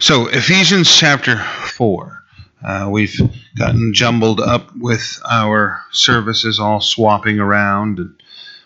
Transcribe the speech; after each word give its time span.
So, 0.00 0.28
Ephesians 0.28 0.90
chapter 0.90 1.36
4. 1.36 2.24
Uh, 2.66 2.88
we've 2.90 3.14
gotten 3.54 3.92
jumbled 3.92 4.40
up 4.40 4.74
with 4.74 5.20
our 5.30 5.82
services 5.92 6.58
all 6.58 6.80
swapping 6.80 7.38
around, 7.38 7.98
and 7.98 8.22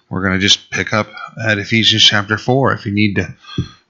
we're 0.08 0.22
going 0.22 0.34
to 0.34 0.38
just 0.38 0.70
pick 0.70 0.92
up 0.92 1.08
at 1.44 1.58
Ephesians 1.58 2.04
chapter 2.04 2.38
4. 2.38 2.74
If 2.74 2.86
you 2.86 2.92
need 2.92 3.16
to 3.16 3.34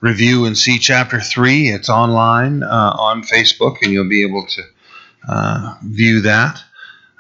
review 0.01 0.46
and 0.46 0.57
see 0.57 0.79
chapter 0.79 1.21
3, 1.21 1.69
it's 1.69 1.91
online 1.91 2.62
uh, 2.62 2.96
on 2.99 3.23
Facebook, 3.23 3.77
and 3.83 3.93
you'll 3.93 4.09
be 4.09 4.27
able 4.27 4.47
to 4.47 4.63
uh, 5.29 5.75
view 5.83 6.23
that. 6.23 6.63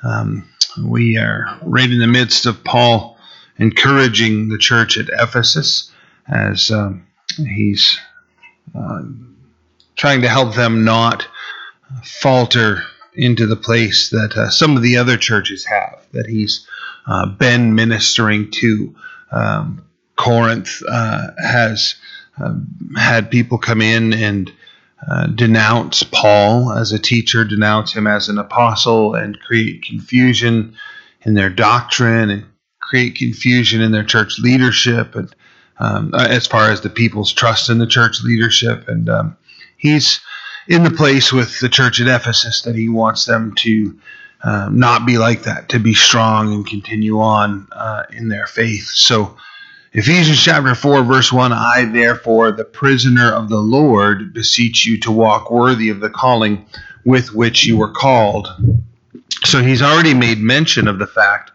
Um, 0.02 0.48
we 0.82 1.18
are 1.18 1.58
right 1.60 1.90
in 1.90 1.98
the 1.98 2.06
midst 2.06 2.46
of 2.46 2.64
Paul 2.64 3.18
encouraging 3.58 4.48
the 4.48 4.58
church 4.58 4.96
at 4.96 5.10
Ephesus 5.12 5.92
as 6.26 6.70
um, 6.70 7.06
he's. 7.36 8.00
Uh, 8.74 9.02
trying 9.96 10.22
to 10.22 10.28
help 10.28 10.54
them 10.54 10.84
not 10.84 11.26
falter 12.02 12.82
into 13.14 13.46
the 13.46 13.56
place 13.56 14.10
that 14.10 14.36
uh, 14.36 14.50
some 14.50 14.76
of 14.76 14.82
the 14.82 14.96
other 14.96 15.16
churches 15.16 15.64
have 15.64 16.04
that 16.12 16.26
he's 16.26 16.66
uh, 17.06 17.26
been 17.26 17.74
ministering 17.74 18.50
to. 18.50 18.94
Um, 19.30 19.84
Corinth 20.16 20.82
uh, 20.88 21.28
has 21.38 21.96
um, 22.38 22.66
had 22.96 23.30
people 23.30 23.58
come 23.58 23.80
in 23.80 24.12
and 24.12 24.52
uh, 25.08 25.26
denounce 25.26 26.02
Paul 26.02 26.72
as 26.72 26.92
a 26.92 26.98
teacher, 26.98 27.44
denounce 27.44 27.92
him 27.92 28.06
as 28.06 28.28
an 28.28 28.38
apostle, 28.38 29.14
and 29.14 29.38
create 29.40 29.82
confusion 29.82 30.76
in 31.22 31.34
their 31.34 31.50
doctrine 31.50 32.30
and 32.30 32.44
create 32.80 33.16
confusion 33.16 33.80
in 33.80 33.92
their 33.92 34.04
church 34.04 34.38
leadership 34.38 35.14
and 35.14 35.34
um, 35.78 36.14
as 36.14 36.46
far 36.46 36.70
as 36.70 36.82
the 36.82 36.90
people's 36.90 37.32
trust 37.32 37.68
in 37.68 37.78
the 37.78 37.86
church 37.86 38.22
leadership 38.22 38.86
and 38.88 39.08
um, 39.08 39.36
he's 39.84 40.20
in 40.66 40.82
the 40.82 40.90
place 40.90 41.32
with 41.32 41.60
the 41.60 41.68
church 41.68 42.00
at 42.00 42.08
Ephesus 42.08 42.62
that 42.62 42.74
he 42.74 42.88
wants 42.88 43.26
them 43.26 43.54
to 43.58 43.98
uh, 44.42 44.68
not 44.72 45.06
be 45.06 45.18
like 45.18 45.42
that, 45.42 45.68
to 45.68 45.78
be 45.78 45.94
strong 45.94 46.52
and 46.52 46.66
continue 46.66 47.20
on 47.20 47.68
uh, 47.70 48.04
in 48.10 48.28
their 48.28 48.46
faith. 48.46 48.86
So, 48.86 49.36
Ephesians 49.92 50.42
chapter 50.42 50.74
4, 50.74 51.04
verse 51.04 51.32
1 51.32 51.52
I, 51.52 51.84
therefore, 51.84 52.50
the 52.50 52.64
prisoner 52.64 53.30
of 53.30 53.48
the 53.48 53.58
Lord, 53.58 54.34
beseech 54.34 54.84
you 54.84 54.98
to 55.00 55.12
walk 55.12 55.50
worthy 55.50 55.90
of 55.90 56.00
the 56.00 56.10
calling 56.10 56.66
with 57.04 57.32
which 57.32 57.64
you 57.64 57.76
were 57.76 57.92
called. 57.92 58.48
So, 59.44 59.62
he's 59.62 59.82
already 59.82 60.14
made 60.14 60.38
mention 60.38 60.88
of 60.88 60.98
the 60.98 61.06
fact 61.06 61.52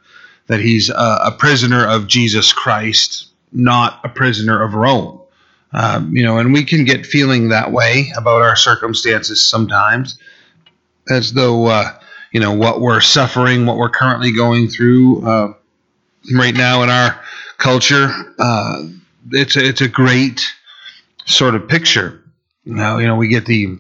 that 0.48 0.60
he's 0.60 0.90
a, 0.90 1.20
a 1.26 1.36
prisoner 1.38 1.86
of 1.86 2.08
Jesus 2.08 2.54
Christ, 2.54 3.28
not 3.52 4.00
a 4.04 4.10
prisoner 4.10 4.64
of 4.64 4.76
Rome. 4.76 5.19
Um, 5.72 6.16
you 6.16 6.24
know, 6.24 6.40
and 6.40 6.52
we 6.52 6.64
can 6.64 6.84
get 6.84 7.06
feeling 7.06 7.50
that 7.50 7.72
way 7.72 8.12
about 8.18 8.42
our 8.42 8.56
circumstances 8.56 9.46
sometimes, 9.46 10.18
as 11.10 11.34
though 11.34 11.68
uh, 11.68 11.92
you 12.32 12.40
know 12.40 12.54
what 12.54 12.82
we're 12.82 13.02
suffering, 13.02 13.66
what 13.66 13.78
we're 13.78 13.90
currently 13.90 14.32
going 14.32 14.68
through 14.68 15.28
uh, 15.28 15.54
right 16.34 16.56
now 16.56 16.82
in 16.84 16.90
our 16.90 17.22
culture. 17.58 18.10
Uh, 18.40 18.84
it's 19.32 19.56
a, 19.56 19.64
it's 19.64 19.82
a 19.82 19.88
great 19.88 20.42
sort 21.26 21.54
of 21.54 21.68
picture. 21.68 22.24
Now, 22.66 22.98
you 22.98 23.08
know, 23.08 23.16
we 23.16 23.28
get 23.28 23.46
the 23.46 23.78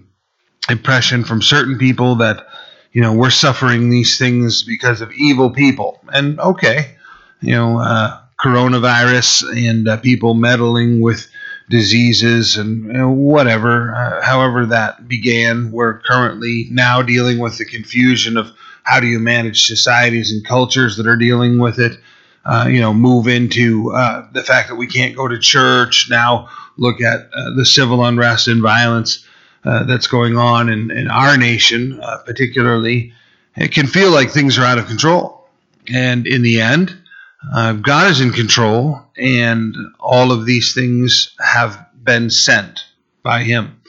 impression 0.70 1.24
from 1.24 1.42
certain 1.42 1.78
people 1.80 2.16
that 2.18 2.48
you 2.92 3.02
know 3.02 3.14
we're 3.14 3.32
suffering 3.32 3.90
these 3.90 4.20
things 4.20 4.64
because 4.64 5.02
of 5.02 5.12
evil 5.14 5.50
people, 5.50 6.00
and 6.14 6.40
okay, 6.40 6.98
you 7.42 7.54
know, 7.54 7.80
uh, 7.80 8.20
coronavirus 8.40 9.70
and 9.70 9.88
uh, 9.88 9.98
people 9.98 10.34
meddling 10.34 11.02
with 11.02 11.28
diseases 11.70 12.58
and 12.58 12.86
you 12.86 12.94
know, 12.94 13.10
whatever, 13.12 13.94
uh, 13.96 14.22
however 14.24 14.66
that 14.66 15.08
began. 15.08 15.72
We're 15.72 16.00
currently 16.00 16.68
now 16.72 17.02
dealing 17.02 17.40
with 17.40 17.58
the 17.58 17.66
confusion 17.66 18.38
of 18.38 18.52
how 18.84 19.00
do 19.00 19.08
you 19.08 19.20
manage 19.20 19.68
societies 19.68 20.32
and 20.32 20.46
cultures 20.46 20.98
that 20.98 21.08
are 21.08 21.16
dealing 21.16 21.60
with 21.60 21.80
it. 21.80 21.98
Uh, 22.46 22.68
you 22.68 22.80
know, 22.80 22.94
move 22.94 23.28
into 23.28 23.92
uh, 23.92 24.28
the 24.32 24.42
fact 24.42 24.70
that 24.70 24.76
we 24.76 24.88
can't 24.88 25.16
go 25.16 25.28
to 25.28 25.38
church 25.38 26.08
now. 26.10 26.50
Look 26.78 27.02
at 27.02 27.30
uh, 27.34 27.54
the 27.56 27.66
civil 27.66 28.04
unrest 28.04 28.48
and 28.48 28.62
violence 28.62 29.26
uh, 29.66 29.84
that's 29.84 30.08
going 30.08 30.38
on 30.38 30.70
in, 30.70 30.90
in 30.90 31.10
our 31.10 31.38
nation, 31.38 32.00
uh, 32.02 32.18
particularly. 32.26 33.14
It 33.56 33.74
can 33.74 33.88
feel 33.88 34.12
like 34.12 34.32
things 34.32 34.58
are 34.58 34.64
out 34.64 34.78
of 34.78 34.88
control, 34.88 35.48
and 35.94 36.26
in 36.26 36.42
the 36.42 36.62
end, 36.62 36.98
uh, 37.54 37.74
God 37.74 38.12
is 38.12 38.22
in 38.22 38.32
control, 38.32 39.02
and 39.18 39.76
all 40.00 40.32
of 40.32 40.46
these 40.46 40.74
things 40.74 41.36
have 41.40 41.88
been 42.04 42.30
sent 42.30 42.82
by 43.24 43.44
Him 43.44 43.82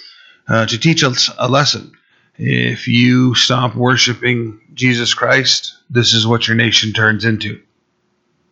uh, 0.49 0.67
to 0.67 0.79
teach 0.79 1.03
us 1.03 1.31
a 1.39 1.49
lesson. 1.49 1.93
If 2.37 2.89
you 2.89 3.35
stop 3.35 3.75
worshiping 3.75 4.61
Jesus 4.75 5.15
Christ, 5.15 5.77
this 5.91 6.15
is 6.15 6.27
what 6.27 6.49
your 6.49 6.57
nation 6.57 6.93
turns 6.93 7.25
into. 7.25 7.61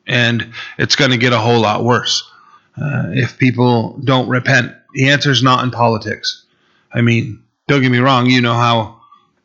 And 0.06 0.52
it's 0.78 0.96
going 0.96 1.10
to 1.10 1.16
get 1.16 1.32
a 1.32 1.38
whole 1.38 1.60
lot 1.60 1.84
worse. 1.84 2.28
Uh, 2.76 3.10
if 3.10 3.38
people 3.38 3.98
don't 4.04 4.28
repent, 4.28 4.74
the 4.94 5.10
answer 5.10 5.30
is 5.30 5.42
not 5.42 5.64
in 5.64 5.70
politics. 5.70 6.44
I 6.92 7.00
mean, 7.02 7.42
don't 7.66 7.82
get 7.82 7.90
me 7.90 7.98
wrong, 7.98 8.26
you 8.26 8.40
know 8.40 8.54
how 8.54 9.00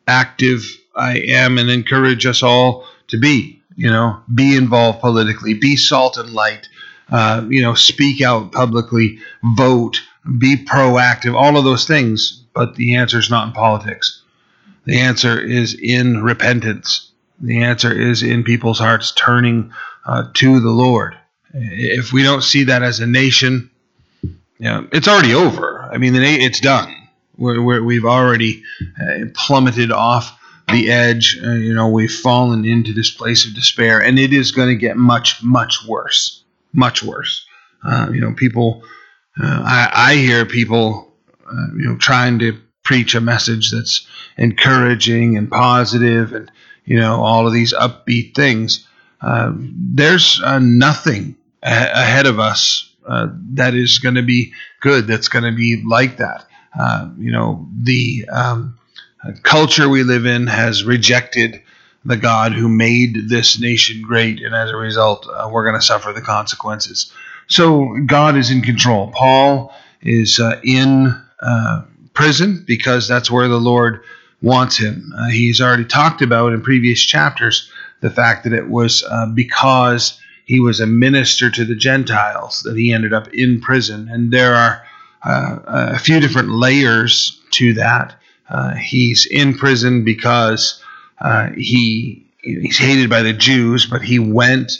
active 0.06 0.64
I 0.94 1.18
am 1.18 1.58
and 1.58 1.70
encourage 1.70 2.26
us 2.26 2.42
all 2.42 2.86
to 3.08 3.18
be 3.18 3.62
you 3.76 3.90
know, 3.90 4.22
be 4.32 4.56
involved 4.56 5.00
politically, 5.00 5.54
be 5.54 5.76
salt 5.76 6.16
and 6.16 6.30
light, 6.30 6.68
uh, 7.10 7.44
you 7.48 7.62
know, 7.62 7.74
speak 7.74 8.22
out 8.22 8.52
publicly, 8.52 9.18
vote, 9.56 10.00
be 10.38 10.56
proactive, 10.64 11.34
all 11.34 11.56
of 11.56 11.64
those 11.64 11.86
things. 11.86 12.42
But 12.54 12.76
the 12.76 12.96
answer 12.96 13.18
is 13.18 13.30
not 13.30 13.48
in 13.48 13.52
politics. 13.52 14.22
The 14.84 15.00
answer 15.00 15.40
is 15.40 15.74
in 15.74 16.22
repentance. 16.22 17.10
The 17.40 17.62
answer 17.62 17.92
is 17.92 18.22
in 18.22 18.44
people's 18.44 18.78
hearts 18.78 19.12
turning 19.12 19.72
uh, 20.06 20.24
to 20.34 20.60
the 20.60 20.70
Lord. 20.70 21.16
If 21.52 22.12
we 22.12 22.22
don't 22.22 22.42
see 22.42 22.64
that 22.64 22.82
as 22.82 23.00
a 23.00 23.06
nation, 23.06 23.70
you 24.22 24.32
know, 24.60 24.88
it's 24.92 25.08
already 25.08 25.34
over. 25.34 25.82
I 25.92 25.98
mean, 25.98 26.14
it's 26.14 26.60
done. 26.60 26.94
We 27.36 27.96
have 27.96 28.04
already 28.04 28.62
uh, 28.80 29.26
plummeted 29.34 29.90
off 29.90 30.38
the 30.68 30.90
edge. 30.90 31.38
Uh, 31.42 31.52
you 31.52 31.74
know, 31.74 31.88
we've 31.88 32.12
fallen 32.12 32.64
into 32.64 32.92
this 32.92 33.10
place 33.10 33.46
of 33.46 33.54
despair, 33.54 34.00
and 34.00 34.18
it 34.18 34.32
is 34.32 34.52
going 34.52 34.68
to 34.68 34.76
get 34.76 34.96
much, 34.96 35.42
much 35.42 35.78
worse. 35.86 36.42
Much 36.72 37.02
worse. 37.02 37.46
Uh, 37.84 38.10
you 38.12 38.20
know, 38.20 38.32
people. 38.32 38.82
Uh, 39.40 39.62
I, 39.64 39.90
I, 39.92 40.14
hear 40.14 40.46
people, 40.46 41.12
uh, 41.44 41.66
you 41.76 41.88
know, 41.88 41.96
trying 41.96 42.38
to 42.38 42.56
preach 42.84 43.16
a 43.16 43.20
message 43.20 43.72
that's 43.72 44.06
encouraging 44.38 45.36
and 45.36 45.50
positive, 45.50 46.32
and 46.32 46.50
you 46.84 47.00
know, 47.00 47.20
all 47.20 47.46
of 47.46 47.52
these 47.52 47.74
upbeat 47.74 48.34
things. 48.34 48.86
Uh, 49.20 49.52
there's 49.56 50.40
uh, 50.44 50.60
nothing 50.60 51.36
a- 51.62 51.90
ahead 51.92 52.26
of 52.26 52.38
us 52.38 52.90
that 53.06 53.74
is 53.74 53.98
going 53.98 54.14
to 54.14 54.22
be 54.22 54.52
good. 54.80 55.06
That's 55.06 55.28
going 55.28 55.44
to 55.44 55.56
be 55.56 55.82
like 55.84 56.18
that. 56.18 56.46
you 57.18 57.32
know, 57.32 57.68
the 57.82 58.26
um, 58.32 58.78
culture 59.42 59.88
we 59.88 60.02
live 60.02 60.26
in 60.26 60.46
has 60.46 60.84
rejected 60.84 61.62
the 62.04 62.16
God 62.16 62.52
who 62.52 62.68
made 62.68 63.28
this 63.28 63.58
nation 63.58 64.02
great, 64.02 64.42
and 64.42 64.54
as 64.54 64.70
a 64.70 64.76
result, 64.76 65.26
uh, 65.26 65.48
we're 65.50 65.64
going 65.64 65.80
to 65.80 65.86
suffer 65.86 66.12
the 66.12 66.20
consequences. 66.20 67.10
So 67.46 67.96
God 68.06 68.36
is 68.36 68.50
in 68.50 68.62
control. 68.62 69.10
Paul 69.12 69.74
is 70.02 70.38
uh, 70.38 70.60
in 70.62 71.14
uh, 71.40 71.82
prison 72.12 72.62
because 72.66 73.08
that's 73.08 73.30
where 73.30 73.48
the 73.48 73.60
Lord 73.60 74.02
wants 74.42 74.76
him. 74.76 75.12
Uh, 75.16 75.28
he's 75.28 75.60
already 75.60 75.84
talked 75.84 76.20
about 76.20 76.52
in 76.52 76.62
previous 76.62 77.00
chapters 77.02 77.70
the 78.00 78.10
fact 78.10 78.44
that 78.44 78.52
it 78.52 78.68
was 78.68 79.02
uh, 79.08 79.26
because 79.26 80.20
he 80.44 80.60
was 80.60 80.80
a 80.80 80.86
minister 80.86 81.50
to 81.50 81.64
the 81.64 81.74
Gentiles 81.74 82.62
that 82.64 82.76
he 82.76 82.92
ended 82.92 83.14
up 83.14 83.32
in 83.32 83.60
prison, 83.60 84.08
and 84.10 84.30
there 84.30 84.54
are 84.54 84.82
uh, 85.24 85.58
a 85.66 85.98
few 85.98 86.20
different 86.20 86.50
layers 86.50 87.40
to 87.52 87.72
that. 87.74 88.14
Uh, 88.48 88.74
he's 88.74 89.26
in 89.26 89.54
prison 89.54 90.04
because 90.04 90.82
uh, 91.20 91.50
he 91.56 92.26
he's 92.42 92.78
hated 92.78 93.08
by 93.08 93.22
the 93.22 93.32
Jews, 93.32 93.86
but 93.86 94.02
he 94.02 94.18
went 94.18 94.72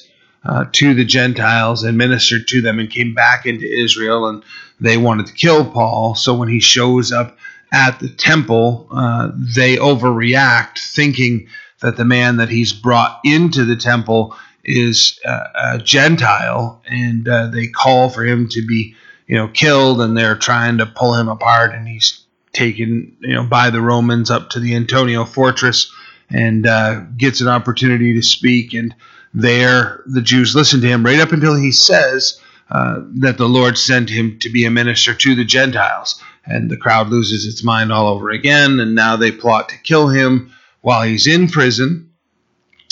uh, 0.45 0.67
to 0.73 0.95
the 0.95 1.05
Gentiles 1.05 1.83
and 1.83 1.97
ministered 1.97 2.47
to 2.49 2.61
them 2.61 2.79
and 2.79 2.91
came 2.91 3.15
back 3.15 3.47
into 3.47 3.65
Israel, 3.65 4.29
and 4.29 4.43
they 4.81 4.97
wanted 4.97 5.27
to 5.27 5.33
kill 5.33 5.65
Paul. 5.65 6.15
So 6.15 6.35
when 6.35 6.49
he 6.49 6.61
shows 6.61 7.13
up 7.13 7.39
at 7.73 7.99
the 8.01 8.09
temple, 8.09 8.87
uh, 8.91 9.33
they 9.35 9.77
overreact, 9.77 10.79
thinking 10.79 11.49
that 11.81 11.97
the 11.97 12.05
man 12.05 12.37
that 12.37 12.49
he's 12.49 12.73
brought 12.73 13.21
into 13.25 13.65
the 13.65 13.77
temple 13.77 14.37
is 14.65 15.19
uh, 15.25 15.45
a 15.55 15.79
Gentile, 15.79 16.83
and 16.87 17.29
uh, 17.29 17.49
they 17.49 17.67
call 17.67 18.09
for 18.09 18.25
him 18.25 18.49
to 18.51 18.67
be, 18.67 18.95
you 19.27 19.37
know, 19.37 19.49
killed, 19.49 20.01
and 20.01 20.17
they're 20.17 20.37
trying 20.37 20.79
to 20.79 20.87
pull 20.87 21.15
him 21.15 21.29
apart, 21.29 21.75
and 21.75 21.89
he's 21.89 22.24
taken 22.55 23.17
you 23.21 23.35
know 23.35 23.45
by 23.45 23.71
the 23.71 23.81
Romans 23.81 24.31
up 24.31 24.51
to 24.51 24.61
the 24.61 24.75
Antonia 24.75 25.25
fortress 25.27 25.93
and 26.31 26.67
uh, 26.67 27.01
gets 27.17 27.41
an 27.41 27.49
opportunity 27.49 28.15
to 28.15 28.23
speak. 28.23 28.73
And 28.75 28.95
there, 29.35 30.03
the 30.07 30.23
Jews 30.23 30.55
listen 30.55 30.81
to 30.81 30.87
him 30.87 31.05
right 31.05 31.21
up 31.21 31.33
until 31.33 31.55
he 31.55 31.73
says, 31.73 32.41
uh, 32.71 33.01
that 33.17 33.37
the 33.37 33.49
Lord 33.49 33.77
sent 33.77 34.09
him 34.09 34.39
to 34.41 34.49
be 34.49 34.65
a 34.65 34.71
minister 34.71 35.15
to 35.15 35.35
the 35.35 35.45
Gentiles. 35.45 36.21
And 36.47 36.71
the 36.71 36.77
crowd 36.77 37.09
loses 37.09 37.47
its 37.47 37.63
mind 37.63 37.93
all 37.93 38.09
over 38.09 38.31
again, 38.31 38.81
and 38.81 38.95
now 38.95 39.17
they 39.17 39.33
plot 39.33 39.69
to 39.71 39.79
kill 39.79 40.09
him 40.09 40.53
while 40.81 41.03
he's 41.03 41.27
in 41.27 41.49
prison. 41.49 42.11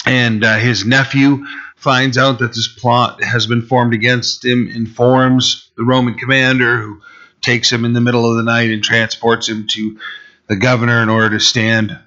And 0.06 0.44
uh, 0.44 0.56
his 0.58 0.84
nephew 0.84 1.44
finds 1.76 2.16
out 2.16 2.38
that 2.38 2.54
this 2.54 2.68
plot 2.68 3.22
has 3.22 3.46
been 3.46 3.62
formed 3.62 3.92
against 3.94 4.44
him, 4.44 4.68
informs 4.68 5.70
the 5.76 5.84
Roman 5.84 6.14
commander, 6.14 6.78
who 6.80 7.00
takes 7.42 7.70
him 7.70 7.84
in 7.84 7.92
the 7.92 8.00
middle 8.00 8.28
of 8.28 8.36
the 8.36 8.42
night 8.42 8.70
and 8.70 8.82
transports 8.82 9.48
him 9.48 9.66
to 9.68 9.98
the 10.48 10.56
governor 10.56 11.02
in 11.02 11.08
order 11.08 11.30
to 11.30 11.40
stand 11.40 11.98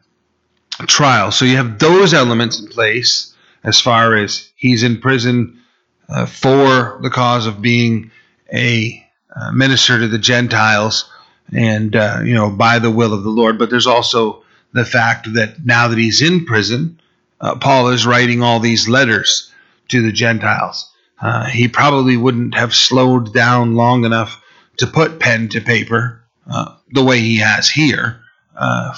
trial. 0.87 1.31
So 1.31 1.45
you 1.45 1.57
have 1.57 1.79
those 1.79 2.13
elements 2.13 2.59
in 2.59 2.67
place 2.67 3.33
as 3.63 3.79
far 3.79 4.15
as 4.15 4.51
he's 4.55 4.83
in 4.83 4.99
prison 4.99 5.61
uh, 6.09 6.25
for 6.25 6.99
the 7.01 7.09
cause 7.09 7.47
of 7.47 7.61
being 7.61 8.11
a 8.53 9.03
uh, 9.35 9.51
minister 9.51 9.99
to 9.99 10.07
the 10.07 10.19
Gentiles 10.19 11.09
and, 11.51 11.95
uh, 11.95 12.19
you 12.23 12.33
know, 12.33 12.49
by 12.49 12.79
the 12.79 12.91
will 12.91 13.13
of 13.13 13.23
the 13.23 13.29
Lord. 13.29 13.57
But 13.57 13.69
there's 13.69 13.87
also 13.87 14.43
the 14.73 14.85
fact 14.85 15.33
that 15.33 15.65
now 15.65 15.87
that 15.87 15.97
he's 15.97 16.21
in 16.21 16.45
prison, 16.45 16.99
uh, 17.41 17.55
Paul 17.55 17.89
is 17.89 18.05
writing 18.05 18.41
all 18.41 18.59
these 18.59 18.87
letters 18.87 19.51
to 19.89 20.01
the 20.01 20.11
Gentiles. 20.11 20.91
Uh, 21.21 21.45
he 21.45 21.67
probably 21.67 22.17
wouldn't 22.17 22.55
have 22.55 22.75
slowed 22.75 23.33
down 23.33 23.75
long 23.75 24.05
enough 24.05 24.41
to 24.77 24.87
put 24.87 25.19
pen 25.19 25.49
to 25.49 25.61
paper 25.61 26.23
uh, 26.49 26.75
the 26.91 27.03
way 27.03 27.19
he 27.19 27.37
has 27.37 27.69
here 27.69 28.21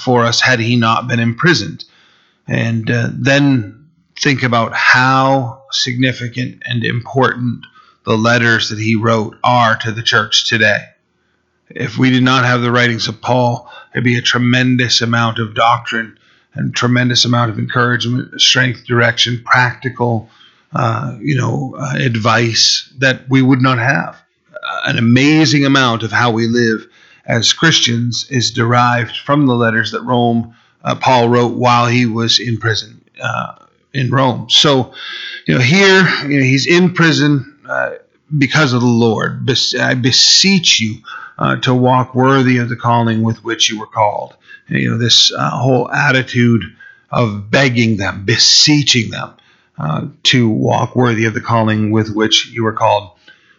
for 0.04 0.24
us 0.24 0.42
had 0.42 0.60
he 0.60 0.76
not 0.76 1.08
been 1.08 1.20
imprisoned. 1.20 1.84
And 2.48 2.88
then 2.88 3.88
think 4.20 4.44
about 4.44 4.74
how 4.74 5.64
significant 5.72 6.64
and 6.66 6.84
important 6.84 7.66
the 8.06 8.18
letters 8.18 8.70
that 8.70 8.80
he 8.80 8.96
wrote 8.96 9.36
are 9.44 9.76
to 9.78 9.92
the 9.92 10.02
church 10.02 10.48
today. 10.48 10.80
If 11.70 11.98
we 11.98 12.10
did 12.10 12.24
not 12.24 12.46
have 12.46 12.62
the 12.62 12.72
writings 12.72 13.10
of 13.10 13.22
Paul, 13.22 13.70
there'd 13.92 14.06
be 14.06 14.18
a 14.18 14.22
tremendous 14.22 15.02
amount 15.02 15.40
of 15.40 15.54
doctrine 15.54 16.18
and 16.54 16.74
tremendous 16.74 17.26
amount 17.26 17.52
of 17.52 17.60
encouragement, 17.60 18.40
strength, 18.40 18.86
direction, 18.86 19.44
practical, 19.44 20.30
uh, 20.74 21.18
you 21.22 21.36
know, 21.36 21.76
uh, 21.78 21.96
advice 21.98 22.92
that 23.00 23.30
we 23.30 23.42
would 23.42 23.62
not 23.62 23.78
have. 23.78 24.18
An 24.88 24.98
amazing 24.98 25.66
amount 25.66 26.04
of 26.04 26.12
how 26.12 26.32
we 26.32 26.48
live 26.48 26.88
as 27.26 27.52
Christians 27.52 28.26
is 28.30 28.52
derived 28.52 29.18
from 29.18 29.46
the 29.46 29.54
letters 29.54 29.92
that 29.92 30.02
Rome 30.02 30.56
uh, 30.82 30.96
Paul 30.96 31.28
wrote 31.28 31.58
while 31.58 31.88
he 31.88 32.06
was 32.06 32.40
in 32.40 32.58
prison 32.58 33.04
uh, 33.22 33.56
in 33.94 34.10
Rome. 34.10 34.50
So, 34.50 34.94
you 35.46 35.56
know, 35.56 35.60
here 35.60 36.08
you 36.26 36.40
know, 36.40 36.46
he's 36.46 36.68
in 36.68 36.94
prison 36.94 37.60
uh, 37.68 37.96
because 38.38 38.72
of 38.72 38.80
the 38.80 38.88
Lord. 38.88 39.50
I 39.78 39.94
beseech 39.96 40.80
you 40.80 41.02
uh, 41.38 41.58
to 41.58 41.74
walk 41.74 42.16
worthy 42.16 42.60
of 42.60 42.70
the 42.70 42.78
calling 42.78 43.24
with 43.24 43.44
which 43.44 43.70
you 43.70 43.80
were 43.80 43.88
called. 43.88 44.38
And, 44.70 44.80
you 44.80 44.92
know, 44.92 44.98
this 44.98 45.34
uh, 45.34 45.50
whole 45.50 45.92
attitude 45.92 46.64
of 47.12 47.52
begging 47.52 47.98
them, 47.98 48.24
beseeching 48.24 49.12
them 49.12 49.34
uh, 49.78 50.08
to 50.24 50.48
walk 50.48 50.96
worthy 50.96 51.26
of 51.26 51.34
the 51.34 51.42
calling 51.42 51.92
with 51.92 52.16
which 52.16 52.48
you 52.48 52.64
were 52.64 52.74
called. 52.74 53.17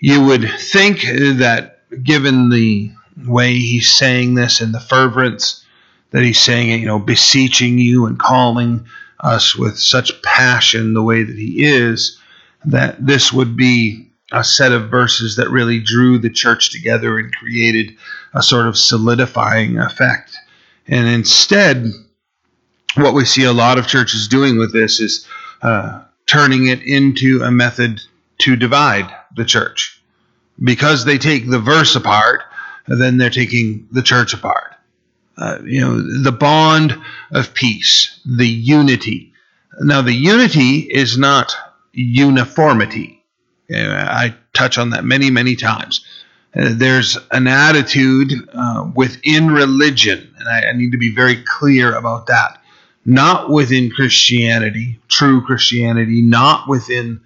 you 0.00 0.24
would 0.24 0.50
think 0.58 1.02
that 1.02 1.80
given 2.02 2.48
the 2.48 2.90
way 3.26 3.54
he's 3.54 3.92
saying 3.92 4.34
this 4.34 4.60
and 4.60 4.74
the 4.74 4.80
fervence 4.80 5.64
that 6.10 6.22
he's 6.22 6.40
saying 6.40 6.70
it, 6.70 6.80
you 6.80 6.86
know, 6.86 6.98
beseeching 6.98 7.78
you 7.78 8.06
and 8.06 8.18
calling 8.18 8.86
us 9.20 9.54
with 9.54 9.78
such 9.78 10.22
passion 10.22 10.94
the 10.94 11.02
way 11.02 11.22
that 11.22 11.36
he 11.36 11.64
is, 11.64 12.18
that 12.64 13.04
this 13.04 13.32
would 13.32 13.56
be 13.56 14.10
a 14.32 14.42
set 14.42 14.72
of 14.72 14.90
verses 14.90 15.36
that 15.36 15.50
really 15.50 15.80
drew 15.80 16.18
the 16.18 16.30
church 16.30 16.70
together 16.70 17.18
and 17.18 17.34
created 17.34 17.96
a 18.34 18.42
sort 18.42 18.66
of 18.66 18.78
solidifying 18.78 19.78
effect. 19.78 20.36
And 20.86 21.06
instead, 21.08 21.92
what 22.94 23.14
we 23.14 23.24
see 23.24 23.44
a 23.44 23.52
lot 23.52 23.78
of 23.78 23.86
churches 23.86 24.28
doing 24.28 24.56
with 24.56 24.72
this 24.72 25.00
is 25.00 25.26
uh, 25.62 26.02
turning 26.26 26.68
it 26.68 26.80
into 26.82 27.42
a 27.42 27.50
method 27.50 28.00
to 28.38 28.56
divide 28.56 29.12
the 29.36 29.44
church. 29.44 30.00
Because 30.62 31.04
they 31.04 31.18
take 31.18 31.48
the 31.48 31.58
verse 31.58 31.96
apart, 31.96 32.42
then 32.86 33.16
they're 33.16 33.30
taking 33.30 33.88
the 33.92 34.02
church 34.02 34.34
apart. 34.34 34.74
Uh, 35.38 35.58
you 35.64 35.80
know, 35.80 36.22
the 36.22 36.32
bond 36.32 37.00
of 37.32 37.54
peace, 37.54 38.20
the 38.26 38.46
unity. 38.46 39.32
Now, 39.80 40.02
the 40.02 40.12
unity 40.12 40.80
is 40.80 41.16
not 41.16 41.54
uniformity. 41.92 43.24
I 43.72 44.34
touch 44.52 44.78
on 44.78 44.90
that 44.90 45.04
many, 45.04 45.30
many 45.30 45.56
times. 45.56 46.04
Uh, 46.54 46.70
there's 46.72 47.16
an 47.30 47.46
attitude 47.46 48.32
uh, 48.52 48.90
within 48.94 49.48
religion, 49.48 50.34
and 50.38 50.48
I, 50.48 50.68
I 50.68 50.72
need 50.72 50.90
to 50.92 50.98
be 50.98 51.14
very 51.14 51.42
clear 51.46 51.94
about 51.94 52.26
that. 52.26 52.60
Not 53.06 53.48
within 53.48 53.90
Christianity, 53.90 54.98
true 55.08 55.40
Christianity, 55.42 56.20
not 56.22 56.68
within 56.68 57.20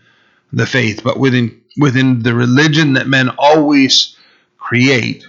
the 0.53 0.67
faith, 0.67 1.01
but 1.03 1.19
within 1.19 1.61
within 1.79 2.23
the 2.23 2.35
religion 2.35 2.95
that 2.95 3.07
men 3.07 3.31
always 3.39 4.17
create. 4.59 5.27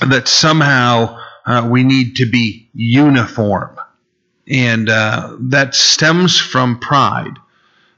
That 0.00 0.28
somehow 0.28 1.18
uh, 1.44 1.68
we 1.70 1.82
need 1.82 2.16
to 2.16 2.30
be 2.30 2.68
uniform. 2.72 3.76
And 4.48 4.88
uh, 4.88 5.36
that 5.40 5.74
stems 5.74 6.38
from 6.38 6.78
pride. 6.78 7.36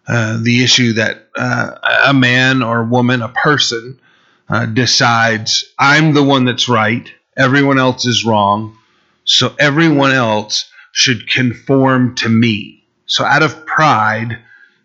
Uh, 0.06 0.38
the 0.42 0.64
issue 0.64 0.94
that 0.94 1.28
uh, 1.36 1.76
a 2.06 2.12
man 2.12 2.62
or 2.62 2.82
woman, 2.84 3.22
a 3.22 3.28
person, 3.28 4.00
uh, 4.48 4.66
decides, 4.66 5.64
I'm 5.78 6.12
the 6.12 6.24
one 6.24 6.44
that's 6.44 6.68
right, 6.68 7.08
everyone 7.36 7.78
else 7.78 8.04
is 8.04 8.24
wrong, 8.24 8.76
so 9.24 9.54
everyone 9.58 10.10
else 10.10 10.70
should 10.90 11.30
conform 11.30 12.16
to 12.16 12.28
me. 12.28 12.84
So 13.06 13.24
out 13.24 13.42
of 13.42 13.64
pride, 13.64 14.38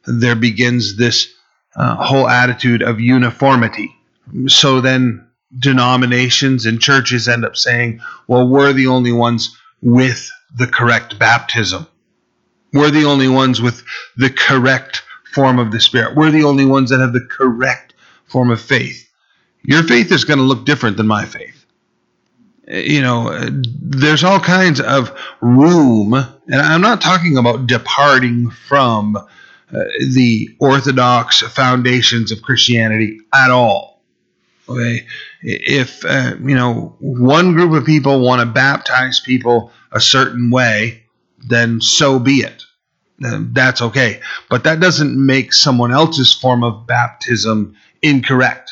there 0.06 0.36
begins 0.36 0.96
this 0.98 1.34
uh, 1.78 1.96
whole 2.04 2.28
attitude 2.28 2.82
of 2.82 3.00
uniformity. 3.00 3.96
So 4.48 4.82
then 4.82 5.26
denominations 5.58 6.66
and 6.66 6.82
churches 6.82 7.28
end 7.28 7.46
up 7.46 7.56
saying, 7.56 8.02
well, 8.28 8.48
we're 8.48 8.74
the 8.74 8.88
only 8.88 9.12
ones 9.12 9.58
with 9.82 10.30
the 10.56 10.68
correct 10.68 11.20
baptism. 11.20 11.88
We're 12.74 12.92
the 12.92 13.06
only 13.06 13.28
ones 13.28 13.62
with 13.62 13.84
the 14.18 14.30
correct 14.30 15.04
form 15.34 15.60
of 15.60 15.72
the 15.72 15.80
Spirit. 15.80 16.16
We're 16.16 16.32
the 16.32 16.44
only 16.44 16.66
ones 16.66 16.90
that 16.90 17.00
have 17.00 17.14
the 17.14 17.28
correct 17.30 17.94
form 18.26 18.50
of 18.50 18.60
faith. 18.60 19.10
Your 19.64 19.84
faith 19.84 20.12
is 20.12 20.26
going 20.26 20.40
to 20.40 20.44
look 20.44 20.66
different 20.66 20.98
than 20.98 21.08
my 21.08 21.26
faith. 21.26 21.66
You 22.68 23.02
know, 23.02 23.34
there's 23.50 24.26
all 24.26 24.42
kinds 24.42 24.82
of 24.82 25.18
room, 25.40 26.14
and 26.14 26.56
I'm 26.56 26.82
not 26.82 27.02
talking 27.02 27.38
about 27.38 27.68
departing 27.68 28.50
from 28.50 29.18
uh, 29.74 29.84
the 30.14 30.50
orthodox 30.60 31.42
foundations 31.42 32.32
of 32.32 32.42
Christianity 32.42 33.20
at 33.34 33.52
all 33.52 33.98
Okay, 34.70 35.06
if 35.42 36.04
uh, 36.04 36.36
you 36.42 36.56
know 36.56 36.96
one 37.00 37.54
group 37.54 37.72
of 37.72 37.86
people 37.86 38.20
want 38.20 38.42
to 38.42 38.46
baptize 38.46 39.22
people 39.22 39.72
a 39.94 40.02
certain 40.02 40.52
way, 40.52 41.04
then 41.38 41.80
so 41.80 42.20
be 42.20 42.38
it. 42.38 42.64
That's 43.20 43.82
okay, 43.82 44.20
but 44.50 44.66
that 44.66 44.82
doesn't 44.82 45.26
make 45.26 45.54
someone 45.54 45.92
else's 45.92 46.34
form 46.34 46.64
of 46.64 46.86
baptism 46.86 47.76
incorrect. 48.02 48.72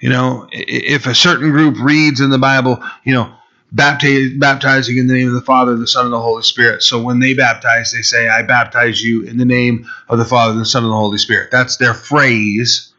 You 0.00 0.10
know, 0.10 0.48
if 0.50 1.06
a 1.06 1.14
certain 1.14 1.50
group 1.52 1.76
reads 1.80 2.20
in 2.20 2.30
the 2.30 2.38
Bible, 2.38 2.82
you 3.04 3.14
know, 3.14 3.32
baptize, 3.74 4.30
baptizing 4.38 4.96
in 4.96 5.06
the 5.06 5.14
name 5.14 5.28
of 5.28 5.34
the 5.34 5.42
Father, 5.42 5.76
the 5.76 5.86
Son, 5.86 6.06
and 6.06 6.14
the 6.14 6.20
Holy 6.20 6.42
Spirit. 6.42 6.82
So 6.82 7.02
when 7.02 7.18
they 7.18 7.34
baptize, 7.34 7.92
they 7.92 8.02
say, 8.02 8.28
"I 8.28 8.42
baptize 8.42 9.02
you 9.02 9.22
in 9.22 9.36
the 9.36 9.44
name 9.44 9.86
of 10.08 10.18
the 10.18 10.24
Father, 10.24 10.54
the 10.54 10.64
Son, 10.64 10.84
and 10.84 10.92
the 10.92 10.96
Holy 10.96 11.18
Spirit." 11.18 11.50
That's 11.50 11.76
their 11.76 11.94
phrase 11.94 12.92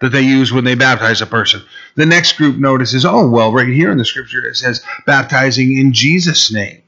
that 0.00 0.10
they 0.10 0.22
use 0.22 0.52
when 0.52 0.64
they 0.64 0.74
baptize 0.74 1.22
a 1.22 1.26
person. 1.26 1.62
The 1.94 2.06
next 2.06 2.36
group 2.36 2.56
notices, 2.56 3.04
oh, 3.04 3.28
well, 3.28 3.52
right 3.52 3.68
here 3.68 3.92
in 3.92 3.98
the 3.98 4.04
scripture 4.04 4.44
it 4.44 4.56
says 4.56 4.82
baptizing 5.06 5.76
in 5.76 5.92
Jesus' 5.92 6.52
name. 6.52 6.82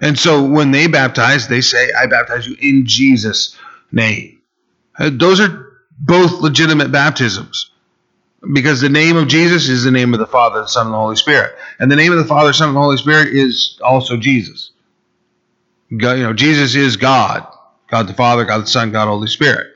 And 0.00 0.18
so 0.18 0.42
when 0.42 0.70
they 0.70 0.86
baptize, 0.86 1.46
they 1.46 1.60
say, 1.60 1.90
I 1.92 2.06
baptize 2.06 2.46
you 2.46 2.56
in 2.58 2.86
Jesus' 2.86 3.54
name. 3.92 4.40
Uh, 4.98 5.10
those 5.12 5.40
are 5.40 5.72
both 5.98 6.40
legitimate 6.40 6.90
baptisms. 6.90 7.70
Because 8.52 8.80
the 8.80 8.88
name 8.88 9.16
of 9.16 9.28
Jesus 9.28 9.68
is 9.68 9.84
the 9.84 9.90
name 9.90 10.14
of 10.14 10.20
the 10.20 10.26
Father, 10.26 10.60
the 10.60 10.66
Son, 10.66 10.86
and 10.86 10.94
the 10.94 10.98
Holy 10.98 11.16
Spirit. 11.16 11.56
And 11.78 11.90
the 11.90 11.96
name 11.96 12.12
of 12.12 12.18
the 12.18 12.24
Father, 12.24 12.52
Son, 12.52 12.68
and 12.68 12.76
the 12.76 12.80
Holy 12.80 12.96
Spirit 12.96 13.28
is 13.28 13.78
also 13.82 14.16
Jesus. 14.16 14.70
God, 15.96 16.12
you 16.12 16.22
know, 16.22 16.32
Jesus 16.32 16.74
is 16.74 16.96
God. 16.96 17.46
God 17.88 18.06
the 18.06 18.14
Father, 18.14 18.44
God 18.44 18.62
the 18.62 18.66
Son, 18.66 18.92
God 18.92 19.06
the 19.06 19.10
Holy 19.10 19.28
Spirit. 19.28 19.66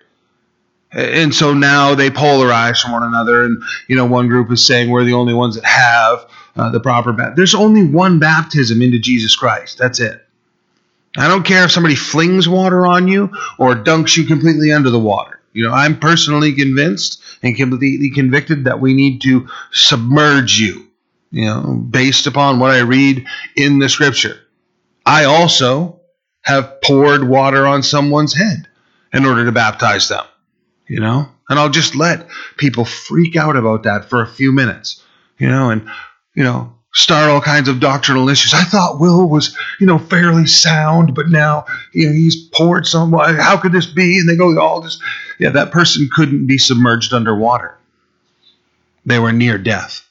And 0.93 1.35
so 1.35 1.53
now 1.53 1.97
they 1.97 2.09
polarize 2.09 2.81
from 2.81 2.93
one 2.93 3.03
another, 3.03 3.45
and 3.45 3.63
you 3.89 3.97
know, 3.97 4.07
one 4.07 4.29
group 4.29 4.51
is 4.53 4.65
saying 4.65 4.91
we're 4.91 5.05
the 5.05 5.15
only 5.15 5.35
ones 5.35 5.57
that 5.57 5.65
have 5.65 6.31
uh, 6.57 6.71
the 6.71 6.79
proper 6.79 7.13
baptism. 7.13 7.37
There's 7.37 7.55
only 7.55 7.85
one 7.85 8.21
baptism 8.21 8.81
into 8.81 9.01
Jesus 9.01 9.35
Christ. 9.35 9.77
That's 9.77 9.99
it. 9.99 10.25
I 11.17 11.27
don't 11.29 11.45
care 11.45 11.65
if 11.65 11.73
somebody 11.73 11.97
flings 11.97 12.49
water 12.49 12.87
on 12.87 13.09
you 13.09 13.31
or 13.59 13.75
dunks 13.75 14.17
you 14.17 14.25
completely 14.25 14.73
under 14.73 14.91
the 14.91 14.99
water. 14.99 15.41
You 15.55 15.65
know, 15.65 15.73
I'm 15.73 16.01
personally 16.01 16.53
convinced 16.53 17.23
and 17.43 17.57
completely 17.57 18.11
convicted 18.11 18.65
that 18.65 18.81
we 18.81 18.93
need 18.93 19.23
to 19.23 19.49
submerge 19.71 20.59
you, 20.59 20.89
you 21.31 21.45
know, 21.45 21.75
based 21.75 22.27
upon 22.27 22.59
what 22.59 22.73
I 22.73 22.81
read 22.81 23.25
in 23.57 23.79
the 23.79 23.89
scripture. 23.89 24.41
I 25.07 25.25
also 25.25 26.01
have 26.43 26.81
poured 26.83 27.29
water 27.29 27.67
on 27.67 27.85
someone's 27.85 28.35
head 28.35 28.69
in 29.13 29.25
order 29.25 29.45
to 29.45 29.53
baptize 29.53 30.09
them, 30.09 30.25
you 30.89 30.99
know, 30.99 31.29
and 31.49 31.59
I'll 31.59 31.71
just 31.71 31.95
let 31.95 32.27
people 32.57 32.85
freak 32.85 33.37
out 33.37 33.57
about 33.57 33.85
that 33.85 34.11
for 34.11 34.23
a 34.23 34.27
few 34.27 34.53
minutes, 34.53 35.03
you 35.39 35.49
know, 35.49 35.71
and, 35.71 35.89
you 36.35 36.43
know, 36.43 36.75
start 36.93 37.29
all 37.29 37.41
kinds 37.41 37.69
of 37.69 37.81
doctrinal 37.81 38.29
issues. 38.29 38.55
I 38.55 38.65
thought 38.65 38.99
Will 38.99 39.29
was, 39.29 39.57
you 39.79 39.87
know, 39.87 39.99
fairly 39.99 40.47
sound, 40.47 41.15
but 41.15 41.29
now, 41.29 41.67
you 41.93 42.07
know, 42.07 42.13
he's 42.13 42.49
poured 42.49 42.87
some. 42.87 43.13
How 43.13 43.57
could 43.57 43.73
this 43.73 43.87
be? 43.87 44.19
And 44.19 44.29
they 44.29 44.37
go, 44.37 44.59
all 44.61 44.81
this. 44.81 45.01
Yeah, 45.39 45.51
that 45.51 45.73
person 45.73 46.09
couldn't 46.15 46.47
be 46.47 46.59
submerged 46.59 47.13
underwater. 47.13 47.77
They 49.07 49.19
were 49.19 49.33
near 49.33 49.59
death. 49.59 50.09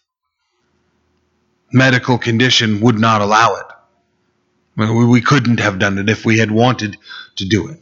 Medical 1.71 2.17
condition 2.17 2.81
would 2.81 2.99
not 2.99 3.21
allow 3.21 3.55
it. 3.55 3.65
We 4.75 5.21
couldn't 5.21 5.59
have 5.59 5.79
done 5.79 5.97
it 5.97 6.09
if 6.09 6.25
we 6.25 6.37
had 6.39 6.51
wanted 6.51 6.97
to 7.37 7.45
do 7.45 7.67
it. 7.67 7.81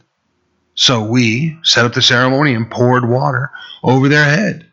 So 0.74 1.04
we 1.04 1.58
set 1.62 1.84
up 1.84 1.92
the 1.92 2.02
ceremony 2.02 2.54
and 2.54 2.70
poured 2.70 3.08
water 3.08 3.50
over 3.82 4.08
their 4.08 4.24
head, 4.24 4.66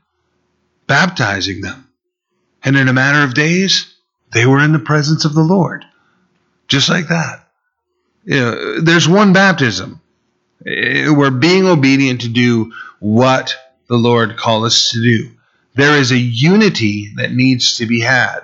baptizing 0.87 1.61
them. 1.61 1.89
And 2.63 2.77
in 2.77 2.87
a 2.87 2.93
matter 2.93 3.23
of 3.23 3.33
days, 3.33 3.93
they 4.31 4.45
were 4.45 4.59
in 4.59 4.73
the 4.73 4.79
presence 4.79 5.25
of 5.25 5.33
the 5.33 5.41
Lord. 5.41 5.85
Just 6.67 6.87
like 6.89 7.07
that. 7.07 7.47
You 8.25 8.39
know, 8.39 8.81
there's 8.81 9.07
one 9.07 9.33
baptism. 9.33 10.01
Eh, 10.69 11.09
we're 11.09 11.31
being 11.31 11.65
obedient 11.65 12.21
to 12.21 12.29
do 12.29 12.71
what 12.99 13.55
the 13.87 13.97
Lord 13.97 14.37
called 14.37 14.65
us 14.65 14.89
to 14.91 15.01
do. 15.01 15.31
There 15.75 15.97
is 15.97 16.11
a 16.11 16.17
unity 16.17 17.13
that 17.15 17.31
needs 17.31 17.77
to 17.77 17.85
be 17.85 18.01
had. 18.01 18.41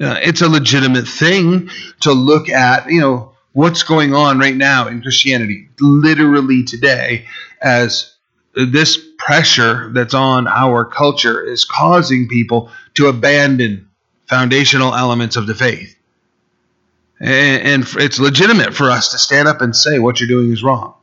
Uh, 0.00 0.18
it's 0.22 0.42
a 0.42 0.48
legitimate 0.48 1.08
thing 1.08 1.70
to 2.00 2.12
look 2.12 2.48
at, 2.48 2.88
you 2.88 3.00
know, 3.00 3.32
what's 3.52 3.82
going 3.84 4.14
on 4.14 4.38
right 4.38 4.54
now 4.54 4.88
in 4.88 5.00
Christianity, 5.00 5.68
literally 5.80 6.64
today, 6.64 7.26
as 7.62 8.14
this 8.54 8.98
pressure 9.18 9.90
that's 9.92 10.14
on 10.14 10.46
our 10.46 10.84
culture 10.84 11.42
is 11.42 11.64
causing 11.64 12.28
people 12.28 12.70
to 12.94 13.06
abandon 13.06 13.88
foundational 14.26 14.94
elements 14.94 15.36
of 15.36 15.46
the 15.46 15.54
faith. 15.54 15.96
And, 17.20 17.86
it's 17.96 18.18
legitimate 18.18 18.74
for 18.74 18.90
us 18.90 19.10
to 19.12 19.18
stand 19.18 19.48
up 19.48 19.60
and 19.60 19.74
say 19.74 19.98
what 19.98 20.20
you're 20.20 20.28
doing 20.28 20.52
is 20.52 20.62
wrong. 20.62 20.94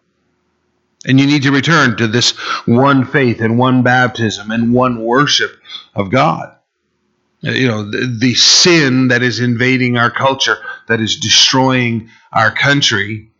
And 1.05 1.20
you 1.20 1.25
need 1.25 1.43
to 1.43 1.51
return 1.51 1.98
to 1.98 2.08
this 2.08 2.31
one 2.67 3.05
faith 3.05 3.41
and 3.41 3.58
one 3.58 3.84
baptism 3.84 4.51
and 4.51 4.74
one 4.74 5.03
worship 5.03 5.51
of 5.96 6.12
God. 6.12 6.55
Uh, 7.43 7.51
you 7.51 7.67
know, 7.67 7.89
the, 7.89 8.15
the 8.20 8.36
sin 8.36 9.08
that 9.08 9.24
is 9.24 9.39
invading 9.39 9.98
our 9.98 10.12
culture, 10.12 10.58
that 10.88 11.01
is 11.01 11.17
destroying 11.17 12.10
our 12.31 12.51
country, 12.51 13.31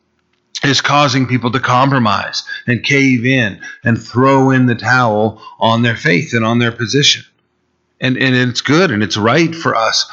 is 0.64 0.82
causing 0.82 1.28
people 1.28 1.52
to 1.52 1.60
compromise 1.60 2.44
and 2.66 2.84
cave 2.84 3.26
in 3.26 3.62
and 3.84 4.02
throw 4.02 4.50
in 4.50 4.66
the 4.66 4.76
towel 4.76 5.42
on 5.60 5.84
their 5.84 5.96
faith 5.96 6.34
and 6.34 6.46
on 6.46 6.60
their 6.60 6.72
position 6.72 7.24
and, 8.02 8.18
and 8.18 8.36
it's 8.36 8.62
good 8.62 8.92
and 8.92 9.04
it's 9.04 9.16
right 9.16 9.54
for 9.56 9.76
us 9.76 10.12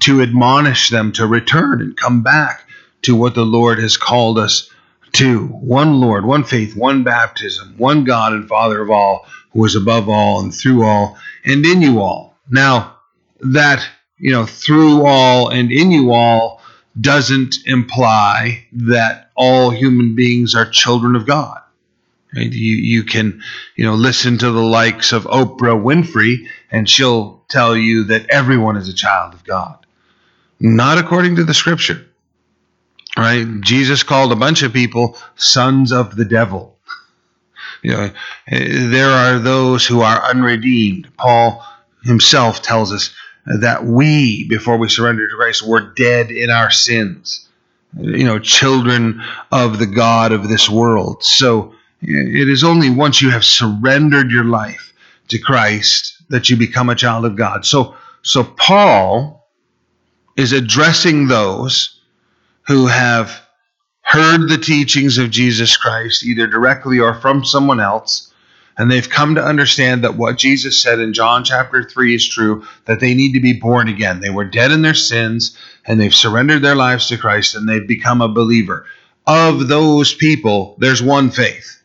to 0.00 0.22
admonish 0.22 0.90
them 0.90 1.10
to 1.12 1.26
return 1.26 1.80
and 1.80 1.96
come 1.96 2.22
back 2.22 2.68
to 3.02 3.16
what 3.16 3.34
the 3.34 3.46
Lord 3.46 3.78
has 3.78 3.96
called 3.96 4.38
us 4.38 4.70
to 5.12 5.46
one 5.46 6.00
Lord, 6.00 6.24
one 6.24 6.44
faith, 6.44 6.76
one 6.76 7.02
baptism, 7.02 7.74
one 7.76 8.04
God 8.04 8.32
and 8.32 8.48
Father 8.48 8.80
of 8.80 8.90
all, 8.90 9.26
who 9.52 9.64
is 9.64 9.74
above 9.74 10.08
all 10.08 10.40
and 10.40 10.54
through 10.54 10.84
all 10.84 11.18
and 11.44 11.64
in 11.64 11.82
you 11.82 12.00
all. 12.00 12.36
Now, 12.48 12.96
that, 13.40 13.86
you 14.18 14.32
know, 14.32 14.46
through 14.46 15.06
all 15.06 15.48
and 15.48 15.72
in 15.72 15.90
you 15.90 16.12
all 16.12 16.60
doesn't 17.00 17.56
imply 17.66 18.66
that 18.72 19.30
all 19.34 19.70
human 19.70 20.14
beings 20.14 20.54
are 20.54 20.68
children 20.68 21.16
of 21.16 21.26
God. 21.26 21.60
Right? 22.34 22.52
You 22.52 22.76
you 22.76 23.02
can 23.04 23.42
you 23.74 23.84
know 23.84 23.94
listen 23.94 24.38
to 24.38 24.50
the 24.50 24.62
likes 24.62 25.12
of 25.12 25.24
Oprah 25.24 25.82
Winfrey, 25.82 26.46
and 26.70 26.88
she'll 26.88 27.42
tell 27.48 27.76
you 27.76 28.04
that 28.04 28.30
everyone 28.30 28.76
is 28.76 28.88
a 28.88 28.94
child 28.94 29.34
of 29.34 29.42
God. 29.44 29.84
Not 30.60 30.98
according 30.98 31.36
to 31.36 31.44
the 31.44 31.54
Scripture. 31.54 32.06
Right? 33.16 33.46
Jesus 33.60 34.02
called 34.02 34.32
a 34.32 34.36
bunch 34.36 34.62
of 34.62 34.72
people 34.72 35.16
sons 35.36 35.92
of 35.92 36.16
the 36.16 36.24
devil. 36.24 36.78
You 37.82 37.92
know, 37.92 38.10
there 38.48 39.10
are 39.10 39.38
those 39.38 39.86
who 39.86 40.02
are 40.02 40.22
unredeemed. 40.22 41.08
Paul 41.16 41.64
himself 42.04 42.62
tells 42.62 42.92
us 42.92 43.14
that 43.46 43.84
we, 43.84 44.46
before 44.48 44.76
we 44.76 44.88
surrender 44.88 45.28
to 45.28 45.36
Christ, 45.36 45.66
were 45.66 45.92
dead 45.94 46.30
in 46.30 46.50
our 46.50 46.70
sins. 46.70 47.48
You 47.98 48.24
know, 48.24 48.38
children 48.38 49.22
of 49.50 49.78
the 49.78 49.86
God 49.86 50.32
of 50.32 50.48
this 50.48 50.68
world. 50.68 51.24
So 51.24 51.74
it 52.02 52.48
is 52.48 52.62
only 52.64 52.90
once 52.90 53.20
you 53.20 53.30
have 53.30 53.44
surrendered 53.44 54.30
your 54.30 54.44
life 54.44 54.92
to 55.28 55.38
Christ 55.38 56.22
that 56.28 56.48
you 56.48 56.56
become 56.56 56.88
a 56.88 56.94
child 56.94 57.24
of 57.24 57.36
God. 57.36 57.66
So, 57.66 57.96
so 58.22 58.44
Paul 58.44 59.48
is 60.36 60.52
addressing 60.52 61.26
those 61.26 61.99
who 62.70 62.86
have 62.86 63.40
heard 64.02 64.48
the 64.48 64.58
teachings 64.58 65.18
of 65.18 65.30
Jesus 65.30 65.76
Christ, 65.76 66.24
either 66.24 66.46
directly 66.46 67.00
or 67.00 67.14
from 67.14 67.44
someone 67.44 67.80
else, 67.80 68.32
and 68.78 68.90
they've 68.90 69.08
come 69.08 69.34
to 69.34 69.44
understand 69.44 70.04
that 70.04 70.16
what 70.16 70.38
Jesus 70.38 70.80
said 70.80 71.00
in 71.00 71.12
John 71.12 71.44
chapter 71.44 71.84
3 71.84 72.14
is 72.14 72.28
true, 72.28 72.64
that 72.86 73.00
they 73.00 73.14
need 73.14 73.32
to 73.32 73.40
be 73.40 73.52
born 73.52 73.88
again. 73.88 74.20
They 74.20 74.30
were 74.30 74.44
dead 74.44 74.70
in 74.70 74.82
their 74.82 74.94
sins, 74.94 75.56
and 75.86 76.00
they've 76.00 76.14
surrendered 76.14 76.62
their 76.62 76.76
lives 76.76 77.08
to 77.08 77.18
Christ, 77.18 77.54
and 77.54 77.68
they've 77.68 77.86
become 77.86 78.22
a 78.22 78.28
believer. 78.28 78.86
Of 79.26 79.68
those 79.68 80.14
people, 80.14 80.76
there's 80.78 81.02
one 81.02 81.30
faith 81.30 81.80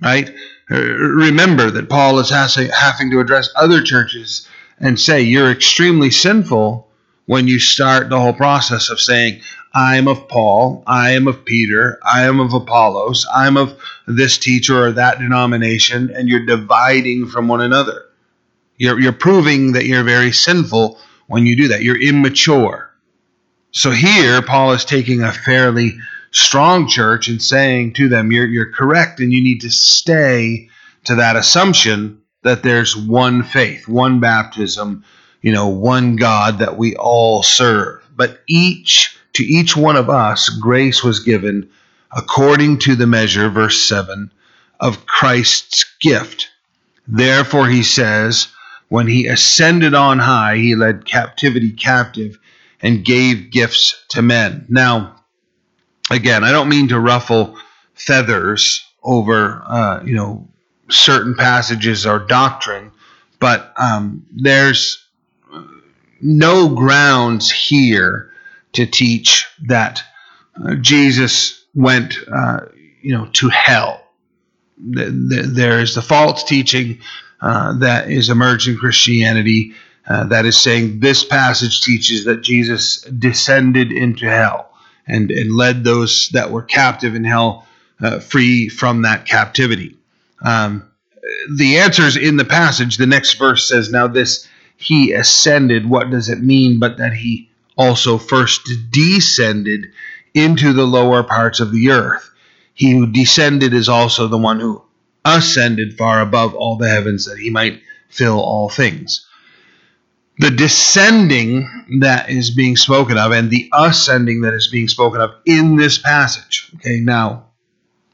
right? 0.00 0.34
Remember 0.68 1.70
that 1.70 1.88
Paul 1.88 2.18
is 2.20 2.30
having 2.30 3.10
to 3.10 3.20
address 3.20 3.48
other 3.56 3.82
churches 3.82 4.46
and 4.78 4.98
say, 4.98 5.20
You're 5.22 5.50
extremely 5.50 6.10
sinful 6.10 6.88
when 7.26 7.48
you 7.48 7.58
start 7.58 8.08
the 8.08 8.20
whole 8.20 8.32
process 8.32 8.90
of 8.90 9.00
saying, 9.00 9.40
I 9.72 9.96
am 9.96 10.08
of 10.08 10.28
Paul, 10.28 10.82
I 10.86 11.12
am 11.12 11.28
of 11.28 11.44
Peter, 11.44 12.00
I 12.04 12.24
am 12.24 12.40
of 12.40 12.52
Apollos, 12.52 13.26
I'm 13.32 13.56
of 13.56 13.78
this 14.06 14.36
teacher 14.36 14.86
or 14.86 14.92
that 14.92 15.20
denomination, 15.20 16.10
and 16.10 16.28
you're 16.28 16.44
dividing 16.44 17.28
from 17.28 17.46
one 17.46 17.60
another. 17.60 18.06
You're, 18.76 18.98
you're 18.98 19.12
proving 19.12 19.72
that 19.72 19.86
you're 19.86 20.02
very 20.02 20.32
sinful 20.32 20.98
when 21.28 21.46
you 21.46 21.56
do 21.56 21.68
that. 21.68 21.82
You're 21.82 22.00
immature. 22.00 22.90
So 23.70 23.92
here, 23.92 24.42
Paul 24.42 24.72
is 24.72 24.84
taking 24.84 25.22
a 25.22 25.32
fairly 25.32 25.98
strong 26.32 26.88
church 26.88 27.28
and 27.28 27.40
saying 27.40 27.92
to 27.94 28.08
them, 28.08 28.32
you're, 28.32 28.46
you're 28.46 28.72
correct 28.72 29.20
and 29.20 29.32
you 29.32 29.42
need 29.42 29.60
to 29.60 29.70
stay 29.70 30.68
to 31.04 31.16
that 31.16 31.36
assumption 31.36 32.22
that 32.42 32.62
there's 32.62 32.96
one 32.96 33.42
faith, 33.42 33.86
one 33.86 34.18
baptism, 34.18 35.04
you 35.42 35.52
know, 35.52 35.68
one 35.68 36.16
God 36.16 36.58
that 36.58 36.76
we 36.76 36.96
all 36.96 37.42
serve. 37.42 38.02
But 38.14 38.40
each, 38.48 39.16
to 39.34 39.44
each 39.44 39.76
one 39.76 39.96
of 39.96 40.10
us, 40.10 40.48
grace 40.48 41.02
was 41.02 41.20
given 41.20 41.70
according 42.12 42.78
to 42.78 42.96
the 42.96 43.06
measure, 43.06 43.48
verse 43.48 43.80
7, 43.82 44.30
of 44.80 45.06
Christ's 45.06 45.84
gift. 46.00 46.48
Therefore, 47.06 47.68
he 47.68 47.82
says, 47.82 48.48
when 48.88 49.06
he 49.06 49.26
ascended 49.26 49.94
on 49.94 50.18
high, 50.18 50.56
he 50.56 50.74
led 50.74 51.04
captivity 51.04 51.70
captive 51.70 52.38
and 52.82 53.04
gave 53.04 53.50
gifts 53.50 54.04
to 54.08 54.22
men. 54.22 54.66
Now, 54.68 55.16
again, 56.10 56.42
I 56.42 56.50
don't 56.50 56.68
mean 56.68 56.88
to 56.88 56.98
ruffle 56.98 57.56
feathers 57.94 58.84
over, 59.02 59.62
uh, 59.66 60.02
you 60.04 60.14
know, 60.14 60.48
certain 60.88 61.34
passages 61.34 62.06
or 62.06 62.18
doctrine, 62.18 62.90
but 63.38 63.72
um, 63.76 64.26
there's 64.32 65.06
no 66.20 66.68
grounds 66.74 67.50
here 67.50 68.29
to 68.72 68.86
teach 68.86 69.46
that 69.66 70.02
uh, 70.62 70.74
Jesus 70.76 71.64
went, 71.74 72.16
uh, 72.32 72.60
you 73.02 73.16
know, 73.16 73.28
to 73.34 73.48
hell. 73.48 74.02
There 74.78 75.80
is 75.80 75.94
the 75.94 76.02
false 76.02 76.44
teaching 76.44 77.00
uh, 77.40 77.78
that 77.78 78.10
is 78.10 78.30
emerging 78.30 78.78
Christianity 78.78 79.74
uh, 80.08 80.24
that 80.24 80.46
is 80.46 80.58
saying 80.58 81.00
this 81.00 81.24
passage 81.24 81.82
teaches 81.82 82.24
that 82.24 82.42
Jesus 82.42 83.02
descended 83.02 83.92
into 83.92 84.26
hell 84.26 84.72
and, 85.06 85.30
and 85.30 85.54
led 85.54 85.84
those 85.84 86.30
that 86.32 86.50
were 86.50 86.62
captive 86.62 87.14
in 87.14 87.24
hell 87.24 87.66
uh, 88.00 88.18
free 88.18 88.68
from 88.68 89.02
that 89.02 89.26
captivity. 89.26 89.96
Um, 90.42 90.90
the 91.54 91.78
answer 91.78 92.02
is 92.02 92.16
in 92.16 92.36
the 92.36 92.44
passage. 92.44 92.96
The 92.96 93.06
next 93.06 93.34
verse 93.34 93.68
says, 93.68 93.90
Now 93.90 94.08
this 94.08 94.48
he 94.76 95.12
ascended. 95.12 95.88
What 95.88 96.10
does 96.10 96.28
it 96.28 96.40
mean? 96.40 96.78
But 96.78 96.96
that 96.96 97.12
he 97.12 97.49
also 97.76 98.18
first 98.18 98.68
descended 98.90 99.92
into 100.34 100.72
the 100.72 100.86
lower 100.86 101.22
parts 101.22 101.60
of 101.60 101.72
the 101.72 101.90
earth. 101.90 102.30
He 102.74 102.92
who 102.92 103.06
descended 103.06 103.74
is 103.74 103.88
also 103.88 104.28
the 104.28 104.38
one 104.38 104.60
who 104.60 104.82
ascended 105.24 105.96
far 105.98 106.20
above 106.20 106.54
all 106.54 106.76
the 106.76 106.88
heavens 106.88 107.26
that 107.26 107.38
he 107.38 107.50
might 107.50 107.82
fill 108.08 108.40
all 108.40 108.68
things. 108.68 109.26
The 110.38 110.50
descending 110.50 111.98
that 112.00 112.30
is 112.30 112.50
being 112.50 112.76
spoken 112.76 113.18
of 113.18 113.32
and 113.32 113.50
the 113.50 113.68
ascending 113.74 114.40
that 114.42 114.54
is 114.54 114.68
being 114.68 114.88
spoken 114.88 115.20
of 115.20 115.34
in 115.44 115.76
this 115.76 115.98
passage. 115.98 116.70
Okay, 116.76 117.00
now 117.00 117.50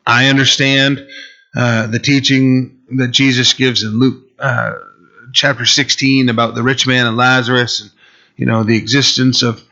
I 0.05 0.27
understand 0.29 1.07
uh, 1.55 1.87
the 1.87 2.01
teaching 2.01 2.81
that 2.97 3.13
Jesus 3.13 3.53
gives 3.53 3.83
in 3.83 3.99
Luke 3.99 4.25
uh, 4.39 4.73
chapter 5.33 5.65
16 5.65 6.29
about 6.29 6.55
the 6.55 6.63
rich 6.63 6.87
man 6.87 7.07
and 7.07 7.17
Lazarus 7.17 7.81
and 7.81 7.91
you 8.37 8.47
know 8.47 8.63
the 8.63 8.77
existence 8.77 9.43
of 9.43 9.63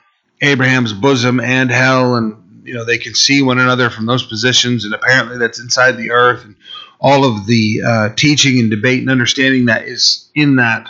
Abraham's 0.40 0.92
bosom 0.92 1.40
and 1.40 1.71
hell 1.71 2.16
and 2.16 2.62
you 2.64 2.75
know 2.75 2.85
they 2.85 2.99
can 2.99 3.14
see 3.14 3.42
one 3.42 3.59
another 3.59 3.90
from 3.90 4.06
those 4.06 4.25
positions 4.26 4.85
and 4.85 4.94
apparently 4.94 5.38
that's 5.38 5.61
inside 5.61 5.92
the 5.92 6.11
earth 6.11 6.44
and 6.44 6.56
all 7.00 7.25
of 7.25 7.47
the 7.47 7.83
uh, 7.87 8.09
teaching 8.14 8.59
and 8.59 8.71
debate 8.71 9.00
and 9.00 9.11
understanding 9.11 9.66
that 9.66 9.87
is 9.87 10.30
in 10.35 10.56
that 10.56 10.88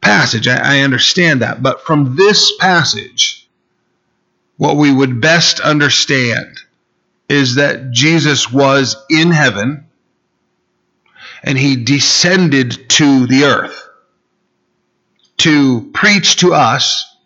passage. 0.00 0.46
I, 0.46 0.78
I 0.78 0.80
understand 0.82 1.42
that. 1.42 1.62
But 1.62 1.82
from 1.82 2.14
this 2.14 2.52
passage 2.58 3.40
what 4.60 4.76
we 4.76 4.92
would 4.92 5.22
best 5.22 5.58
understand 5.58 6.60
is 7.30 7.54
that 7.54 7.92
Jesus 7.92 8.52
was 8.52 8.94
in 9.08 9.30
heaven 9.30 9.86
and 11.42 11.56
he 11.56 11.82
descended 11.82 12.90
to 12.90 13.26
the 13.26 13.44
earth 13.44 13.88
to 15.40 15.90
preach 15.92 16.36
to 16.36 16.54
us 16.54 17.16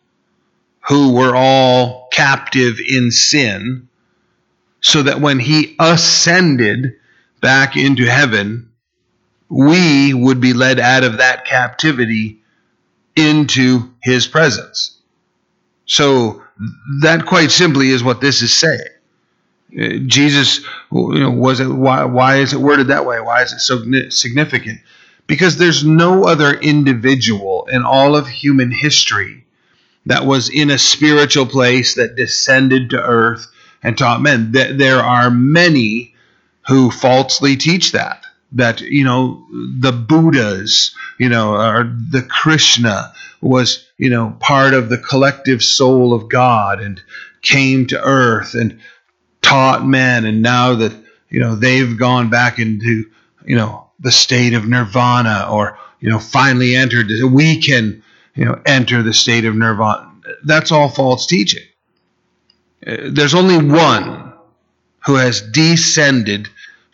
who 0.88 1.14
were 1.14 1.34
all 1.34 2.08
captive 2.12 2.78
in 2.78 3.10
sin, 3.10 3.88
so 4.80 5.02
that 5.02 5.20
when 5.20 5.38
he 5.38 5.76
ascended 5.80 6.94
back 7.40 7.76
into 7.76 8.04
heaven, 8.04 8.70
we 9.48 10.12
would 10.12 10.40
be 10.40 10.52
led 10.52 10.78
out 10.78 11.04
of 11.04 11.18
that 11.18 11.44
captivity 11.44 12.40
into 13.16 13.90
his 14.02 14.26
presence. 14.26 15.00
So 15.86 16.42
that 17.02 17.26
quite 17.26 17.50
simply 17.50 17.90
is 17.90 18.04
what 18.04 18.20
this 18.20 18.42
is 18.42 18.52
saying. 18.52 18.80
Uh, 19.76 19.98
Jesus, 20.06 20.60
you 20.92 21.18
know, 21.18 21.30
was 21.30 21.60
it 21.60 21.66
why, 21.66 22.04
why 22.04 22.36
is 22.36 22.52
it 22.52 22.60
worded 22.60 22.88
that 22.88 23.06
way? 23.06 23.20
Why 23.20 23.42
is 23.42 23.52
it 23.52 23.60
so 23.60 23.82
significant? 24.10 24.80
Because 25.26 25.56
there's 25.56 25.84
no 25.84 26.24
other 26.24 26.52
individual 26.52 27.66
in 27.70 27.82
all 27.82 28.14
of 28.14 28.28
human 28.28 28.70
history 28.70 29.46
that 30.06 30.26
was 30.26 30.50
in 30.50 30.70
a 30.70 30.78
spiritual 30.78 31.46
place 31.46 31.94
that 31.94 32.16
descended 32.16 32.90
to 32.90 33.02
earth 33.02 33.46
and 33.82 33.96
taught 33.96 34.20
men. 34.20 34.52
That 34.52 34.76
there 34.76 35.00
are 35.00 35.30
many 35.30 36.14
who 36.68 36.90
falsely 36.90 37.56
teach 37.56 37.92
that. 37.92 38.24
That, 38.52 38.80
you 38.80 39.02
know, 39.02 39.44
the 39.50 39.92
Buddhas, 39.92 40.94
you 41.18 41.28
know, 41.28 41.54
or 41.54 41.84
the 41.84 42.22
Krishna 42.22 43.12
was, 43.40 43.88
you 43.98 44.10
know, 44.10 44.36
part 44.38 44.74
of 44.74 44.88
the 44.88 44.98
collective 44.98 45.62
soul 45.62 46.14
of 46.14 46.28
God 46.28 46.80
and 46.80 47.02
came 47.42 47.86
to 47.86 48.00
earth 48.00 48.54
and 48.54 48.78
taught 49.44 49.86
men 49.86 50.24
and 50.24 50.42
now 50.42 50.74
that 50.74 50.92
you 51.28 51.38
know 51.38 51.54
they've 51.54 51.98
gone 51.98 52.30
back 52.30 52.58
into 52.58 53.04
you 53.44 53.54
know 53.54 53.83
the 54.04 54.12
state 54.12 54.54
of 54.54 54.68
nirvana 54.68 55.48
or 55.50 55.78
you 55.98 56.08
know 56.08 56.20
finally 56.20 56.76
entered 56.76 57.10
we 57.32 57.60
can 57.60 58.02
you 58.36 58.44
know 58.44 58.60
enter 58.64 59.02
the 59.02 59.12
state 59.12 59.44
of 59.44 59.56
nirvana. 59.56 60.12
That's 60.44 60.70
all 60.70 60.88
false 60.88 61.26
teaching. 61.26 61.64
Uh, 62.86 63.08
there's 63.10 63.34
only 63.34 63.58
one 63.58 64.32
who 65.04 65.16
has 65.16 65.40
descended 65.40 66.48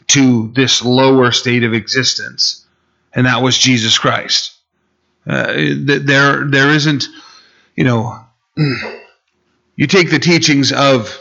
to 0.09 0.49
this 0.55 0.83
lower 0.83 1.31
state 1.31 1.63
of 1.63 1.75
existence 1.75 2.67
and 3.13 3.27
that 3.27 3.43
was 3.43 3.59
Jesus 3.59 3.99
Christ. 3.99 4.57
Uh, 5.27 5.53
there 5.77 6.47
there 6.49 6.71
isn't 6.71 7.05
you 7.77 7.85
know 7.85 8.25
you 9.77 9.87
take 9.87 10.11
the 10.11 10.19
teachings 10.19 10.73
of 10.73 11.19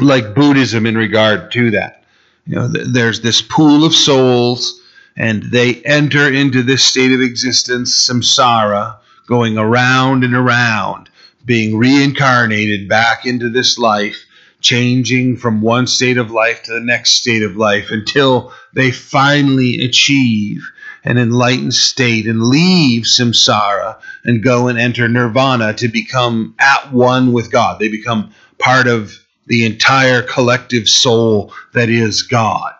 like 0.00 0.34
Buddhism 0.34 0.86
in 0.86 0.96
regard 0.96 1.50
to 1.52 1.72
that. 1.72 2.04
You 2.46 2.54
know, 2.56 2.72
th- 2.72 2.86
there's 2.88 3.20
this 3.20 3.42
pool 3.42 3.84
of 3.84 3.94
souls, 3.94 4.80
and 5.18 5.42
they 5.42 5.74
enter 5.82 6.32
into 6.32 6.62
this 6.62 6.84
state 6.84 7.12
of 7.12 7.20
existence, 7.20 7.92
samsara, 8.08 8.96
going 9.26 9.58
around 9.58 10.22
and 10.22 10.34
around, 10.34 11.10
being 11.44 11.76
reincarnated 11.76 12.88
back 12.88 13.26
into 13.26 13.50
this 13.50 13.78
life, 13.78 14.24
changing 14.60 15.36
from 15.36 15.60
one 15.60 15.88
state 15.88 16.18
of 16.18 16.30
life 16.30 16.62
to 16.62 16.72
the 16.72 16.80
next 16.80 17.12
state 17.12 17.42
of 17.42 17.56
life 17.56 17.90
until 17.90 18.52
they 18.74 18.92
finally 18.92 19.84
achieve 19.84 20.70
an 21.04 21.18
enlightened 21.18 21.74
state 21.74 22.26
and 22.26 22.42
leave 22.42 23.04
samsara 23.04 23.98
and 24.24 24.42
go 24.42 24.68
and 24.68 24.78
enter 24.78 25.08
nirvana 25.08 25.72
to 25.74 25.88
become 25.88 26.54
at 26.60 26.92
one 26.92 27.32
with 27.32 27.50
God. 27.50 27.80
They 27.80 27.88
become 27.88 28.32
part 28.58 28.86
of 28.86 29.12
the 29.46 29.66
entire 29.66 30.22
collective 30.22 30.88
soul 30.88 31.52
that 31.72 31.88
is 31.88 32.22
God. 32.22 32.74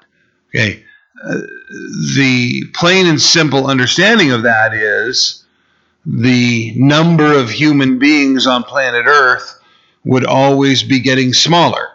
Okay. 0.50 0.84
The 1.22 2.64
plain 2.74 3.06
and 3.06 3.20
simple 3.20 3.66
understanding 3.66 4.30
of 4.32 4.42
that 4.42 4.72
is 4.72 5.44
the 6.06 6.72
number 6.76 7.32
of 7.32 7.50
human 7.50 7.98
beings 7.98 8.46
on 8.46 8.62
planet 8.62 9.04
Earth 9.06 9.60
would 10.04 10.24
always 10.24 10.82
be 10.82 11.00
getting 11.00 11.32
smaller 11.32 11.88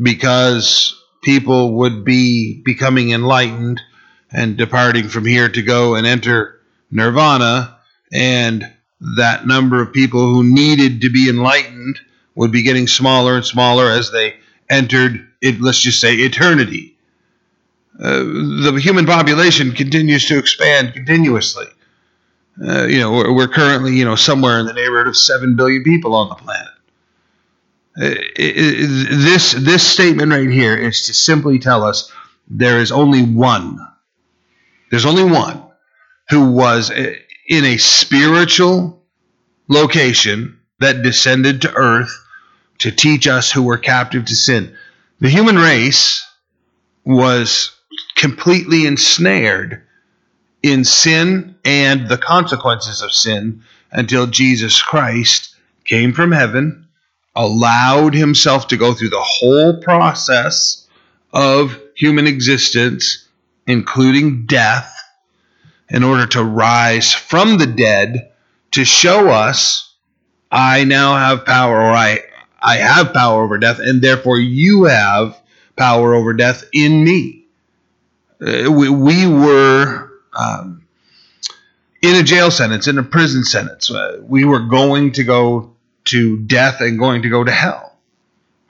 because 0.00 1.00
people 1.22 1.74
would 1.74 2.04
be 2.04 2.60
becoming 2.64 3.10
enlightened 3.10 3.80
and 4.32 4.56
departing 4.56 5.08
from 5.08 5.24
here 5.24 5.48
to 5.48 5.62
go 5.62 5.94
and 5.94 6.06
enter 6.06 6.60
nirvana 6.90 7.78
and 8.12 8.72
that 9.00 9.46
number 9.46 9.80
of 9.80 9.92
people 9.92 10.20
who 10.32 10.42
needed 10.42 11.02
to 11.02 11.10
be 11.10 11.28
enlightened 11.28 12.00
would 12.34 12.50
be 12.50 12.62
getting 12.62 12.86
smaller 12.86 13.36
and 13.36 13.44
smaller 13.44 13.90
as 13.90 14.10
they 14.10 14.34
entered, 14.68 15.26
it, 15.40 15.60
let's 15.60 15.80
just 15.80 16.00
say, 16.00 16.14
eternity. 16.16 16.96
Uh, 18.00 18.18
the 18.18 18.80
human 18.80 19.06
population 19.06 19.72
continues 19.72 20.26
to 20.26 20.38
expand 20.38 20.92
continuously. 20.94 21.66
Uh, 22.64 22.84
you 22.86 22.98
know, 22.98 23.12
we're, 23.12 23.32
we're, 23.32 23.48
currently, 23.48 23.96
you 23.96 24.04
know, 24.04 24.14
somewhere 24.14 24.60
in 24.60 24.66
the 24.66 24.72
neighborhood 24.72 25.08
of 25.08 25.16
seven 25.16 25.56
billion 25.56 25.82
people 25.82 26.14
on 26.14 26.28
the 26.28 26.34
planet. 26.34 26.72
Uh, 28.00 28.14
it, 28.36 28.56
it, 28.56 29.08
this 29.10 29.52
this 29.52 29.84
statement 29.84 30.30
right 30.30 30.48
here 30.48 30.76
is 30.76 31.06
to 31.06 31.14
simply 31.14 31.58
tell 31.58 31.82
us 31.84 32.12
there 32.48 32.80
is 32.80 32.92
only 32.92 33.22
one. 33.22 33.78
There's 34.90 35.06
only 35.06 35.24
one 35.24 35.62
who 36.30 36.52
was 36.52 36.90
uh, 36.90 37.14
in 37.48 37.64
a 37.64 37.76
spiritual 37.78 39.02
location 39.68 40.60
that 40.78 41.02
descended 41.02 41.62
to 41.62 41.74
earth 41.74 42.24
to 42.78 42.92
teach 42.92 43.26
us 43.26 43.50
who 43.50 43.62
were 43.62 43.78
captive 43.78 44.24
to 44.26 44.36
sin. 44.36 44.76
The 45.20 45.28
human 45.28 45.56
race 45.56 46.24
was 47.04 47.77
completely 48.18 48.84
ensnared 48.84 49.82
in 50.62 50.84
sin 50.84 51.54
and 51.64 52.08
the 52.08 52.18
consequences 52.18 53.00
of 53.00 53.12
sin 53.12 53.62
until 53.92 54.26
Jesus 54.26 54.82
Christ 54.82 55.54
came 55.84 56.12
from 56.12 56.32
heaven, 56.32 56.88
allowed 57.36 58.14
himself 58.14 58.68
to 58.68 58.76
go 58.76 58.92
through 58.92 59.10
the 59.10 59.22
whole 59.22 59.80
process 59.80 60.86
of 61.32 61.80
human 61.94 62.26
existence, 62.26 63.28
including 63.66 64.46
death, 64.46 64.92
in 65.88 66.02
order 66.02 66.26
to 66.26 66.42
rise 66.42 67.14
from 67.14 67.56
the 67.56 67.66
dead 67.66 68.32
to 68.72 68.84
show 68.84 69.28
us 69.28 69.94
I 70.50 70.84
now 70.84 71.16
have 71.16 71.44
power, 71.44 71.80
or 71.80 71.92
I 71.92 72.20
I 72.60 72.76
have 72.78 73.14
power 73.14 73.44
over 73.44 73.58
death, 73.58 73.78
and 73.78 74.02
therefore 74.02 74.38
you 74.38 74.84
have 74.84 75.40
power 75.76 76.14
over 76.14 76.32
death 76.32 76.64
in 76.72 77.04
me. 77.04 77.47
Uh, 78.40 78.70
we, 78.70 78.88
we, 78.88 79.26
were 79.26 80.10
um, 80.32 80.82
in 82.02 82.14
a 82.14 82.22
jail 82.22 82.50
sentence, 82.50 82.86
in 82.86 82.98
a 82.98 83.02
prison 83.02 83.44
sentence. 83.44 83.90
Uh, 83.90 84.18
we 84.22 84.44
were 84.44 84.60
going 84.60 85.12
to 85.12 85.24
go 85.24 85.74
to 86.04 86.38
death 86.38 86.80
and 86.80 86.98
going 86.98 87.22
to 87.22 87.28
go 87.28 87.42
to 87.42 87.50
hell. 87.50 87.96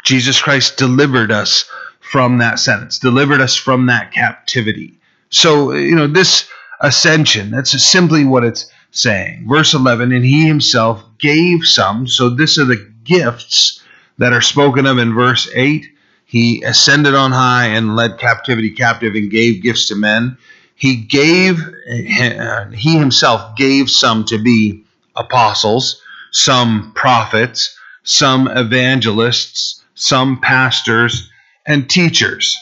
Jesus 0.04 0.40
Christ 0.40 0.78
delivered 0.78 1.30
us 1.30 1.68
from 2.00 2.38
that 2.38 2.58
sentence, 2.58 2.98
delivered 2.98 3.40
us 3.40 3.54
from 3.54 3.86
that 3.86 4.12
captivity. 4.12 4.98
So, 5.30 5.72
you 5.72 5.94
know, 5.94 6.06
this 6.06 6.48
ascension. 6.80 7.50
That's 7.50 7.80
simply 7.82 8.24
what 8.24 8.44
it's 8.44 8.70
saying. 8.90 9.46
Verse 9.48 9.74
11, 9.74 10.12
and 10.12 10.24
he 10.24 10.46
himself 10.46 11.04
gave 11.18 11.64
some. 11.64 12.06
So 12.06 12.30
this 12.30 12.58
are 12.58 12.64
the 12.64 12.90
gifts 13.04 13.82
that 14.18 14.32
are 14.32 14.40
spoken 14.40 14.86
of 14.86 14.98
in 14.98 15.14
verse 15.14 15.48
8. 15.52 15.86
He 16.28 16.62
ascended 16.62 17.14
on 17.14 17.32
high 17.32 17.68
and 17.68 17.96
led 17.96 18.18
captivity 18.18 18.70
captive 18.70 19.14
and 19.14 19.30
gave 19.30 19.62
gifts 19.62 19.88
to 19.88 19.96
men. 19.96 20.36
He 20.74 20.94
gave, 20.94 21.58
he 21.88 22.98
himself 22.98 23.56
gave 23.56 23.88
some 23.90 24.26
to 24.26 24.36
be 24.36 24.84
apostles, 25.16 26.02
some 26.30 26.92
prophets, 26.94 27.74
some 28.02 28.46
evangelists, 28.46 29.82
some 29.94 30.38
pastors, 30.38 31.30
and 31.66 31.88
teachers. 31.88 32.58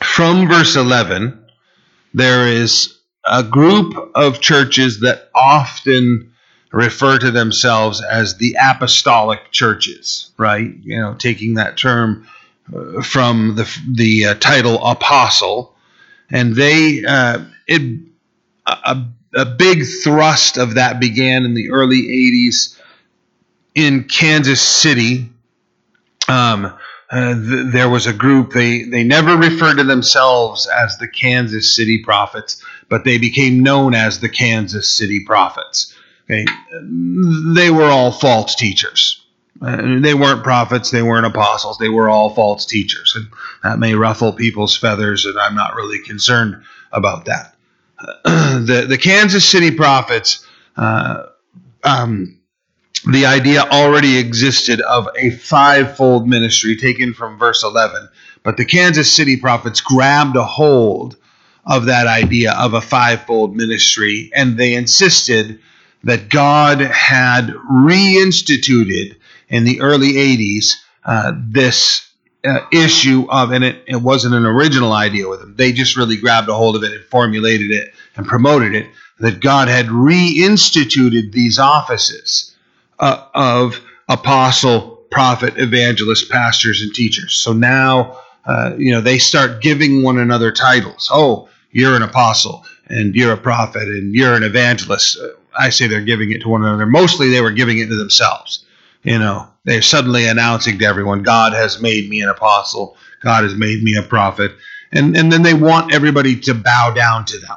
From 0.00 0.46
verse 0.48 0.76
11, 0.76 1.36
there 2.14 2.46
is 2.46 2.96
a 3.26 3.42
group 3.42 4.12
of 4.14 4.40
churches 4.40 5.00
that 5.00 5.30
often 5.34 6.32
refer 6.70 7.18
to 7.18 7.32
themselves 7.32 8.00
as 8.02 8.36
the 8.36 8.56
apostolic 8.62 9.50
churches, 9.50 10.30
right? 10.38 10.72
You 10.80 11.00
know, 11.00 11.14
taking 11.14 11.54
that 11.54 11.76
term 11.76 12.28
from 13.02 13.56
the 13.56 13.80
the 13.94 14.26
uh, 14.26 14.34
title 14.34 14.84
apostle, 14.84 15.74
and 16.30 16.54
they 16.54 17.04
uh, 17.06 17.44
it 17.66 18.00
a, 18.66 19.04
a 19.34 19.44
big 19.44 19.84
thrust 20.04 20.58
of 20.58 20.74
that 20.74 21.00
began 21.00 21.44
in 21.44 21.54
the 21.54 21.70
early 21.70 22.02
'80s 22.02 22.78
in 23.74 24.04
Kansas 24.04 24.60
City. 24.60 25.30
Um, 26.28 26.76
uh, 27.10 27.34
th- 27.34 27.72
there 27.72 27.88
was 27.88 28.06
a 28.06 28.12
group 28.12 28.52
they 28.52 28.82
they 28.82 29.02
never 29.02 29.36
referred 29.36 29.76
to 29.76 29.84
themselves 29.84 30.66
as 30.66 30.98
the 30.98 31.08
Kansas 31.08 31.74
City 31.74 32.02
Prophets, 32.02 32.62
but 32.90 33.04
they 33.04 33.18
became 33.18 33.62
known 33.62 33.94
as 33.94 34.20
the 34.20 34.28
Kansas 34.28 34.90
City 34.90 35.24
Prophets. 35.24 35.94
Okay, 36.24 36.44
they 37.54 37.70
were 37.70 37.86
all 37.86 38.12
false 38.12 38.54
teachers. 38.54 39.24
Uh, 39.60 39.98
they 40.00 40.14
weren't 40.14 40.44
prophets, 40.44 40.90
they 40.90 41.02
weren't 41.02 41.26
apostles, 41.26 41.78
they 41.78 41.88
were 41.88 42.08
all 42.08 42.30
false 42.30 42.64
teachers, 42.64 43.14
and 43.16 43.26
that 43.64 43.78
may 43.78 43.94
ruffle 43.94 44.32
people's 44.32 44.76
feathers, 44.76 45.24
and 45.26 45.36
I'm 45.38 45.56
not 45.56 45.74
really 45.74 45.98
concerned 45.98 46.62
about 46.92 47.24
that. 47.24 47.56
the 48.24 48.86
the 48.88 48.98
Kansas 48.98 49.48
City 49.48 49.72
Prophets. 49.72 50.46
Uh, 50.76 51.24
um, 51.82 52.38
the 53.06 53.26
idea 53.26 53.62
already 53.62 54.18
existed 54.18 54.80
of 54.80 55.08
a 55.16 55.30
fivefold 55.30 56.28
ministry 56.28 56.76
taken 56.76 57.14
from 57.14 57.38
verse 57.38 57.62
11. 57.62 58.08
But 58.42 58.56
the 58.56 58.64
Kansas 58.64 59.12
City 59.12 59.36
prophets 59.36 59.80
grabbed 59.80 60.36
a 60.36 60.44
hold 60.44 61.16
of 61.64 61.86
that 61.86 62.06
idea 62.06 62.52
of 62.52 62.74
a 62.74 62.80
fivefold 62.80 63.54
ministry 63.54 64.30
and 64.34 64.56
they 64.56 64.74
insisted 64.74 65.60
that 66.04 66.28
God 66.28 66.80
had 66.80 67.48
reinstituted 67.70 69.16
in 69.48 69.64
the 69.64 69.80
early 69.80 70.12
80s 70.14 70.74
uh, 71.04 71.32
this 71.36 72.10
uh, 72.44 72.60
issue 72.72 73.26
of, 73.30 73.50
and 73.50 73.64
it, 73.64 73.82
it 73.86 73.96
wasn't 73.96 74.34
an 74.34 74.46
original 74.46 74.92
idea 74.92 75.28
with 75.28 75.40
them, 75.40 75.54
they 75.56 75.72
just 75.72 75.96
really 75.96 76.16
grabbed 76.16 76.48
a 76.48 76.54
hold 76.54 76.76
of 76.76 76.82
it 76.82 76.92
and 76.92 77.04
formulated 77.04 77.70
it 77.70 77.92
and 78.16 78.26
promoted 78.26 78.74
it, 78.74 78.86
that 79.18 79.40
God 79.40 79.68
had 79.68 79.86
reinstituted 79.86 81.32
these 81.32 81.58
offices 81.58 82.54
uh, 82.98 83.24
of 83.34 83.80
apostle, 84.08 85.02
prophet, 85.10 85.54
evangelist, 85.56 86.30
pastors, 86.30 86.82
and 86.82 86.94
teachers. 86.94 87.34
So 87.34 87.52
now, 87.52 88.18
uh, 88.44 88.74
you 88.78 88.92
know, 88.92 89.00
they 89.00 89.18
start 89.18 89.60
giving 89.60 90.02
one 90.02 90.18
another 90.18 90.52
titles. 90.52 91.08
Oh, 91.12 91.48
you're 91.72 91.96
an 91.96 92.02
apostle, 92.02 92.64
and 92.86 93.14
you're 93.14 93.32
a 93.32 93.38
prophet, 93.38 93.82
and 93.82 94.14
you're 94.14 94.34
an 94.34 94.42
evangelist. 94.42 95.18
Uh, 95.18 95.28
I 95.58 95.70
say 95.70 95.86
they're 95.86 96.00
giving 96.00 96.30
it 96.30 96.42
to 96.42 96.48
one 96.48 96.62
another. 96.62 96.86
Mostly 96.86 97.28
they 97.28 97.40
were 97.40 97.50
giving 97.50 97.78
it 97.78 97.88
to 97.88 97.96
themselves. 97.96 98.64
You 99.02 99.18
know, 99.18 99.48
they're 99.64 99.82
suddenly 99.82 100.26
announcing 100.26 100.78
to 100.78 100.84
everyone, 100.84 101.22
God 101.22 101.52
has 101.52 101.80
made 101.80 102.08
me 102.08 102.20
an 102.20 102.28
apostle, 102.28 102.96
God 103.20 103.44
has 103.44 103.54
made 103.54 103.82
me 103.82 103.96
a 103.96 104.02
prophet. 104.02 104.52
And, 104.90 105.16
and 105.16 105.30
then 105.30 105.42
they 105.42 105.54
want 105.54 105.92
everybody 105.92 106.38
to 106.40 106.54
bow 106.54 106.92
down 106.94 107.26
to 107.26 107.38
them. 107.38 107.56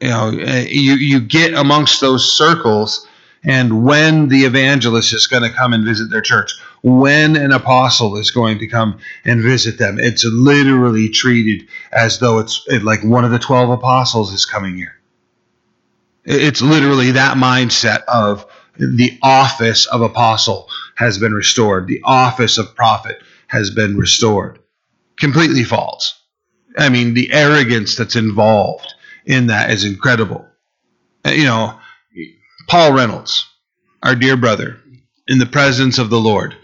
You 0.00 0.08
know, 0.08 0.28
uh, 0.28 0.64
you, 0.68 0.94
you 0.94 1.20
get 1.20 1.54
amongst 1.54 2.00
those 2.00 2.30
circles 2.30 3.06
and 3.44 3.84
when 3.84 4.28
the 4.28 4.44
evangelist 4.44 5.12
is 5.12 5.26
going 5.26 5.42
to 5.42 5.56
come 5.56 5.72
and 5.72 5.84
visit 5.84 6.10
their 6.10 6.20
church, 6.20 6.52
when 6.82 7.36
an 7.36 7.52
apostle 7.52 8.16
is 8.16 8.30
going 8.30 8.58
to 8.58 8.66
come 8.66 8.98
and 9.24 9.40
visit 9.40 9.78
them. 9.78 9.98
It's 9.98 10.24
literally 10.24 11.08
treated 11.08 11.68
as 11.92 12.18
though 12.18 12.38
it's 12.38 12.66
like 12.82 13.02
one 13.04 13.24
of 13.24 13.30
the 13.30 13.38
12 13.38 13.70
apostles 13.70 14.32
is 14.32 14.44
coming 14.44 14.76
here. 14.76 14.94
It's 16.24 16.60
literally 16.60 17.12
that 17.12 17.36
mindset 17.36 18.02
of 18.04 18.44
the 18.78 19.18
office 19.22 19.86
of 19.86 20.02
apostle 20.02 20.68
has 20.96 21.18
been 21.18 21.32
restored, 21.32 21.86
the 21.86 22.00
office 22.04 22.58
of 22.58 22.74
prophet 22.74 23.20
has 23.48 23.70
been 23.70 23.96
restored. 23.96 24.58
Completely 25.18 25.64
false. 25.64 26.20
I 26.76 26.88
mean, 26.88 27.14
the 27.14 27.32
arrogance 27.32 27.96
that's 27.96 28.16
involved 28.16 28.94
in 29.26 29.48
that 29.48 29.70
is 29.70 29.84
incredible. 29.84 30.46
You 31.26 31.44
know, 31.44 31.78
Paul 32.68 32.92
Reynolds, 32.92 33.46
our 34.02 34.14
dear 34.14 34.36
brother, 34.36 34.80
in 35.26 35.38
the 35.38 35.46
presence 35.46 35.98
of 35.98 36.10
the 36.10 36.20
Lord. 36.20 36.56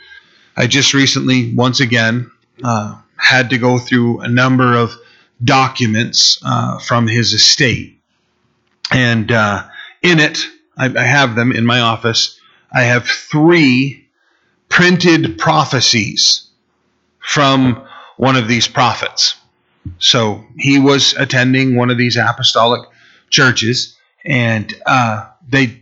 I 0.57 0.67
just 0.67 0.95
recently, 0.95 1.55
once 1.55 1.81
again, 1.81 2.31
uh, 2.63 3.01
had 3.17 3.51
to 3.51 3.59
go 3.59 3.79
through 3.79 4.21
a 4.21 4.29
number 4.29 4.77
of 4.77 4.95
documents 5.43 6.39
uh, 6.45 6.79
from 6.79 7.07
his 7.07 7.33
estate. 7.33 8.01
And 8.91 9.33
uh, 9.33 9.65
in 10.03 10.21
it, 10.21 10.47
I, 10.77 10.87
I 10.87 11.03
have 11.03 11.37
them 11.37 11.53
in 11.53 11.67
my 11.67 11.81
office. 11.81 12.39
I 12.73 12.83
have 12.83 13.07
three 13.07 14.09
printed 14.69 15.39
prophecies 15.39 16.49
from 17.21 17.87
one 18.17 18.37
of 18.37 18.49
these 18.49 18.69
prophets. 18.69 19.37
So 19.99 20.45
he 20.59 20.79
was 20.79 21.15
attending 21.15 21.77
one 21.77 21.91
of 21.91 21.99
these 21.99 22.17
apostolic 22.17 22.89
churches, 23.31 23.97
and 24.25 24.75
uh, 24.87 25.29
they 25.49 25.81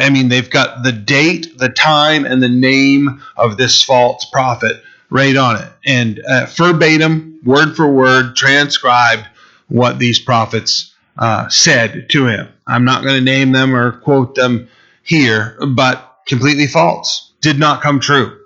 I 0.00 0.10
mean, 0.10 0.28
they've 0.28 0.50
got 0.50 0.82
the 0.82 0.92
date, 0.92 1.56
the 1.56 1.70
time, 1.70 2.26
and 2.26 2.42
the 2.42 2.48
name 2.48 3.22
of 3.36 3.56
this 3.56 3.82
false 3.82 4.24
prophet 4.26 4.82
right 5.10 5.36
on 5.36 5.56
it. 5.56 5.72
And 5.86 6.20
uh, 6.20 6.46
verbatim, 6.50 7.40
word 7.44 7.74
for 7.74 7.90
word, 7.90 8.36
transcribed 8.36 9.26
what 9.68 9.98
these 9.98 10.18
prophets 10.18 10.94
uh, 11.18 11.48
said 11.48 12.08
to 12.10 12.26
him. 12.26 12.48
I'm 12.66 12.84
not 12.84 13.02
going 13.02 13.16
to 13.16 13.24
name 13.24 13.52
them 13.52 13.74
or 13.74 13.92
quote 13.92 14.34
them 14.34 14.68
here, 15.02 15.58
but 15.74 16.18
completely 16.26 16.66
false. 16.66 17.32
Did 17.40 17.58
not 17.58 17.82
come 17.82 18.00
true. 18.00 18.38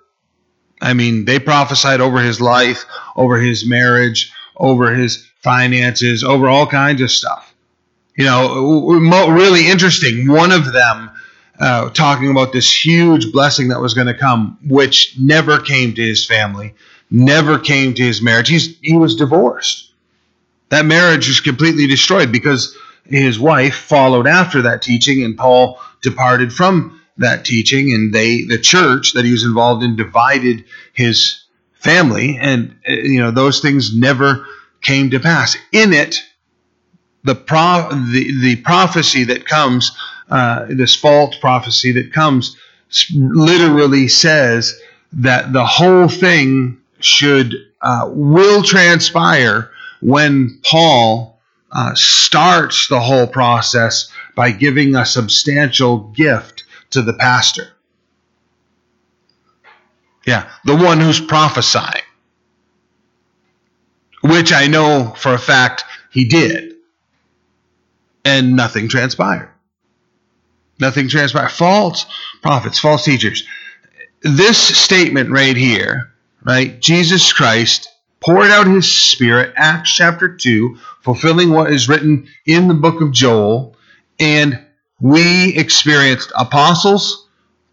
I 0.80 0.94
mean, 0.94 1.24
they 1.24 1.38
prophesied 1.38 2.00
over 2.00 2.20
his 2.20 2.40
life, 2.40 2.84
over 3.14 3.38
his 3.38 3.66
marriage, 3.66 4.32
over 4.56 4.94
his 4.94 5.28
finances, 5.42 6.24
over 6.24 6.48
all 6.48 6.66
kinds 6.66 7.00
of 7.00 7.10
stuff 7.10 7.52
you 8.16 8.24
know, 8.24 9.30
really 9.30 9.68
interesting. 9.68 10.28
One 10.28 10.52
of 10.52 10.72
them 10.72 11.10
uh, 11.58 11.90
talking 11.90 12.30
about 12.30 12.52
this 12.52 12.84
huge 12.84 13.32
blessing 13.32 13.68
that 13.68 13.80
was 13.80 13.94
going 13.94 14.06
to 14.06 14.14
come, 14.14 14.58
which 14.66 15.16
never 15.18 15.58
came 15.58 15.94
to 15.94 16.02
his 16.02 16.26
family, 16.26 16.74
never 17.10 17.58
came 17.58 17.94
to 17.94 18.02
his 18.02 18.20
marriage. 18.20 18.48
He's, 18.48 18.78
he 18.80 18.96
was 18.96 19.16
divorced. 19.16 19.91
That 20.72 20.86
marriage 20.86 21.28
was 21.28 21.42
completely 21.42 21.86
destroyed 21.86 22.32
because 22.32 22.74
his 23.04 23.38
wife 23.38 23.74
followed 23.74 24.26
after 24.26 24.62
that 24.62 24.80
teaching, 24.80 25.22
and 25.22 25.36
Paul 25.36 25.78
departed 26.00 26.50
from 26.50 26.98
that 27.18 27.44
teaching, 27.44 27.92
and 27.92 28.10
they, 28.10 28.44
the 28.44 28.58
church 28.58 29.12
that 29.12 29.26
he 29.26 29.32
was 29.32 29.44
involved 29.44 29.82
in, 29.82 29.96
divided 29.96 30.64
his 30.94 31.44
family, 31.74 32.38
and 32.40 32.74
uh, 32.88 32.92
you 32.92 33.20
know 33.20 33.30
those 33.30 33.60
things 33.60 33.94
never 33.94 34.46
came 34.80 35.10
to 35.10 35.20
pass. 35.20 35.58
In 35.72 35.92
it, 35.92 36.22
the, 37.22 37.34
pro, 37.34 37.90
the, 37.90 38.40
the 38.40 38.56
prophecy 38.56 39.24
that 39.24 39.44
comes, 39.44 39.92
uh, 40.30 40.64
this 40.70 40.96
false 40.96 41.36
prophecy 41.36 41.92
that 41.92 42.14
comes, 42.14 42.56
literally 43.14 44.08
says 44.08 44.80
that 45.12 45.52
the 45.52 45.66
whole 45.66 46.08
thing 46.08 46.80
should 46.98 47.56
uh, 47.82 48.08
will 48.10 48.62
transpire 48.62 49.70
when 50.02 50.60
Paul 50.64 51.40
uh, 51.70 51.94
starts 51.94 52.88
the 52.88 53.00
whole 53.00 53.26
process 53.26 54.10
by 54.34 54.50
giving 54.50 54.94
a 54.94 55.06
substantial 55.06 55.98
gift 55.98 56.64
to 56.90 57.02
the 57.02 57.14
pastor. 57.14 57.68
Yeah, 60.26 60.50
the 60.64 60.76
one 60.76 61.00
who's 61.00 61.20
prophesying, 61.20 62.02
which 64.22 64.52
I 64.52 64.66
know 64.66 65.14
for 65.16 65.34
a 65.34 65.38
fact 65.38 65.84
he 66.10 66.26
did 66.26 66.74
and 68.24 68.54
nothing 68.54 68.88
transpired. 68.88 69.50
Nothing 70.78 71.08
transpired. 71.08 71.50
False 71.50 72.06
prophets, 72.42 72.78
false 72.78 73.04
teachers. 73.04 73.44
This 74.22 74.58
statement 74.58 75.30
right 75.30 75.56
here, 75.56 76.12
right? 76.44 76.80
Jesus 76.80 77.32
Christ 77.32 77.91
poured 78.22 78.50
out 78.50 78.66
his 78.66 78.90
spirit, 78.90 79.52
Acts 79.56 79.92
chapter 79.92 80.34
2, 80.34 80.76
fulfilling 81.00 81.50
what 81.50 81.72
is 81.72 81.88
written 81.88 82.28
in 82.46 82.68
the 82.68 82.74
book 82.74 83.00
of 83.00 83.12
Joel, 83.12 83.76
and 84.18 84.64
we 85.00 85.56
experienced 85.56 86.32
apostles, 86.38 87.28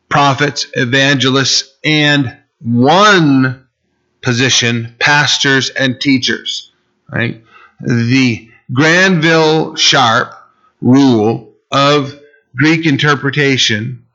prophets, 0.10 0.68
evangelists, 0.74 1.78
and 1.84 2.36
one 2.62 3.68
position, 4.22 4.96
pastors 5.00 5.70
and 5.70 6.02
teachers. 6.02 6.72
Right? 7.12 7.44
The 7.80 8.50
Granville 8.74 9.76
Sharp 9.76 10.34
rule 10.82 11.54
of 11.72 12.20
Greek 12.56 12.86
interpretation 12.86 14.06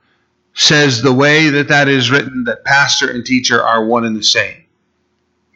says 0.55 1.03
the 1.03 1.13
way 1.13 1.51
that 1.51 1.69
that 1.69 1.89
is 1.89 2.11
written 2.11 2.45
that 2.45 2.65
pastor 2.65 3.11
and 3.11 3.25
teacher 3.25 3.63
are 3.63 3.85
one 3.85 4.05
and 4.05 4.17
the 4.17 4.23
same. 4.23 4.64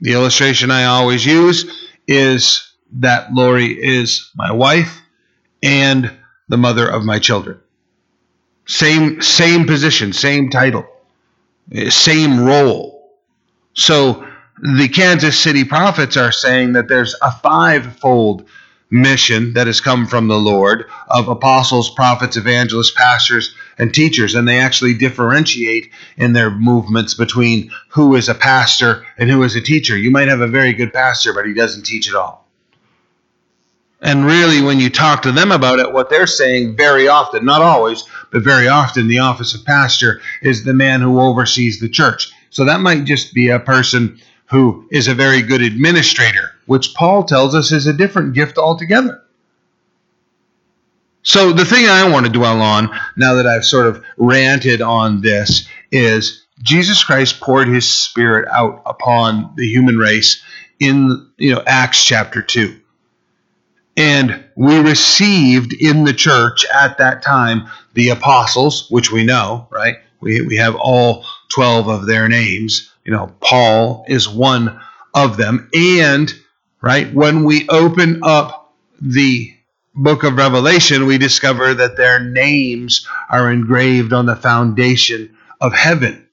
The 0.00 0.12
illustration 0.12 0.70
I 0.70 0.84
always 0.84 1.24
use 1.26 1.88
is 2.06 2.72
that 2.92 3.32
Lori 3.32 3.66
is 3.66 4.30
my 4.36 4.52
wife 4.52 5.02
and 5.62 6.10
the 6.48 6.56
mother 6.56 6.88
of 6.88 7.04
my 7.04 7.18
children. 7.18 7.60
Same 8.66 9.20
same 9.22 9.66
position, 9.66 10.12
same 10.12 10.50
title, 10.50 10.86
eh, 11.72 11.90
same 11.90 12.40
role. 12.40 13.12
So 13.74 14.26
the 14.60 14.88
Kansas 14.88 15.38
City 15.38 15.64
prophets 15.64 16.16
are 16.16 16.32
saying 16.32 16.74
that 16.74 16.88
there's 16.88 17.14
a 17.22 17.30
fivefold 17.30 18.48
mission 18.90 19.52
that 19.54 19.66
has 19.66 19.80
come 19.80 20.06
from 20.06 20.28
the 20.28 20.38
Lord 20.38 20.86
of 21.08 21.28
apostles, 21.28 21.90
prophets, 21.90 22.36
evangelists, 22.36 22.92
pastors, 22.92 23.54
and 23.78 23.94
teachers. 23.94 24.34
And 24.34 24.46
they 24.46 24.58
actually 24.58 24.94
differentiate 24.94 25.90
in 26.16 26.32
their 26.32 26.50
movements 26.50 27.14
between 27.14 27.70
who 27.88 28.14
is 28.16 28.28
a 28.28 28.34
pastor 28.34 29.06
and 29.16 29.30
who 29.30 29.42
is 29.42 29.56
a 29.56 29.60
teacher. 29.60 29.96
You 29.96 30.10
might 30.10 30.28
have 30.28 30.40
a 30.40 30.48
very 30.48 30.72
good 30.72 30.92
pastor, 30.92 31.32
but 31.32 31.46
he 31.46 31.54
doesn't 31.54 31.86
teach 31.86 32.08
at 32.08 32.14
all. 32.14 32.46
And 34.00 34.24
really, 34.24 34.62
when 34.62 34.78
you 34.78 34.90
talk 34.90 35.22
to 35.22 35.32
them 35.32 35.50
about 35.50 35.80
it, 35.80 35.92
what 35.92 36.08
they're 36.08 36.28
saying 36.28 36.76
very 36.76 37.08
often, 37.08 37.44
not 37.44 37.62
always, 37.62 38.04
but 38.30 38.44
very 38.44 38.68
often, 38.68 39.08
the 39.08 39.18
office 39.18 39.54
of 39.54 39.64
pastor 39.64 40.20
is 40.40 40.62
the 40.62 40.74
man 40.74 41.00
who 41.00 41.20
oversees 41.20 41.80
the 41.80 41.88
church. 41.88 42.30
So 42.50 42.64
that 42.64 42.80
might 42.80 43.04
just 43.04 43.34
be 43.34 43.48
a 43.48 43.58
person 43.58 44.20
who 44.50 44.86
is 44.90 45.08
a 45.08 45.14
very 45.14 45.42
good 45.42 45.62
administrator, 45.62 46.52
which 46.66 46.94
Paul 46.94 47.24
tells 47.24 47.54
us 47.54 47.72
is 47.72 47.86
a 47.86 47.92
different 47.92 48.34
gift 48.34 48.56
altogether. 48.56 49.20
So 51.22 51.52
the 51.52 51.64
thing 51.64 51.86
I 51.86 52.08
want 52.10 52.26
to 52.26 52.32
dwell 52.32 52.60
on, 52.60 52.90
now 53.16 53.34
that 53.34 53.46
I've 53.46 53.64
sort 53.64 53.86
of 53.86 54.02
ranted 54.16 54.80
on 54.80 55.20
this, 55.20 55.68
is 55.90 56.46
Jesus 56.62 57.04
Christ 57.04 57.40
poured 57.40 57.68
his 57.68 57.88
spirit 57.88 58.48
out 58.50 58.82
upon 58.86 59.52
the 59.56 59.68
human 59.68 59.98
race 59.98 60.42
in 60.80 61.28
you 61.36 61.54
know 61.54 61.62
Acts 61.66 62.04
chapter 62.04 62.42
2. 62.42 62.80
And 63.96 64.44
we 64.54 64.78
received 64.78 65.72
in 65.72 66.04
the 66.04 66.12
church 66.12 66.64
at 66.72 66.98
that 66.98 67.20
time 67.20 67.68
the 67.94 68.10
apostles, 68.10 68.88
which 68.90 69.10
we 69.10 69.24
know, 69.24 69.66
right? 69.70 69.96
We, 70.20 70.40
we 70.42 70.56
have 70.56 70.76
all 70.76 71.24
12 71.48 71.88
of 71.88 72.06
their 72.06 72.28
names. 72.28 72.92
You 73.04 73.12
know, 73.12 73.32
Paul 73.40 74.04
is 74.06 74.28
one 74.28 74.80
of 75.14 75.36
them. 75.36 75.68
And, 75.74 76.32
right, 76.80 77.12
when 77.12 77.42
we 77.42 77.68
open 77.68 78.20
up 78.22 78.72
the 79.00 79.52
book 79.98 80.22
of 80.22 80.36
Revelation, 80.36 81.06
we 81.06 81.18
discover 81.18 81.74
that 81.74 81.96
their 81.96 82.20
names 82.20 83.06
are 83.28 83.50
engraved 83.50 84.12
on 84.12 84.26
the 84.26 84.36
foundation 84.36 85.36
of 85.60 85.74
heaven. 85.74 86.26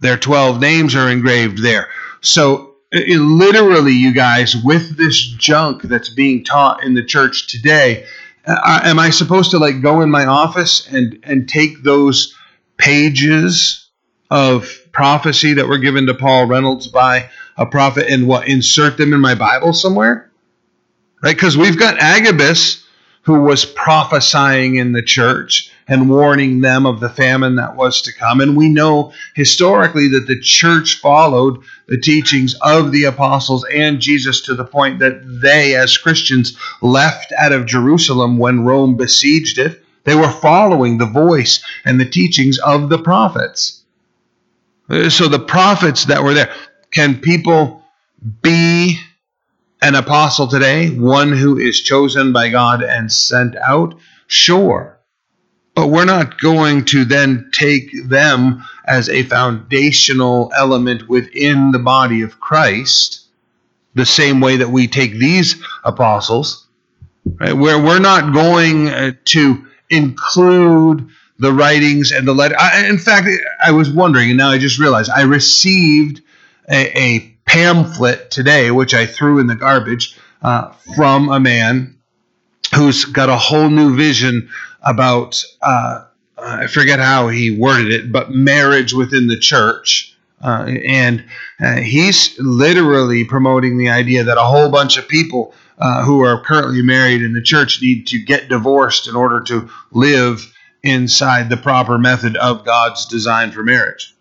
Their 0.00 0.18
12 0.18 0.60
names 0.60 0.94
are 0.96 1.08
engraved 1.08 1.62
there. 1.62 1.88
So 2.20 2.74
it, 2.90 3.20
literally, 3.20 3.92
you 3.92 4.12
guys, 4.12 4.56
with 4.56 4.96
this 4.96 5.16
junk 5.18 5.82
that's 5.82 6.10
being 6.10 6.44
taught 6.44 6.82
in 6.82 6.94
the 6.94 7.04
church 7.04 7.46
today, 7.46 8.04
uh, 8.46 8.80
am 8.82 8.98
I 8.98 9.10
supposed 9.10 9.52
to 9.52 9.58
like 9.58 9.80
go 9.80 10.00
in 10.00 10.10
my 10.10 10.26
office 10.26 10.86
and 10.92 11.20
and 11.22 11.48
take 11.48 11.82
those 11.84 12.34
pages 12.76 13.88
of 14.30 14.68
prophecy 14.90 15.54
that 15.54 15.68
were 15.68 15.78
given 15.78 16.06
to 16.06 16.14
Paul 16.14 16.46
Reynolds 16.46 16.88
by 16.88 17.30
a 17.56 17.64
prophet 17.64 18.08
and 18.08 18.26
what 18.26 18.48
insert 18.48 18.96
them 18.96 19.12
in 19.12 19.20
my 19.20 19.36
Bible 19.36 19.72
somewhere? 19.72 20.31
Right? 21.22 21.36
Because 21.36 21.56
we've 21.56 21.78
got 21.78 21.98
Agabus 21.98 22.82
who 23.22 23.40
was 23.40 23.64
prophesying 23.64 24.76
in 24.76 24.92
the 24.92 25.02
church 25.02 25.70
and 25.86 26.10
warning 26.10 26.60
them 26.60 26.86
of 26.86 27.00
the 27.00 27.08
famine 27.08 27.56
that 27.56 27.76
was 27.76 28.02
to 28.02 28.12
come. 28.12 28.40
And 28.40 28.56
we 28.56 28.68
know 28.68 29.12
historically 29.34 30.08
that 30.08 30.26
the 30.26 30.40
church 30.40 31.00
followed 31.00 31.62
the 31.86 32.00
teachings 32.00 32.54
of 32.62 32.90
the 32.90 33.04
apostles 33.04 33.64
and 33.72 34.00
Jesus 34.00 34.40
to 34.42 34.54
the 34.54 34.64
point 34.64 34.98
that 34.98 35.22
they, 35.40 35.76
as 35.76 35.96
Christians, 35.96 36.56
left 36.80 37.32
out 37.38 37.52
of 37.52 37.66
Jerusalem 37.66 38.38
when 38.38 38.64
Rome 38.64 38.96
besieged 38.96 39.58
it. 39.58 39.84
They 40.04 40.16
were 40.16 40.30
following 40.30 40.98
the 40.98 41.06
voice 41.06 41.62
and 41.84 42.00
the 42.00 42.08
teachings 42.08 42.58
of 42.58 42.88
the 42.88 42.98
prophets. 42.98 43.84
Uh, 44.90 45.08
so 45.10 45.28
the 45.28 45.38
prophets 45.38 46.06
that 46.06 46.24
were 46.24 46.34
there, 46.34 46.52
can 46.90 47.20
people 47.20 47.84
be 48.42 48.98
an 49.82 49.96
apostle 49.96 50.46
today, 50.46 50.90
one 50.90 51.32
who 51.32 51.58
is 51.58 51.80
chosen 51.80 52.32
by 52.32 52.48
God 52.48 52.82
and 52.82 53.12
sent 53.12 53.56
out? 53.56 53.98
Sure. 54.28 54.98
But 55.74 55.88
we're 55.88 56.04
not 56.04 56.40
going 56.40 56.84
to 56.86 57.04
then 57.04 57.50
take 57.52 58.08
them 58.08 58.62
as 58.86 59.08
a 59.08 59.24
foundational 59.24 60.52
element 60.56 61.08
within 61.08 61.72
the 61.72 61.78
body 61.78 62.22
of 62.22 62.38
Christ, 62.40 63.26
the 63.94 64.06
same 64.06 64.40
way 64.40 64.58
that 64.58 64.70
we 64.70 64.86
take 64.86 65.12
these 65.12 65.62
apostles, 65.82 66.68
right? 67.40 67.54
Where 67.54 67.82
we're 67.82 67.98
not 67.98 68.32
going 68.32 68.88
uh, 68.88 69.12
to 69.26 69.66
include 69.90 71.08
the 71.38 71.52
writings 71.52 72.12
and 72.12 72.28
the 72.28 72.34
letter. 72.34 72.54
I, 72.58 72.86
in 72.86 72.98
fact, 72.98 73.28
I 73.62 73.72
was 73.72 73.90
wondering, 73.90 74.28
and 74.30 74.38
now 74.38 74.50
I 74.50 74.58
just 74.58 74.78
realized 74.78 75.10
I 75.10 75.22
received 75.22 76.20
a, 76.70 76.98
a 76.98 77.31
pamphlet 77.44 78.30
today, 78.30 78.70
which 78.70 78.94
I 78.94 79.06
threw 79.06 79.38
in 79.38 79.46
the 79.46 79.54
garbage, 79.54 80.18
uh, 80.42 80.72
from 80.96 81.28
a 81.30 81.40
man 81.40 81.98
who's 82.74 83.04
got 83.04 83.28
a 83.28 83.36
whole 83.36 83.68
new 83.68 83.94
vision 83.94 84.48
about 84.82 85.42
uh, 85.60 86.04
I 86.42 86.66
forget 86.66 86.98
how 86.98 87.28
he 87.28 87.56
worded 87.56 87.92
it, 87.92 88.12
but 88.12 88.30
marriage 88.30 88.92
within 88.92 89.28
the 89.28 89.38
church. 89.38 90.16
Uh, 90.42 90.66
and 90.84 91.24
uh, 91.60 91.76
he's 91.76 92.36
literally 92.40 93.24
promoting 93.24 93.78
the 93.78 93.90
idea 93.90 94.24
that 94.24 94.38
a 94.38 94.42
whole 94.42 94.68
bunch 94.70 94.96
of 94.96 95.06
people 95.06 95.54
uh, 95.78 96.04
who 96.04 96.20
are 96.20 96.42
currently 96.42 96.82
married 96.82 97.22
in 97.22 97.32
the 97.32 97.42
church 97.42 97.80
need 97.80 98.08
to 98.08 98.18
get 98.18 98.48
divorced 98.48 99.06
in 99.06 99.14
order 99.14 99.40
to 99.40 99.70
live 99.92 100.52
inside 100.82 101.48
the 101.48 101.56
proper 101.56 101.96
method 101.96 102.36
of 102.36 102.64
God's 102.64 103.06
design 103.06 103.52
for 103.52 103.62
marriage. 103.62 104.14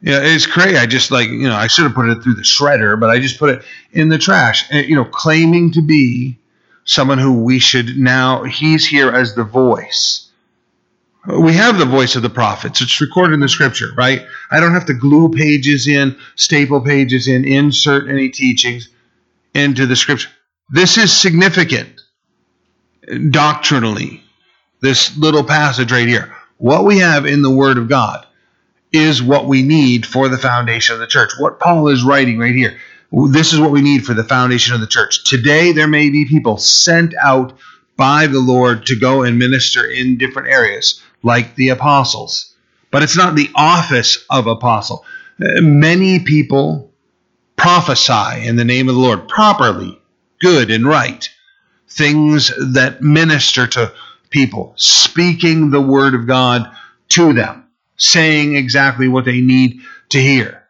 Yeah, 0.00 0.20
it's 0.22 0.46
crazy. 0.46 0.76
I 0.76 0.86
just 0.86 1.10
like 1.10 1.28
you 1.28 1.48
know 1.48 1.54
I 1.54 1.66
should 1.68 1.84
have 1.84 1.94
put 1.94 2.08
it 2.08 2.22
through 2.22 2.34
the 2.34 2.42
shredder, 2.42 2.98
but 2.98 3.10
I 3.10 3.18
just 3.18 3.38
put 3.38 3.50
it 3.50 3.62
in 3.92 4.08
the 4.08 4.18
trash. 4.18 4.66
And, 4.70 4.86
you 4.88 4.94
know, 4.94 5.04
claiming 5.04 5.72
to 5.72 5.82
be 5.82 6.38
someone 6.84 7.18
who 7.18 7.42
we 7.42 7.58
should 7.58 7.98
now, 7.98 8.44
he's 8.44 8.86
here 8.86 9.10
as 9.10 9.34
the 9.34 9.44
voice. 9.44 10.30
We 11.26 11.54
have 11.54 11.78
the 11.78 11.86
voice 11.86 12.14
of 12.14 12.22
the 12.22 12.30
prophets. 12.30 12.80
It's 12.80 13.00
recorded 13.00 13.34
in 13.34 13.40
the 13.40 13.48
scripture, 13.48 13.90
right? 13.96 14.24
I 14.50 14.60
don't 14.60 14.74
have 14.74 14.86
to 14.86 14.94
glue 14.94 15.30
pages 15.30 15.88
in, 15.88 16.16
staple 16.36 16.80
pages 16.80 17.26
in, 17.26 17.44
insert 17.44 18.08
any 18.08 18.28
teachings 18.28 18.88
into 19.54 19.86
the 19.86 19.96
scripture. 19.96 20.30
This 20.70 20.98
is 20.98 21.12
significant 21.12 22.00
doctrinally, 23.30 24.22
this 24.82 25.16
little 25.16 25.44
passage 25.44 25.92
right 25.92 26.08
here. 26.08 26.34
What 26.58 26.84
we 26.84 26.98
have 26.98 27.26
in 27.26 27.42
the 27.42 27.50
Word 27.50 27.78
of 27.78 27.88
God 27.88 28.25
is 28.92 29.22
what 29.22 29.46
we 29.46 29.62
need 29.62 30.06
for 30.06 30.28
the 30.28 30.38
foundation 30.38 30.94
of 30.94 31.00
the 31.00 31.06
church. 31.06 31.32
What 31.38 31.60
Paul 31.60 31.88
is 31.88 32.04
writing 32.04 32.38
right 32.38 32.54
here 32.54 32.78
this 33.12 33.52
is 33.52 33.60
what 33.60 33.70
we 33.70 33.82
need 33.82 34.04
for 34.04 34.14
the 34.14 34.24
foundation 34.24 34.74
of 34.74 34.80
the 34.80 34.86
church. 34.86 35.24
Today, 35.24 35.72
there 35.72 35.86
may 35.86 36.10
be 36.10 36.26
people 36.26 36.58
sent 36.58 37.14
out 37.22 37.54
by 37.96 38.26
the 38.26 38.40
Lord 38.40 38.86
to 38.86 38.98
go 38.98 39.22
and 39.22 39.38
minister 39.38 39.86
in 39.86 40.18
different 40.18 40.48
areas, 40.48 41.00
like 41.22 41.54
the 41.54 41.70
apostles. 41.70 42.54
But 42.90 43.02
it's 43.02 43.16
not 43.16 43.34
the 43.34 43.50
office 43.54 44.24
of 44.28 44.46
apostle. 44.46 45.04
Uh, 45.40 45.60
many 45.60 46.18
people 46.20 46.90
prophesy 47.56 48.46
in 48.46 48.56
the 48.56 48.64
name 48.64 48.88
of 48.88 48.94
the 48.94 49.00
Lord 49.00 49.28
properly, 49.28 50.00
good 50.40 50.70
and 50.70 50.86
right. 50.86 51.28
Things 51.88 52.52
that 52.74 53.00
minister 53.00 53.66
to 53.66 53.92
people, 54.28 54.74
speaking 54.76 55.70
the 55.70 55.80
word 55.80 56.14
of 56.14 56.26
God 56.26 56.70
to 57.10 57.32
them, 57.32 57.65
saying 57.96 58.56
exactly 58.56 59.08
what 59.08 59.24
they 59.24 59.40
need 59.40 59.80
to 60.10 60.20
hear. 60.20 60.62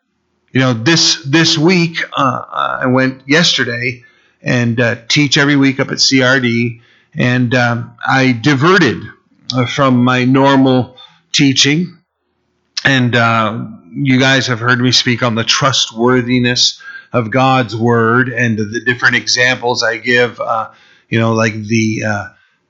You 0.52 0.60
know 0.60 0.72
this 0.72 1.22
this 1.24 1.58
week 1.58 1.98
uh, 2.16 2.44
I 2.82 2.86
went 2.86 3.28
yesterday 3.28 4.04
and 4.42 4.80
uh, 4.80 4.96
teach 5.08 5.36
every 5.36 5.56
week 5.56 5.80
up 5.80 5.88
at 5.88 5.98
CRD, 5.98 6.80
and 7.14 7.54
um, 7.54 7.96
I 8.06 8.32
diverted 8.32 9.02
uh, 9.54 9.66
from 9.66 10.02
my 10.04 10.24
normal 10.24 10.96
teaching, 11.32 11.98
and 12.84 13.14
uh, 13.14 13.66
you 13.92 14.18
guys 14.18 14.46
have 14.46 14.60
heard 14.60 14.78
me 14.78 14.92
speak 14.92 15.22
on 15.22 15.34
the 15.34 15.44
trustworthiness 15.44 16.80
of 17.12 17.30
God's 17.30 17.74
word 17.74 18.28
and 18.28 18.58
the 18.58 18.80
different 18.84 19.16
examples 19.16 19.82
I 19.82 19.96
give, 19.96 20.40
uh, 20.40 20.70
you 21.08 21.18
know, 21.18 21.34
like 21.34 21.54
the 21.54 22.02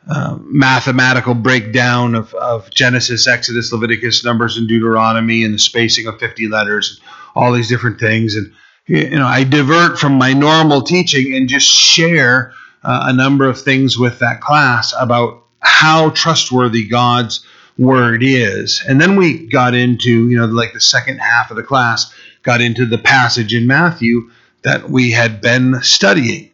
uh, 0.08 0.38
mathematical 0.40 1.34
breakdown 1.34 2.14
of, 2.14 2.32
of 2.34 2.70
Genesis, 2.70 3.26
Exodus, 3.26 3.72
Leviticus, 3.72 4.24
Numbers, 4.24 4.56
and 4.56 4.68
Deuteronomy, 4.68 5.44
and 5.44 5.52
the 5.52 5.58
spacing 5.58 6.06
of 6.06 6.18
50 6.20 6.48
letters, 6.48 7.00
and 7.00 7.10
all 7.34 7.52
these 7.52 7.68
different 7.68 7.98
things. 7.98 8.36
And, 8.36 8.52
you 8.86 9.18
know, 9.18 9.26
I 9.26 9.44
divert 9.44 9.98
from 9.98 10.12
my 10.12 10.32
normal 10.32 10.82
teaching 10.82 11.34
and 11.34 11.48
just 11.48 11.66
share 11.66 12.52
uh, 12.84 13.06
a 13.06 13.12
number 13.12 13.48
of 13.48 13.60
things 13.60 13.98
with 13.98 14.20
that 14.20 14.40
class 14.40 14.94
about 14.98 15.42
how 15.60 16.10
trustworthy 16.10 16.86
God's 16.86 17.44
word 17.78 18.22
is. 18.22 18.82
And 18.86 19.00
then 19.00 19.16
we 19.16 19.46
got 19.48 19.74
into, 19.74 20.28
you 20.28 20.38
know, 20.38 20.46
like 20.46 20.72
the 20.72 20.80
second 20.80 21.18
half 21.18 21.50
of 21.50 21.56
the 21.56 21.62
class, 21.62 22.14
got 22.42 22.60
into 22.60 22.86
the 22.86 22.98
passage 22.98 23.52
in 23.52 23.66
Matthew 23.66 24.30
that 24.62 24.88
we 24.88 25.10
had 25.10 25.40
been 25.40 25.82
studying. 25.82 26.50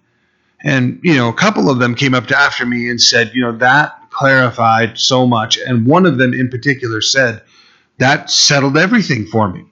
And, 0.63 1.01
you 1.03 1.15
know, 1.17 1.29
a 1.29 1.35
couple 1.35 1.69
of 1.71 1.79
them 1.79 1.95
came 1.95 2.15
up 2.15 2.27
to 2.29 2.39
after 2.39 2.65
me 2.65 2.89
and 2.89 3.01
said, 3.01 3.33
you 3.35 3.43
know, 3.43 3.53
that 3.59 4.11
clarified 4.11 4.99
so 4.99 5.27
much. 5.27 5.59
And 5.59 5.87
one 5.87 6.07
of 6.07 6.19
them 6.19 6.35
in 6.35 6.49
particular 6.49 7.01
said, 7.01 7.43
that 7.99 8.31
settled 8.31 8.77
everything 8.77 9.27
for 9.27 9.49
me. 9.49 9.65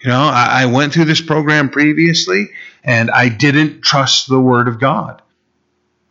You 0.00 0.10
know, 0.10 0.20
I, 0.20 0.62
I 0.62 0.66
went 0.66 0.92
through 0.92 1.06
this 1.06 1.20
program 1.20 1.70
previously 1.70 2.50
and 2.84 3.10
I 3.10 3.28
didn't 3.28 3.82
trust 3.82 4.28
the 4.28 4.40
Word 4.40 4.68
of 4.68 4.78
God. 4.78 5.22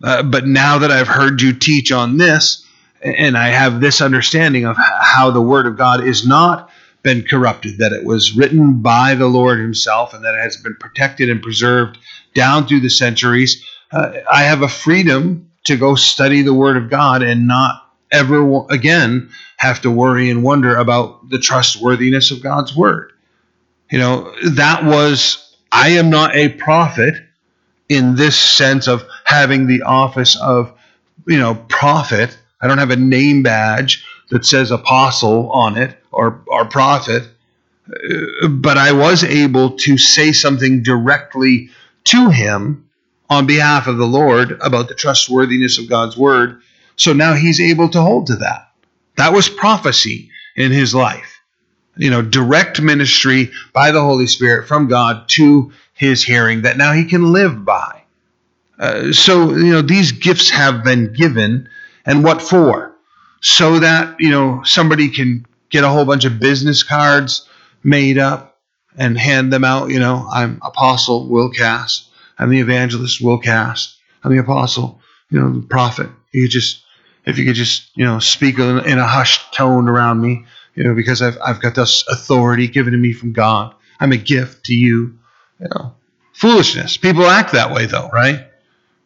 Uh, 0.04 0.24
but 0.24 0.46
now 0.46 0.80
that 0.80 0.92
I've 0.92 1.08
heard 1.08 1.42
you 1.42 1.54
teach 1.54 1.92
on 1.92 2.18
this, 2.18 2.66
and 3.02 3.38
I 3.38 3.50
have 3.50 3.82
this 3.82 4.02
understanding 4.02 4.66
of 4.66 4.78
how 4.78 5.32
the 5.32 5.42
Word 5.42 5.66
of 5.66 5.78
God 5.78 6.06
is 6.06 6.26
not 6.26 6.70
been 7.04 7.24
corrupted, 7.24 7.80
that 7.80 7.92
it 7.92 8.06
was 8.06 8.36
written 8.36 8.82
by 8.82 9.16
the 9.16 9.28
Lord 9.28 9.60
Himself, 9.60 10.14
and 10.14 10.24
that 10.24 10.36
it 10.36 10.42
has 10.42 10.58
been 10.58 10.76
protected 10.80 11.30
and 11.30 11.42
preserved 11.42 11.98
down 12.34 12.66
through 12.66 12.80
the 12.80 12.90
centuries, 12.90 13.66
uh, 13.94 14.12
I 14.32 14.44
have 14.44 14.64
a 14.64 14.68
freedom 14.68 15.52
to 15.66 15.78
go 15.78 15.96
study 15.96 16.42
the 16.42 16.54
Word 16.54 16.78
of 16.78 16.90
God 16.90 17.22
and 17.22 17.48
not 17.48 17.80
ever 18.12 18.66
again 18.70 19.30
have 19.58 19.82
to 19.82 19.92
worry 19.92 20.30
and 20.30 20.44
wonder 20.44 20.76
about 20.76 21.30
the 21.30 21.40
trustworthiness 21.40 22.32
of 22.32 22.42
God's 22.42 22.76
Word. 22.76 23.14
You 23.90 24.00
know, 24.00 24.34
that 24.52 24.84
was, 24.84 25.56
I 25.72 25.90
am 25.90 26.10
not 26.10 26.36
a 26.36 26.50
prophet 26.50 27.16
in 27.88 28.16
this 28.16 28.40
sense 28.40 28.88
of 28.88 29.06
having 29.24 29.68
the 29.68 29.84
office 29.84 30.36
of, 30.40 30.74
you 31.28 31.38
know, 31.38 31.56
prophet. 31.56 32.38
I 32.60 32.68
don't 32.68 32.80
have 32.80 32.90
a 32.90 32.96
name 32.96 33.44
badge 33.44 34.06
that 34.30 34.46
says 34.46 34.72
apostle 34.72 35.52
on 35.52 35.78
it 35.78 35.96
or, 36.12 36.42
or 36.48 36.66
prophet. 36.66 37.24
Uh, 37.88 38.48
but 38.48 38.78
I 38.78 38.94
was 38.94 39.24
able 39.24 39.78
to 39.78 39.98
say 39.98 40.32
something 40.32 40.82
directly 40.82 41.70
to 42.06 42.30
him 42.30 42.90
on 43.30 43.46
behalf 43.48 43.88
of 43.88 43.98
the 43.98 44.06
Lord 44.06 44.60
about 44.62 44.88
the 44.88 44.96
trustworthiness 44.96 45.78
of 45.78 45.90
God's 45.90 46.18
word. 46.18 46.62
So 46.96 47.14
now 47.14 47.34
he's 47.34 47.60
able 47.60 47.90
to 47.90 48.02
hold 48.02 48.28
to 48.28 48.36
that. 48.38 48.72
That 49.18 49.34
was 49.34 49.50
prophecy 49.50 50.30
in 50.56 50.72
his 50.72 50.94
life. 50.94 51.40
You 51.96 52.10
know, 52.10 52.22
direct 52.22 52.82
ministry 52.82 53.52
by 53.72 53.92
the 53.92 54.02
Holy 54.02 54.28
Spirit 54.28 54.68
from 54.68 54.88
God 54.88 55.30
to 55.30 55.72
his 55.94 56.24
hearing 56.24 56.64
that 56.64 56.78
now 56.78 56.92
he 56.92 57.06
can 57.06 57.32
live 57.32 57.64
by. 57.64 58.04
Uh, 58.80 59.12
so, 59.14 59.52
you 59.52 59.72
know, 59.72 59.82
these 59.82 60.12
gifts 60.12 60.50
have 60.50 60.84
been 60.84 61.14
given, 61.14 61.70
and 62.06 62.24
what 62.24 62.42
for? 62.42 62.96
So 63.42 63.80
that, 63.80 64.20
you 64.20 64.32
know, 64.32 64.64
somebody 64.64 65.10
can 65.10 65.46
get 65.70 65.84
a 65.84 65.90
whole 65.90 66.06
bunch 66.06 66.26
of 66.26 66.40
business 66.40 66.82
cards 66.82 67.48
made 67.84 68.18
up 68.18 68.58
and 68.98 69.18
hand 69.18 69.54
them 69.54 69.64
out. 69.64 69.90
You 69.90 70.00
know, 70.00 70.28
I'm 70.32 70.60
Apostle 70.64 71.28
Will 71.30 71.50
Cass. 71.50 72.10
I'm 72.38 72.50
the 72.50 72.60
evangelist 72.60 73.22
Will 73.22 73.38
Cass. 73.38 73.98
I'm 74.24 74.32
the 74.32 74.42
apostle, 74.42 75.02
you 75.30 75.40
know, 75.40 75.52
the 75.52 75.68
prophet. 75.68 76.10
You 76.32 76.48
just, 76.48 76.84
if 77.26 77.38
you 77.38 77.46
could 77.46 77.56
just, 77.56 77.92
you 77.96 78.06
know, 78.06 78.20
speak 78.20 78.58
in 78.60 79.00
a 79.00 79.08
hushed 79.08 79.54
tone 79.54 79.88
around 79.88 80.22
me, 80.22 80.46
you 80.76 80.84
know, 80.84 80.96
because 80.96 81.22
I've, 81.22 81.38
I've 81.44 81.62
got 81.62 81.76
this 81.76 82.06
authority 82.10 82.68
given 82.68 82.94
to 82.94 82.98
me 82.98 83.14
from 83.14 83.34
God. 83.34 83.76
I'm 84.00 84.12
a 84.12 84.18
gift 84.18 84.66
to 84.66 84.74
you. 84.74 85.18
You 85.60 85.68
know, 85.74 85.96
foolishness. 86.34 86.98
People 86.98 87.26
act 87.26 87.54
that 87.54 87.74
way, 87.74 87.86
though, 87.86 88.10
right? 88.10 88.48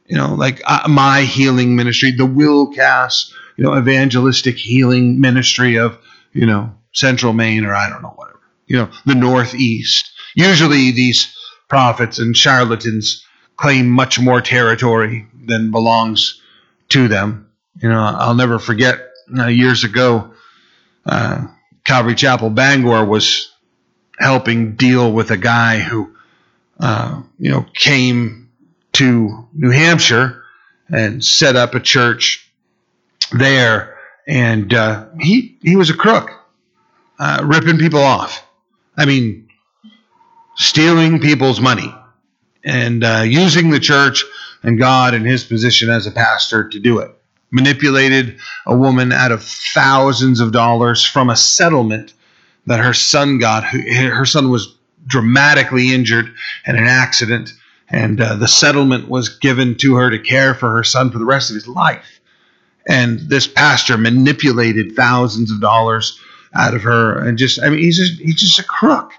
You 0.07 0.17
know, 0.17 0.33
like 0.33 0.61
uh, 0.65 0.87
my 0.87 1.21
healing 1.21 1.75
ministry, 1.75 2.11
the 2.11 2.25
Will 2.25 2.67
Cass, 2.67 3.33
you 3.57 3.63
know, 3.63 3.77
evangelistic 3.77 4.55
healing 4.55 5.19
ministry 5.19 5.77
of, 5.77 5.97
you 6.31 6.45
know, 6.45 6.73
Central 6.93 7.33
Maine 7.33 7.65
or 7.65 7.75
I 7.75 7.89
don't 7.89 8.01
know, 8.01 8.13
whatever. 8.15 8.39
You 8.67 8.77
know, 8.77 8.89
the 9.05 9.15
Northeast. 9.15 10.11
Usually 10.35 10.91
these 10.91 11.33
prophets 11.67 12.19
and 12.19 12.36
charlatans 12.36 13.25
claim 13.56 13.89
much 13.89 14.19
more 14.19 14.41
territory 14.41 15.27
than 15.45 15.71
belongs 15.71 16.41
to 16.89 17.08
them. 17.08 17.49
You 17.82 17.89
know, 17.89 17.99
I'll 17.99 18.36
never 18.36 18.60
forget 18.60 18.99
uh, 19.38 19.47
years 19.47 19.84
ago, 19.84 20.34
uh, 21.06 21.47
Calvary 21.84 22.15
Chapel 22.15 22.49
Bangor 22.49 23.06
was 23.06 23.51
helping 24.17 24.75
deal 24.75 25.12
with 25.12 25.32
a 25.32 25.38
guy 25.38 25.80
who, 25.80 26.15
uh, 26.80 27.21
you 27.39 27.51
know, 27.51 27.65
came 27.73 28.49
to 28.93 29.47
New 29.53 29.69
Hampshire 29.69 30.43
and 30.89 31.23
set 31.23 31.56
up 31.56 31.75
a 31.75 31.80
church 31.80 32.51
there, 33.32 33.97
and 34.27 34.73
uh, 34.73 35.08
he 35.19 35.58
he 35.62 35.75
was 35.75 35.89
a 35.89 35.93
crook, 35.93 36.32
uh, 37.19 37.41
ripping 37.43 37.77
people 37.77 38.01
off. 38.01 38.45
I 38.95 39.06
mean, 39.06 39.46
stealing 40.58 41.20
people's 41.20 41.62
money 41.62 41.93
and 42.63 43.04
uh, 43.04 43.24
using 43.26 43.70
the 43.70 43.80
church 43.80 44.26
and 44.63 44.78
God 44.78 45.13
and 45.13 45.26
his 45.26 45.43
position 45.43 45.89
as 45.89 46.06
a 46.06 46.12
pastor 46.12 46.67
to 46.70 46.80
do 46.80 47.00
it. 47.00 47.12
Manipulated 47.50 48.38
a 48.65 48.76
woman 48.76 49.13
out 49.13 49.32
of 49.32 49.41
thousands 49.41 50.41
of 50.41 50.52
dollars 50.52 51.06
from 51.06 51.30
a 51.30 51.38
settlement 51.38 52.13
that 52.65 52.82
her 52.82 52.93
son 52.93 53.39
got. 53.39 53.63
Her 53.63 54.26
son 54.26 54.52
was 54.52 54.76
dramatically 55.06 55.93
injured 55.93 56.34
in 56.65 56.76
an 56.76 56.84
accident, 56.84 57.54
and 57.89 58.20
uh, 58.20 58.36
the 58.36 58.50
settlement 58.50 59.08
was 59.08 59.30
given 59.30 59.76
to 59.78 59.96
her 59.96 60.10
to 60.10 60.20
care 60.20 60.54
for 60.54 60.72
her 60.72 60.84
son 60.84 61.10
for 61.10 61.20
the 61.20 61.26
rest 61.26 61.50
of 61.50 61.56
his 61.56 61.67
life. 61.70 62.20
And 62.86 63.20
this 63.20 63.48
pastor 63.48 63.98
manipulated 63.98 64.96
thousands 64.98 65.50
of 65.50 65.62
dollars 65.62 66.20
out 66.54 66.74
of 66.74 66.82
her, 66.82 67.17
and 67.17 67.38
just 67.38 67.62
I 67.62 67.70
mean 67.70 67.80
he's 67.80 67.98
just 67.98 68.20
he's 68.20 68.36
just 68.36 68.60
a 68.60 68.63
crook. 68.63 69.13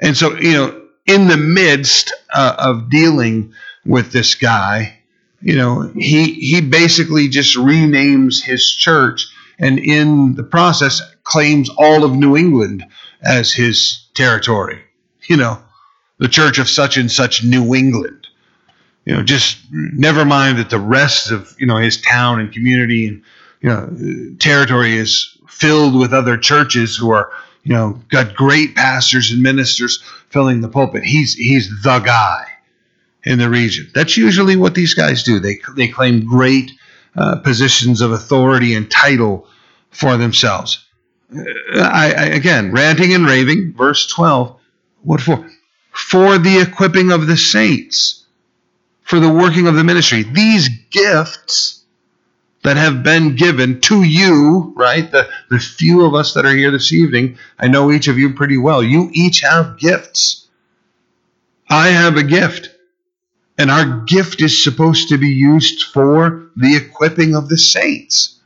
And 0.00 0.16
so, 0.16 0.36
you 0.36 0.52
know, 0.52 0.82
in 1.06 1.28
the 1.28 1.36
midst 1.36 2.12
uh, 2.32 2.54
of 2.58 2.90
dealing 2.90 3.52
with 3.84 4.12
this 4.12 4.34
guy, 4.34 4.98
you 5.40 5.56
know, 5.56 5.90
he 5.94 6.32
he 6.34 6.60
basically 6.60 7.28
just 7.28 7.56
renames 7.56 8.42
his 8.42 8.68
church 8.70 9.26
and 9.58 9.78
in 9.78 10.34
the 10.34 10.42
process 10.42 11.02
claims 11.24 11.70
all 11.76 12.04
of 12.04 12.12
New 12.12 12.36
England 12.36 12.84
as 13.22 13.52
his 13.52 14.06
territory. 14.14 14.80
You 15.28 15.36
know, 15.36 15.62
the 16.18 16.28
church 16.28 16.58
of 16.58 16.68
such 16.68 16.96
and 16.96 17.10
such 17.10 17.44
New 17.44 17.74
England. 17.74 18.26
You 19.04 19.14
know, 19.14 19.22
just 19.22 19.58
never 19.70 20.24
mind 20.24 20.58
that 20.58 20.70
the 20.70 20.78
rest 20.78 21.30
of, 21.30 21.54
you 21.58 21.66
know, 21.66 21.76
his 21.76 22.00
town 22.00 22.40
and 22.40 22.52
community 22.52 23.06
and 23.06 23.22
you 23.60 23.68
know, 23.70 24.36
territory 24.38 24.96
is 24.96 25.36
filled 25.48 25.98
with 25.98 26.12
other 26.12 26.36
churches 26.36 26.96
who 26.96 27.10
are 27.10 27.30
you 27.68 27.74
know, 27.74 28.00
got 28.08 28.34
great 28.34 28.74
pastors 28.74 29.30
and 29.30 29.42
ministers 29.42 30.02
filling 30.30 30.62
the 30.62 30.70
pulpit. 30.70 31.04
He's 31.04 31.34
he's 31.34 31.68
the 31.82 31.98
guy 31.98 32.46
in 33.24 33.38
the 33.38 33.50
region. 33.50 33.90
That's 33.94 34.16
usually 34.16 34.56
what 34.56 34.74
these 34.74 34.94
guys 34.94 35.22
do. 35.22 35.38
They 35.38 35.58
they 35.76 35.88
claim 35.88 36.24
great 36.24 36.72
uh, 37.14 37.36
positions 37.40 38.00
of 38.00 38.10
authority 38.10 38.74
and 38.74 38.90
title 38.90 39.46
for 39.90 40.16
themselves. 40.16 40.82
Uh, 41.30 41.42
I, 41.74 42.14
I, 42.16 42.24
again, 42.24 42.72
ranting 42.72 43.12
and 43.12 43.26
raving. 43.26 43.74
Verse 43.74 44.06
twelve. 44.06 44.58
What 45.02 45.20
for? 45.20 45.46
For 45.92 46.38
the 46.38 46.62
equipping 46.62 47.12
of 47.12 47.26
the 47.26 47.36
saints, 47.36 48.24
for 49.02 49.20
the 49.20 49.28
working 49.30 49.66
of 49.66 49.74
the 49.74 49.84
ministry. 49.84 50.22
These 50.22 50.70
gifts 50.90 51.77
that 52.68 52.76
have 52.76 53.02
been 53.02 53.34
given 53.34 53.80
to 53.80 54.02
you, 54.02 54.74
right? 54.76 55.10
The, 55.10 55.26
the 55.48 55.58
few 55.58 56.04
of 56.04 56.14
us 56.14 56.34
that 56.34 56.44
are 56.44 56.54
here 56.54 56.70
this 56.70 56.92
evening, 56.92 57.38
I 57.58 57.66
know 57.66 57.90
each 57.90 58.08
of 58.08 58.18
you 58.18 58.34
pretty 58.34 58.58
well. 58.58 58.82
You 58.82 59.08
each 59.14 59.40
have 59.40 59.78
gifts. 59.78 60.46
I 61.70 61.88
have 61.88 62.18
a 62.18 62.22
gift. 62.22 62.68
And 63.56 63.70
our 63.70 64.02
gift 64.04 64.42
is 64.42 64.62
supposed 64.62 65.08
to 65.08 65.16
be 65.16 65.30
used 65.30 65.84
for 65.84 66.50
the 66.56 66.76
equipping 66.76 67.34
of 67.34 67.48
the 67.48 67.56
saints. 67.56 68.38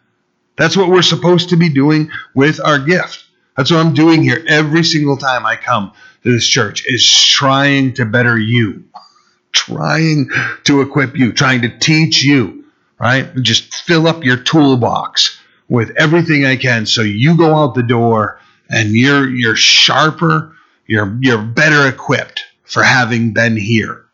That's 0.54 0.76
what 0.76 0.88
we're 0.88 1.02
supposed 1.02 1.48
to 1.48 1.56
be 1.56 1.68
doing 1.68 2.08
with 2.32 2.60
our 2.64 2.78
gift. 2.78 3.24
That's 3.56 3.72
what 3.72 3.84
I'm 3.84 3.92
doing 3.92 4.22
here 4.22 4.44
every 4.46 4.84
single 4.84 5.16
time 5.16 5.44
I 5.44 5.56
come 5.56 5.94
to 6.22 6.30
this 6.32 6.46
church 6.46 6.84
is 6.86 7.04
trying 7.04 7.94
to 7.94 8.04
better 8.04 8.38
you, 8.38 8.84
trying 9.52 10.30
to 10.62 10.80
equip 10.80 11.16
you, 11.16 11.32
trying 11.32 11.62
to 11.62 11.76
teach 11.76 12.22
you 12.22 12.61
right? 13.02 13.28
Just 13.42 13.74
fill 13.74 14.06
up 14.06 14.24
your 14.24 14.36
toolbox 14.36 15.38
with 15.68 15.90
everything 15.98 16.46
I 16.46 16.56
can 16.56 16.86
so 16.86 17.02
you 17.02 17.36
go 17.36 17.54
out 17.54 17.74
the 17.74 17.82
door 17.82 18.40
and 18.70 18.92
you're 18.92 19.28
you're 19.28 19.56
sharper, 19.56 20.56
you're 20.86 21.18
you're 21.20 21.42
better 21.42 21.88
equipped 21.88 22.44
for 22.62 22.82
having 22.82 23.32
been 23.32 23.56
here. 23.56 24.06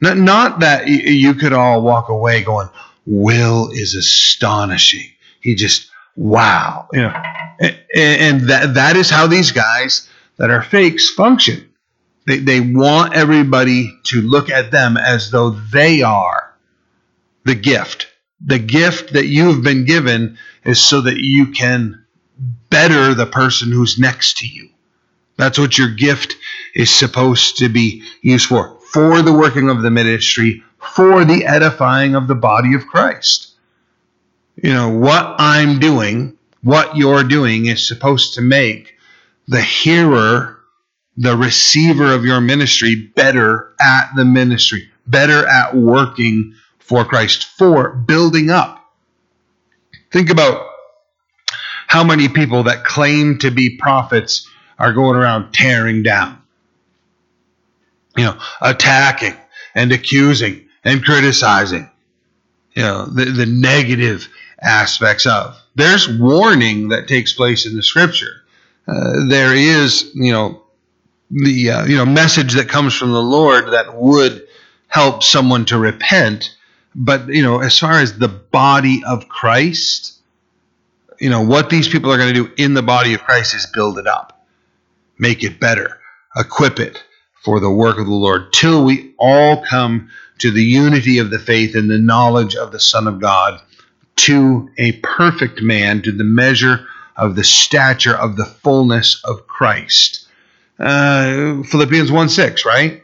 Not, 0.00 0.18
not 0.18 0.60
that 0.60 0.86
you 0.86 1.34
could 1.34 1.54
all 1.54 1.80
walk 1.80 2.10
away 2.10 2.42
going, 2.42 2.68
Will 3.06 3.70
is 3.70 3.94
astonishing. 3.94 5.08
He 5.40 5.54
just, 5.54 5.90
wow. 6.14 6.88
You 6.92 7.02
know, 7.02 7.22
and 7.96 8.42
that, 8.50 8.74
that 8.74 8.96
is 8.96 9.08
how 9.08 9.26
these 9.26 9.50
guys 9.50 10.08
that 10.36 10.50
are 10.50 10.62
fakes 10.62 11.10
function. 11.10 11.70
They, 12.26 12.38
they 12.38 12.60
want 12.60 13.14
everybody 13.14 13.98
to 14.04 14.20
look 14.20 14.50
at 14.50 14.70
them 14.70 14.96
as 14.96 15.30
though 15.30 15.50
they 15.50 16.02
are 16.02 16.43
the 17.44 17.54
gift. 17.54 18.08
The 18.44 18.58
gift 18.58 19.12
that 19.14 19.26
you 19.26 19.52
have 19.52 19.62
been 19.62 19.84
given 19.84 20.38
is 20.64 20.82
so 20.82 21.02
that 21.02 21.16
you 21.18 21.52
can 21.52 22.04
better 22.70 23.14
the 23.14 23.26
person 23.26 23.70
who's 23.70 23.98
next 23.98 24.38
to 24.38 24.46
you. 24.46 24.70
That's 25.36 25.58
what 25.58 25.78
your 25.78 25.90
gift 25.90 26.36
is 26.74 26.90
supposed 26.90 27.58
to 27.58 27.68
be 27.68 28.02
used 28.22 28.46
for 28.46 28.78
for 28.92 29.22
the 29.22 29.32
working 29.32 29.70
of 29.70 29.82
the 29.82 29.90
ministry, 29.90 30.62
for 30.78 31.24
the 31.24 31.44
edifying 31.44 32.14
of 32.14 32.28
the 32.28 32.34
body 32.36 32.74
of 32.74 32.86
Christ. 32.86 33.54
You 34.62 34.72
know, 34.72 34.90
what 34.90 35.34
I'm 35.38 35.80
doing, 35.80 36.38
what 36.62 36.96
you're 36.96 37.24
doing 37.24 37.66
is 37.66 37.86
supposed 37.86 38.34
to 38.34 38.40
make 38.40 38.94
the 39.48 39.60
hearer, 39.60 40.60
the 41.16 41.36
receiver 41.36 42.14
of 42.14 42.24
your 42.24 42.40
ministry, 42.40 42.94
better 42.94 43.74
at 43.80 44.10
the 44.14 44.24
ministry, 44.24 44.88
better 45.08 45.44
at 45.44 45.74
working 45.74 46.54
for 46.84 47.04
Christ, 47.04 47.44
for 47.44 47.92
building 47.92 48.50
up. 48.50 48.80
Think 50.12 50.30
about 50.30 50.68
how 51.86 52.04
many 52.04 52.28
people 52.28 52.64
that 52.64 52.84
claim 52.84 53.38
to 53.38 53.50
be 53.50 53.76
prophets 53.76 54.48
are 54.78 54.92
going 54.92 55.16
around 55.16 55.52
tearing 55.52 56.02
down, 56.02 56.40
you 58.16 58.24
know, 58.24 58.38
attacking 58.60 59.34
and 59.74 59.92
accusing 59.92 60.68
and 60.84 61.04
criticizing, 61.04 61.90
you 62.74 62.82
know, 62.82 63.06
the, 63.06 63.24
the 63.24 63.46
negative 63.46 64.28
aspects 64.60 65.26
of. 65.26 65.56
There's 65.74 66.08
warning 66.08 66.88
that 66.88 67.08
takes 67.08 67.32
place 67.32 67.66
in 67.66 67.74
the 67.74 67.82
scripture. 67.82 68.42
Uh, 68.86 69.26
there 69.28 69.54
is, 69.54 70.10
you 70.14 70.32
know, 70.32 70.64
the 71.30 71.70
uh, 71.70 71.84
you 71.86 71.96
know 71.96 72.06
message 72.06 72.54
that 72.54 72.68
comes 72.68 72.94
from 72.94 73.12
the 73.12 73.22
Lord 73.22 73.72
that 73.72 73.94
would 73.94 74.46
help 74.88 75.22
someone 75.22 75.64
to 75.66 75.78
repent. 75.78 76.56
But 76.94 77.28
you 77.28 77.42
know, 77.42 77.60
as 77.60 77.78
far 77.78 78.00
as 78.00 78.18
the 78.18 78.28
body 78.28 79.02
of 79.06 79.28
Christ, 79.28 80.14
you 81.18 81.30
know 81.30 81.42
what 81.42 81.70
these 81.70 81.88
people 81.88 82.12
are 82.12 82.18
going 82.18 82.34
to 82.34 82.44
do 82.44 82.52
in 82.56 82.74
the 82.74 82.82
body 82.82 83.14
of 83.14 83.22
Christ 83.22 83.54
is 83.54 83.66
build 83.66 83.98
it 83.98 84.06
up, 84.06 84.46
make 85.18 85.42
it 85.42 85.60
better, 85.60 85.98
equip 86.36 86.78
it 86.78 87.02
for 87.42 87.60
the 87.60 87.70
work 87.70 87.98
of 87.98 88.06
the 88.06 88.12
Lord, 88.12 88.52
till 88.52 88.84
we 88.84 89.14
all 89.18 89.64
come 89.64 90.10
to 90.38 90.50
the 90.50 90.62
unity 90.62 91.18
of 91.18 91.30
the 91.30 91.38
faith 91.38 91.74
and 91.74 91.90
the 91.90 91.98
knowledge 91.98 92.56
of 92.56 92.72
the 92.72 92.80
Son 92.80 93.06
of 93.06 93.20
God, 93.20 93.60
to 94.16 94.70
a 94.78 94.92
perfect 94.92 95.60
man, 95.62 96.02
to 96.02 96.12
the 96.12 96.24
measure 96.24 96.86
of 97.16 97.36
the 97.36 97.44
stature 97.44 98.14
of 98.14 98.36
the 98.36 98.44
fullness 98.44 99.22
of 99.24 99.46
Christ. 99.46 100.26
Uh, 100.78 101.62
Philippians 101.62 102.10
1 102.10 102.28
6, 102.28 102.64
right? 102.64 103.02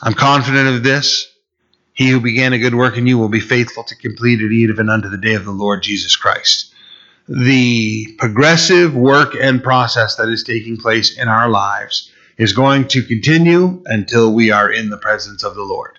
I'm 0.00 0.14
confident 0.14 0.68
of 0.68 0.82
this. 0.82 1.30
He 1.98 2.10
who 2.10 2.20
began 2.20 2.52
a 2.52 2.60
good 2.60 2.76
work 2.76 2.96
in 2.96 3.08
you 3.08 3.18
will 3.18 3.28
be 3.28 3.40
faithful 3.40 3.82
to 3.82 3.96
complete 3.96 4.40
it 4.40 4.52
even 4.52 4.88
unto 4.88 5.08
the 5.08 5.16
day 5.16 5.34
of 5.34 5.44
the 5.44 5.50
Lord 5.50 5.82
Jesus 5.82 6.14
Christ. 6.14 6.72
The 7.28 8.14
progressive 8.18 8.94
work 8.94 9.34
and 9.34 9.60
process 9.60 10.14
that 10.14 10.28
is 10.28 10.44
taking 10.44 10.76
place 10.76 11.18
in 11.18 11.26
our 11.26 11.48
lives 11.48 12.08
is 12.36 12.52
going 12.52 12.86
to 12.88 13.02
continue 13.02 13.82
until 13.86 14.32
we 14.32 14.52
are 14.52 14.70
in 14.70 14.90
the 14.90 14.96
presence 14.96 15.42
of 15.42 15.56
the 15.56 15.64
Lord. 15.64 15.98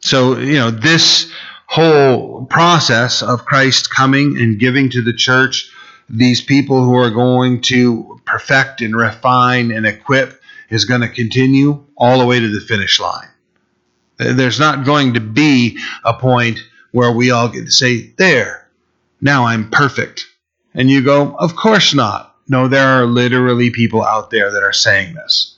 So, 0.00 0.36
you 0.36 0.54
know, 0.54 0.72
this 0.72 1.30
whole 1.66 2.46
process 2.46 3.22
of 3.22 3.44
Christ 3.44 3.94
coming 3.94 4.38
and 4.38 4.58
giving 4.58 4.90
to 4.90 5.02
the 5.02 5.14
church 5.14 5.70
these 6.08 6.40
people 6.40 6.82
who 6.82 6.96
are 6.96 7.10
going 7.10 7.60
to 7.60 8.20
perfect 8.24 8.80
and 8.80 8.96
refine 8.96 9.70
and 9.70 9.86
equip 9.86 10.42
is 10.68 10.84
going 10.84 11.02
to 11.02 11.08
continue 11.08 11.84
all 11.96 12.18
the 12.18 12.26
way 12.26 12.40
to 12.40 12.48
the 12.48 12.60
finish 12.60 12.98
line. 12.98 13.28
There's 14.20 14.60
not 14.60 14.84
going 14.84 15.14
to 15.14 15.20
be 15.20 15.78
a 16.04 16.14
point 16.14 16.60
where 16.92 17.12
we 17.12 17.30
all 17.30 17.48
get 17.48 17.64
to 17.64 17.70
say, 17.70 18.12
There, 18.16 18.68
now 19.20 19.46
I'm 19.46 19.70
perfect. 19.70 20.26
And 20.74 20.90
you 20.90 21.02
go, 21.02 21.34
Of 21.36 21.56
course 21.56 21.94
not. 21.94 22.36
No, 22.48 22.68
there 22.68 22.86
are 22.86 23.06
literally 23.06 23.70
people 23.70 24.02
out 24.02 24.30
there 24.30 24.50
that 24.52 24.62
are 24.62 24.72
saying 24.72 25.14
this. 25.14 25.56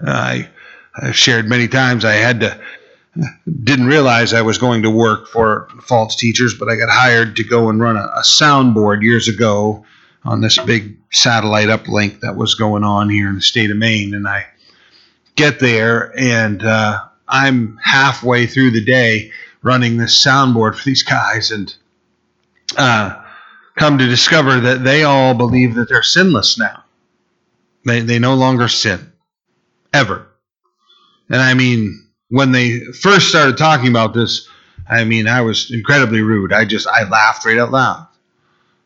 I, 0.00 0.48
I've 0.94 1.16
shared 1.16 1.48
many 1.48 1.68
times 1.68 2.04
I 2.04 2.14
had 2.14 2.40
to 2.40 2.60
didn't 3.62 3.86
realize 3.86 4.32
I 4.32 4.42
was 4.42 4.58
going 4.58 4.82
to 4.82 4.90
work 4.90 5.28
for 5.28 5.68
false 5.82 6.16
teachers, 6.16 6.54
but 6.54 6.68
I 6.68 6.76
got 6.76 6.88
hired 6.88 7.36
to 7.36 7.44
go 7.44 7.68
and 7.68 7.80
run 7.80 7.96
a, 7.96 8.04
a 8.16 8.22
soundboard 8.22 9.02
years 9.02 9.28
ago 9.28 9.84
on 10.24 10.40
this 10.40 10.58
big 10.58 10.96
satellite 11.10 11.68
uplink 11.68 12.20
that 12.20 12.36
was 12.36 12.54
going 12.54 12.84
on 12.84 13.10
here 13.10 13.28
in 13.28 13.34
the 13.34 13.42
state 13.42 13.70
of 13.70 13.76
Maine. 13.76 14.14
And 14.14 14.26
I 14.26 14.46
get 15.34 15.60
there, 15.60 16.12
and 16.18 16.64
uh, 16.64 17.04
I'm 17.32 17.78
halfway 17.82 18.46
through 18.46 18.72
the 18.72 18.84
day 18.84 19.32
running 19.62 19.96
this 19.96 20.24
soundboard 20.24 20.76
for 20.76 20.84
these 20.84 21.02
guys, 21.02 21.50
and 21.50 21.74
uh, 22.76 23.22
come 23.76 23.96
to 23.98 24.06
discover 24.06 24.60
that 24.60 24.84
they 24.84 25.02
all 25.02 25.34
believe 25.34 25.74
that 25.76 25.88
they're 25.88 26.02
sinless 26.02 26.58
now. 26.58 26.84
They, 27.86 28.00
they 28.00 28.18
no 28.18 28.34
longer 28.34 28.68
sin, 28.68 29.12
ever. 29.94 30.28
And 31.30 31.40
I 31.40 31.54
mean, 31.54 32.06
when 32.28 32.52
they 32.52 32.80
first 32.80 33.28
started 33.28 33.56
talking 33.56 33.88
about 33.88 34.12
this, 34.12 34.46
I 34.88 35.04
mean, 35.04 35.26
I 35.26 35.40
was 35.40 35.70
incredibly 35.70 36.20
rude. 36.20 36.52
I 36.52 36.66
just 36.66 36.86
I 36.86 37.08
laughed 37.08 37.46
right 37.46 37.58
out 37.58 37.70
loud, 37.70 38.06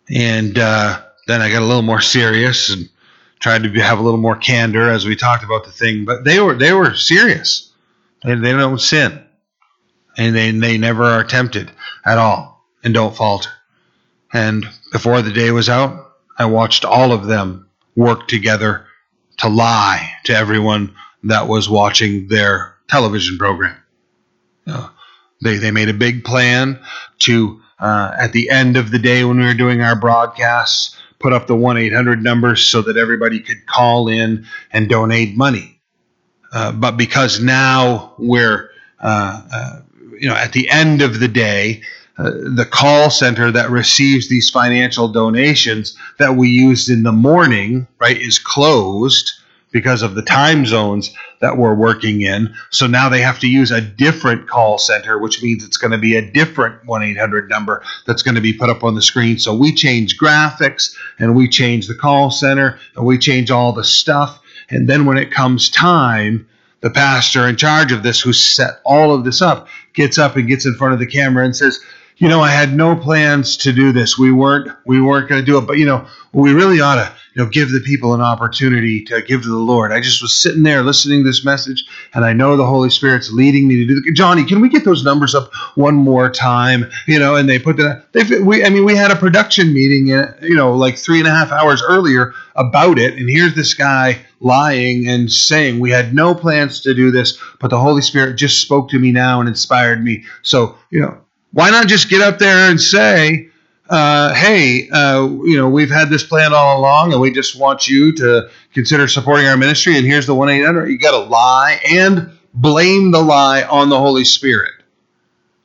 and 0.08 0.56
uh, 0.56 1.02
then 1.26 1.42
I 1.42 1.50
got 1.50 1.62
a 1.62 1.66
little 1.66 1.82
more 1.82 2.00
serious 2.00 2.70
and 2.70 2.88
tried 3.40 3.64
to 3.64 3.70
have 3.80 3.98
a 3.98 4.02
little 4.02 4.20
more 4.20 4.36
candor 4.36 4.88
as 4.88 5.04
we 5.04 5.16
talked 5.16 5.42
about 5.42 5.64
the 5.64 5.72
thing. 5.72 6.04
But 6.04 6.24
they 6.24 6.38
were 6.38 6.54
they 6.54 6.72
were 6.72 6.94
serious. 6.94 7.65
They, 8.26 8.34
they 8.34 8.52
don't 8.52 8.80
sin, 8.80 9.24
and 10.18 10.34
they 10.34 10.50
they 10.50 10.78
never 10.78 11.04
are 11.04 11.24
tempted 11.24 11.70
at 12.04 12.18
all, 12.18 12.64
and 12.82 12.92
don't 12.92 13.16
falter. 13.16 13.50
And 14.32 14.66
before 14.92 15.22
the 15.22 15.32
day 15.32 15.52
was 15.52 15.68
out, 15.68 16.12
I 16.36 16.46
watched 16.46 16.84
all 16.84 17.12
of 17.12 17.26
them 17.26 17.68
work 17.94 18.26
together 18.26 18.86
to 19.38 19.48
lie 19.48 20.10
to 20.24 20.34
everyone 20.36 20.94
that 21.22 21.46
was 21.46 21.68
watching 21.68 22.26
their 22.26 22.74
television 22.88 23.38
program. 23.38 23.76
Uh, 24.66 24.88
they, 25.42 25.58
they 25.58 25.70
made 25.70 25.88
a 25.88 25.94
big 25.94 26.24
plan 26.24 26.80
to, 27.20 27.60
uh, 27.78 28.12
at 28.18 28.32
the 28.32 28.50
end 28.50 28.76
of 28.76 28.90
the 28.90 28.98
day 28.98 29.24
when 29.24 29.38
we 29.38 29.44
were 29.44 29.54
doing 29.54 29.82
our 29.82 29.98
broadcasts, 29.98 30.96
put 31.20 31.32
up 31.32 31.46
the 31.46 31.56
1 31.56 31.76
800 31.76 32.22
numbers 32.22 32.64
so 32.64 32.82
that 32.82 32.96
everybody 32.96 33.40
could 33.40 33.66
call 33.66 34.08
in 34.08 34.46
and 34.72 34.88
donate 34.88 35.36
money. 35.36 35.75
Uh, 36.52 36.72
but 36.72 36.96
because 36.96 37.40
now 37.40 38.14
we're, 38.18 38.70
uh, 39.00 39.42
uh, 39.52 39.80
you 40.18 40.28
know, 40.28 40.36
at 40.36 40.52
the 40.52 40.68
end 40.70 41.02
of 41.02 41.20
the 41.20 41.28
day, 41.28 41.82
uh, 42.18 42.30
the 42.30 42.66
call 42.68 43.10
center 43.10 43.50
that 43.50 43.70
receives 43.70 44.28
these 44.28 44.48
financial 44.48 45.08
donations 45.08 45.96
that 46.18 46.34
we 46.34 46.48
used 46.48 46.88
in 46.88 47.02
the 47.02 47.12
morning, 47.12 47.86
right, 47.98 48.16
is 48.16 48.38
closed 48.38 49.32
because 49.70 50.00
of 50.00 50.14
the 50.14 50.22
time 50.22 50.64
zones 50.64 51.12
that 51.40 51.58
we're 51.58 51.74
working 51.74 52.22
in. 52.22 52.54
So 52.70 52.86
now 52.86 53.10
they 53.10 53.20
have 53.20 53.38
to 53.40 53.46
use 53.46 53.70
a 53.70 53.82
different 53.82 54.48
call 54.48 54.78
center, 54.78 55.18
which 55.18 55.42
means 55.42 55.62
it's 55.62 55.76
going 55.76 55.90
to 55.90 55.98
be 55.98 56.16
a 56.16 56.22
different 56.22 56.86
1 56.86 57.02
800 57.02 57.50
number 57.50 57.82
that's 58.06 58.22
going 58.22 58.36
to 58.36 58.40
be 58.40 58.54
put 58.54 58.70
up 58.70 58.82
on 58.84 58.94
the 58.94 59.02
screen. 59.02 59.38
So 59.38 59.54
we 59.54 59.74
change 59.74 60.18
graphics 60.18 60.96
and 61.18 61.34
we 61.34 61.48
change 61.48 61.88
the 61.88 61.94
call 61.94 62.30
center 62.30 62.78
and 62.94 63.04
we 63.04 63.18
change 63.18 63.50
all 63.50 63.72
the 63.72 63.84
stuff. 63.84 64.40
And 64.70 64.88
then 64.88 65.06
when 65.06 65.18
it 65.18 65.30
comes 65.30 65.70
time, 65.70 66.48
the 66.80 66.90
pastor 66.90 67.48
in 67.48 67.56
charge 67.56 67.92
of 67.92 68.02
this, 68.02 68.20
who 68.20 68.32
set 68.32 68.80
all 68.84 69.14
of 69.14 69.24
this 69.24 69.40
up, 69.42 69.68
gets 69.94 70.18
up 70.18 70.36
and 70.36 70.48
gets 70.48 70.66
in 70.66 70.74
front 70.74 70.94
of 70.94 71.00
the 71.00 71.06
camera 71.06 71.44
and 71.44 71.56
says, 71.56 71.80
you 72.16 72.28
know, 72.28 72.40
I 72.40 72.50
had 72.50 72.74
no 72.74 72.96
plans 72.96 73.56
to 73.58 73.72
do 73.72 73.92
this. 73.92 74.18
We 74.18 74.32
weren't 74.32 74.70
we 74.84 75.00
weren't 75.00 75.28
going 75.28 75.40
to 75.40 75.46
do 75.46 75.58
it, 75.58 75.66
but 75.66 75.78
you 75.78 75.84
know, 75.84 76.06
we 76.32 76.52
really 76.52 76.80
ought 76.80 76.96
to 76.96 77.12
you 77.36 77.44
know, 77.44 77.50
give 77.50 77.70
the 77.70 77.80
people 77.80 78.14
an 78.14 78.22
opportunity 78.22 79.04
to 79.04 79.20
give 79.20 79.42
to 79.42 79.48
the 79.48 79.56
Lord. 79.56 79.92
I 79.92 80.00
just 80.00 80.22
was 80.22 80.32
sitting 80.32 80.62
there 80.62 80.82
listening 80.82 81.22
to 81.22 81.28
this 81.28 81.44
message, 81.44 81.84
and 82.14 82.24
I 82.24 82.32
know 82.32 82.56
the 82.56 82.64
Holy 82.64 82.88
Spirit's 82.88 83.30
leading 83.30 83.68
me 83.68 83.76
to 83.76 83.84
do. 83.84 84.00
The, 84.00 84.12
Johnny, 84.12 84.42
can 84.42 84.62
we 84.62 84.70
get 84.70 84.86
those 84.86 85.04
numbers 85.04 85.34
up 85.34 85.52
one 85.74 85.96
more 85.96 86.30
time? 86.30 86.90
You 87.06 87.18
know, 87.18 87.36
and 87.36 87.46
they 87.46 87.58
put 87.58 87.76
that. 87.76 88.06
They, 88.12 88.40
we, 88.40 88.64
I 88.64 88.70
mean, 88.70 88.86
we 88.86 88.96
had 88.96 89.10
a 89.10 89.16
production 89.16 89.74
meeting, 89.74 90.14
uh, 90.14 90.34
you 90.40 90.56
know, 90.56 90.72
like 90.72 90.96
three 90.96 91.18
and 91.18 91.28
a 91.28 91.30
half 91.30 91.52
hours 91.52 91.82
earlier 91.86 92.32
about 92.54 92.98
it, 92.98 93.18
and 93.18 93.28
here's 93.28 93.54
this 93.54 93.74
guy 93.74 94.18
lying 94.40 95.06
and 95.06 95.30
saying 95.30 95.78
we 95.78 95.90
had 95.90 96.14
no 96.14 96.34
plans 96.34 96.80
to 96.80 96.94
do 96.94 97.10
this, 97.10 97.38
but 97.60 97.68
the 97.68 97.78
Holy 97.78 98.00
Spirit 98.00 98.36
just 98.36 98.62
spoke 98.62 98.88
to 98.88 98.98
me 98.98 99.12
now 99.12 99.40
and 99.40 99.48
inspired 99.48 100.02
me. 100.02 100.24
So, 100.40 100.78
you 100.90 101.02
know, 101.02 101.18
why 101.52 101.68
not 101.68 101.86
just 101.86 102.08
get 102.08 102.22
up 102.22 102.38
there 102.38 102.70
and 102.70 102.80
say? 102.80 103.45
Uh, 103.88 104.34
hey, 104.34 104.88
uh, 104.90 105.26
you 105.44 105.56
know, 105.56 105.68
we've 105.68 105.90
had 105.90 106.10
this 106.10 106.24
plan 106.24 106.52
all 106.52 106.80
along, 106.80 107.12
and 107.12 107.20
we 107.20 107.30
just 107.30 107.58
want 107.58 107.88
you 107.88 108.12
to 108.16 108.48
consider 108.74 109.08
supporting 109.08 109.46
our 109.46 109.56
ministry. 109.56 109.96
And 109.96 110.06
here's 110.06 110.26
the 110.26 110.34
one 110.34 110.48
eight 110.48 110.64
hundred. 110.64 110.88
You 110.88 110.98
got 110.98 111.12
to 111.12 111.28
lie 111.28 111.80
and 111.90 112.30
blame 112.54 113.10
the 113.10 113.22
lie 113.22 113.62
on 113.62 113.88
the 113.88 113.98
Holy 113.98 114.24
Spirit 114.24 114.72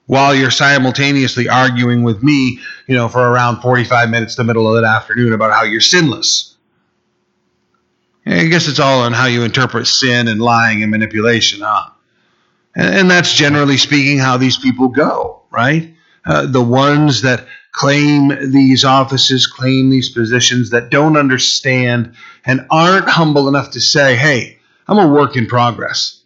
while 0.06 0.36
you're 0.36 0.52
simultaneously 0.52 1.48
arguing 1.48 2.04
with 2.04 2.22
me, 2.22 2.60
you 2.86 2.96
know, 2.96 3.08
for 3.08 3.22
around 3.22 3.62
45 3.62 4.10
minutes 4.10 4.36
the 4.36 4.44
middle 4.44 4.68
of 4.68 4.82
that 4.82 4.86
afternoon 4.86 5.32
about 5.32 5.54
how 5.54 5.64
you're 5.64 5.80
sinless. 5.80 6.58
I 8.26 8.46
guess 8.48 8.68
it's 8.68 8.80
all 8.80 9.02
on 9.02 9.14
how 9.14 9.28
you 9.28 9.44
interpret 9.44 9.88
sin 9.88 10.28
and 10.28 10.42
lying 10.42 10.82
and 10.84 10.92
manipulation, 10.92 11.62
huh? 11.62 11.92
And 12.76 13.10
that's 13.10 13.34
generally 13.34 13.78
speaking 13.78 14.20
how 14.20 14.38
these 14.38 14.58
people 14.58 14.90
go, 14.90 15.44
right? 15.50 15.94
Uh, 16.26 16.46
the 16.46 16.62
ones 16.62 17.22
that 17.24 17.48
claim 17.72 18.52
these 18.52 18.84
offices, 18.84 19.48
claim 19.48 19.90
these 19.90 20.10
positions, 20.10 20.72
that 20.72 20.90
don't 20.90 21.18
understand 21.18 22.14
and 22.46 22.66
aren't 22.70 23.10
humble 23.10 23.48
enough 23.48 23.72
to 23.72 23.80
say, 23.80 24.16
hey, 24.16 24.60
I'm 24.88 24.98
a 24.98 25.08
work 25.08 25.36
in 25.36 25.48
progress. 25.48 26.22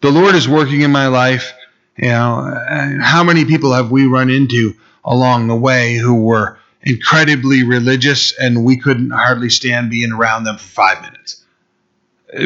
The 0.00 0.10
Lord 0.10 0.34
is 0.34 0.48
working 0.48 0.82
in 0.82 0.92
my 0.92 1.06
life. 1.06 1.52
You 1.96 2.08
know, 2.08 2.98
how 3.00 3.24
many 3.24 3.44
people 3.44 3.72
have 3.72 3.90
we 3.90 4.06
run 4.06 4.28
into 4.28 4.74
along 5.04 5.46
the 5.46 5.56
way 5.56 5.94
who 5.94 6.14
were 6.14 6.58
incredibly 6.82 7.62
religious 7.62 8.38
and 8.38 8.64
we 8.64 8.76
couldn't 8.78 9.10
hardly 9.10 9.48
stand 9.48 9.90
being 9.90 10.12
around 10.12 10.44
them 10.44 10.58
for 10.58 10.68
five 10.68 11.02
minutes 11.02 11.42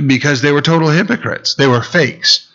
because 0.06 0.42
they 0.42 0.52
were 0.52 0.60
total 0.60 0.88
hypocrites. 0.88 1.54
They 1.54 1.66
were 1.66 1.82
fakes. 1.82 2.48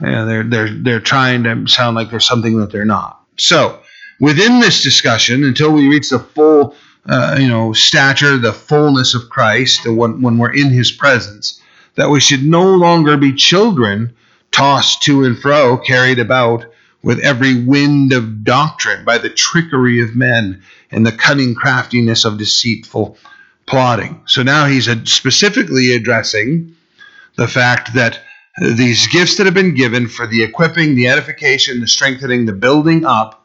You 0.00 0.06
know, 0.08 0.26
they're 0.26 0.44
they're 0.44 0.70
they're 0.70 1.00
trying 1.00 1.44
to 1.44 1.66
sound 1.66 1.94
like 1.94 2.10
they're 2.10 2.20
something 2.20 2.58
that 2.58 2.72
they're 2.72 2.84
not. 2.84 3.22
So 3.38 3.80
within 4.20 4.60
this 4.60 4.82
discussion, 4.82 5.42
until 5.42 5.72
we 5.72 5.88
reach 5.88 6.10
the 6.10 6.18
full, 6.18 6.74
uh, 7.06 7.36
you 7.40 7.48
know, 7.48 7.72
stature, 7.72 8.36
the 8.36 8.52
fullness 8.52 9.14
of 9.14 9.30
Christ, 9.30 9.86
when 9.86 10.22
when 10.22 10.38
we're 10.38 10.52
in 10.52 10.70
His 10.70 10.92
presence, 10.92 11.60
that 11.96 12.10
we 12.10 12.20
should 12.20 12.44
no 12.44 12.74
longer 12.76 13.16
be 13.16 13.32
children 13.32 14.14
tossed 14.52 15.02
to 15.04 15.24
and 15.24 15.38
fro, 15.38 15.78
carried 15.78 16.18
about 16.18 16.66
with 17.02 17.18
every 17.20 17.62
wind 17.64 18.12
of 18.12 18.44
doctrine 18.44 19.04
by 19.04 19.16
the 19.18 19.30
trickery 19.30 20.02
of 20.02 20.14
men 20.14 20.62
and 20.90 21.06
the 21.06 21.12
cunning 21.12 21.54
craftiness 21.54 22.24
of 22.24 22.38
deceitful 22.38 23.16
plotting. 23.66 24.20
So 24.26 24.42
now 24.42 24.66
he's 24.66 24.88
specifically 25.10 25.94
addressing 25.94 26.76
the 27.36 27.48
fact 27.48 27.94
that 27.94 28.20
these 28.60 29.06
gifts 29.06 29.36
that 29.36 29.46
have 29.46 29.54
been 29.54 29.74
given 29.74 30.08
for 30.08 30.26
the 30.26 30.42
equipping, 30.42 30.94
the 30.94 31.08
edification, 31.08 31.80
the 31.80 31.88
strengthening, 31.88 32.44
the 32.44 32.52
building 32.52 33.06
up 33.06 33.39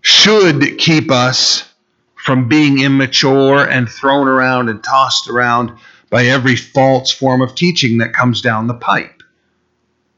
should 0.00 0.78
keep 0.78 1.10
us 1.10 1.70
from 2.14 2.48
being 2.48 2.80
immature 2.80 3.64
and 3.68 3.88
thrown 3.88 4.28
around 4.28 4.68
and 4.68 4.82
tossed 4.84 5.28
around 5.28 5.72
by 6.10 6.26
every 6.26 6.56
false 6.56 7.10
form 7.10 7.40
of 7.40 7.54
teaching 7.54 7.98
that 7.98 8.12
comes 8.12 8.40
down 8.40 8.66
the 8.66 8.74
pipe. 8.74 9.22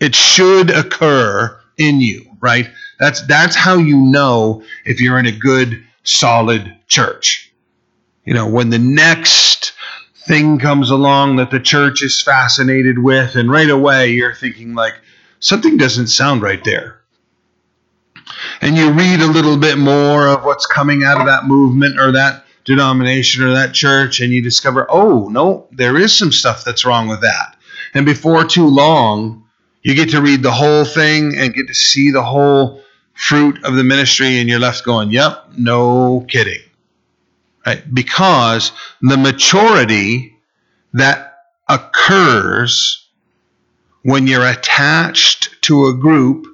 It 0.01 0.15
should 0.15 0.71
occur 0.71 1.59
in 1.79 2.01
you, 2.01 2.27
right? 2.41 2.69
That's 2.99 3.25
that's 3.27 3.55
how 3.55 3.77
you 3.77 3.97
know 3.97 4.65
if 4.85 5.01
you're 5.01 5.19
in 5.19 5.27
a 5.27 5.33
good 5.33 5.85
solid 6.03 6.77
church. 6.89 7.53
You 8.25 8.35
know, 8.35 8.49
when 8.49 8.71
the 8.71 8.79
next 8.79 9.73
thing 10.27 10.59
comes 10.59 10.91
along 10.91 11.37
that 11.37 11.51
the 11.51 11.61
church 11.61 12.03
is 12.03 12.21
fascinated 12.23 12.99
with 12.99 13.35
and 13.35 13.51
right 13.51 13.69
away 13.69 14.11
you're 14.11 14.35
thinking 14.35 14.75
like 14.75 14.95
something 15.41 15.77
doesn't 15.77 16.07
sound 16.07 16.43
right 16.43 16.63
there. 16.65 17.02
And 18.63 18.77
you 18.77 18.93
read 18.93 19.21
a 19.21 19.27
little 19.27 19.59
bit 19.59 19.77
more 19.77 20.29
of 20.29 20.45
what's 20.45 20.67
coming 20.67 21.03
out 21.03 21.21
of 21.21 21.27
that 21.27 21.45
movement 21.45 21.99
or 21.99 22.13
that 22.13 22.45
denomination 22.65 23.43
or 23.43 23.53
that 23.55 23.75
church 23.75 24.21
and 24.21 24.33
you 24.33 24.41
discover, 24.41 24.87
"Oh, 24.89 25.29
no, 25.29 25.67
there 25.73 25.99
is 25.99 26.17
some 26.17 26.31
stuff 26.31 26.65
that's 26.65 26.85
wrong 26.85 27.09
with 27.09 27.21
that." 27.23 27.57
And 27.93 28.07
before 28.07 28.45
too 28.45 28.69
long, 28.69 29.43
you 29.83 29.95
get 29.95 30.11
to 30.11 30.23
read 30.23 30.43
the 30.43 30.53
whole 30.53 30.85
thing 30.85 31.37
and 31.37 31.53
get 31.53 31.67
to 31.67 31.75
see 31.75 32.13
the 32.13 32.23
whole 32.23 32.81
fruit 33.15 33.63
of 33.65 33.75
the 33.75 33.85
ministry, 33.85 34.39
and 34.39 34.49
you're 34.49 34.59
left 34.61 34.85
going, 34.85 35.11
yep, 35.11 35.45
no 35.57 36.25
kidding. 36.29 36.63
Right? 37.67 37.83
Because 37.93 38.73
the 39.01 39.17
maturity 39.17 40.37
that 40.93 41.39
occurs 41.69 43.09
when 44.03 44.27
you're 44.27 44.47
attached 44.47 45.63
to 45.63 45.87
a 45.87 45.95
group 45.95 46.47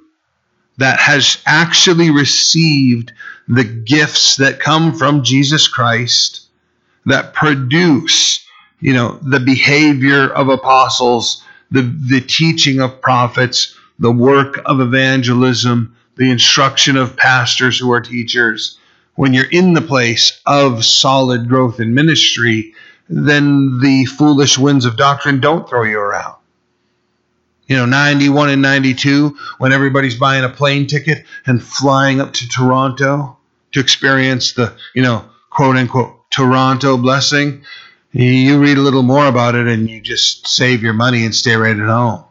that 0.79 0.99
has 0.99 1.41
actually 1.45 2.09
received 2.09 3.13
the 3.47 3.63
gifts 3.63 4.35
that 4.37 4.59
come 4.59 4.93
from 4.93 5.23
Jesus 5.23 5.67
Christ 5.67 6.41
that 7.05 7.33
produce, 7.33 8.45
you 8.79 8.93
know, 8.93 9.17
the 9.21 9.39
behavior 9.39 10.29
of 10.29 10.49
apostles 10.49 11.43
the, 11.71 11.81
the 11.81 12.21
teaching 12.21 12.79
of 12.79 13.01
prophets, 13.01 13.75
the 13.99 14.11
work 14.11 14.61
of 14.65 14.79
evangelism, 14.79 15.95
the 16.15 16.31
instruction 16.31 16.97
of 16.97 17.15
pastors 17.15 17.77
who 17.77 17.91
are 17.91 18.01
teachers. 18.01 18.77
When 19.15 19.33
you're 19.33 19.49
in 19.49 19.73
the 19.73 19.81
place 19.81 20.41
of 20.45 20.85
solid 20.85 21.47
growth 21.47 21.79
in 21.79 21.93
ministry, 21.93 22.73
then 23.07 23.79
the 23.79 24.05
foolish 24.05 24.57
winds 24.57 24.85
of 24.85 24.97
doctrine 24.97 25.39
don't 25.39 25.67
throw 25.69 25.83
you 25.83 25.99
around. 25.99 26.38
You 27.69 27.75
know, 27.75 27.85
91 27.85 28.49
and 28.49 28.63
92, 28.63 29.37
when 29.59 29.71
everybody's 29.71 30.15
buying 30.15 30.43
a 30.43 30.49
plane 30.49 30.87
ticket 30.87 31.23
and 31.45 31.61
flying 31.61 32.19
up 32.19 32.33
to 32.33 32.47
Toronto 32.47 33.37
to 33.73 33.79
experience 33.79 34.53
the, 34.53 34.75
you 34.95 35.03
know, 35.03 35.23
quote 35.51 35.75
unquote, 35.77 36.29
Toronto 36.31 36.97
blessing, 36.97 37.63
you 38.11 38.59
read 38.59 38.79
a 38.79 38.81
little 38.81 39.03
more 39.03 39.27
about 39.27 39.53
it 39.53 39.67
and 39.67 39.87
you 39.87 40.01
just 40.01 40.47
save 40.47 40.81
your 40.81 40.93
money 40.93 41.23
and 41.23 41.35
stay 41.35 41.55
right 41.55 41.77
at 41.77 41.87
home. 41.87 42.23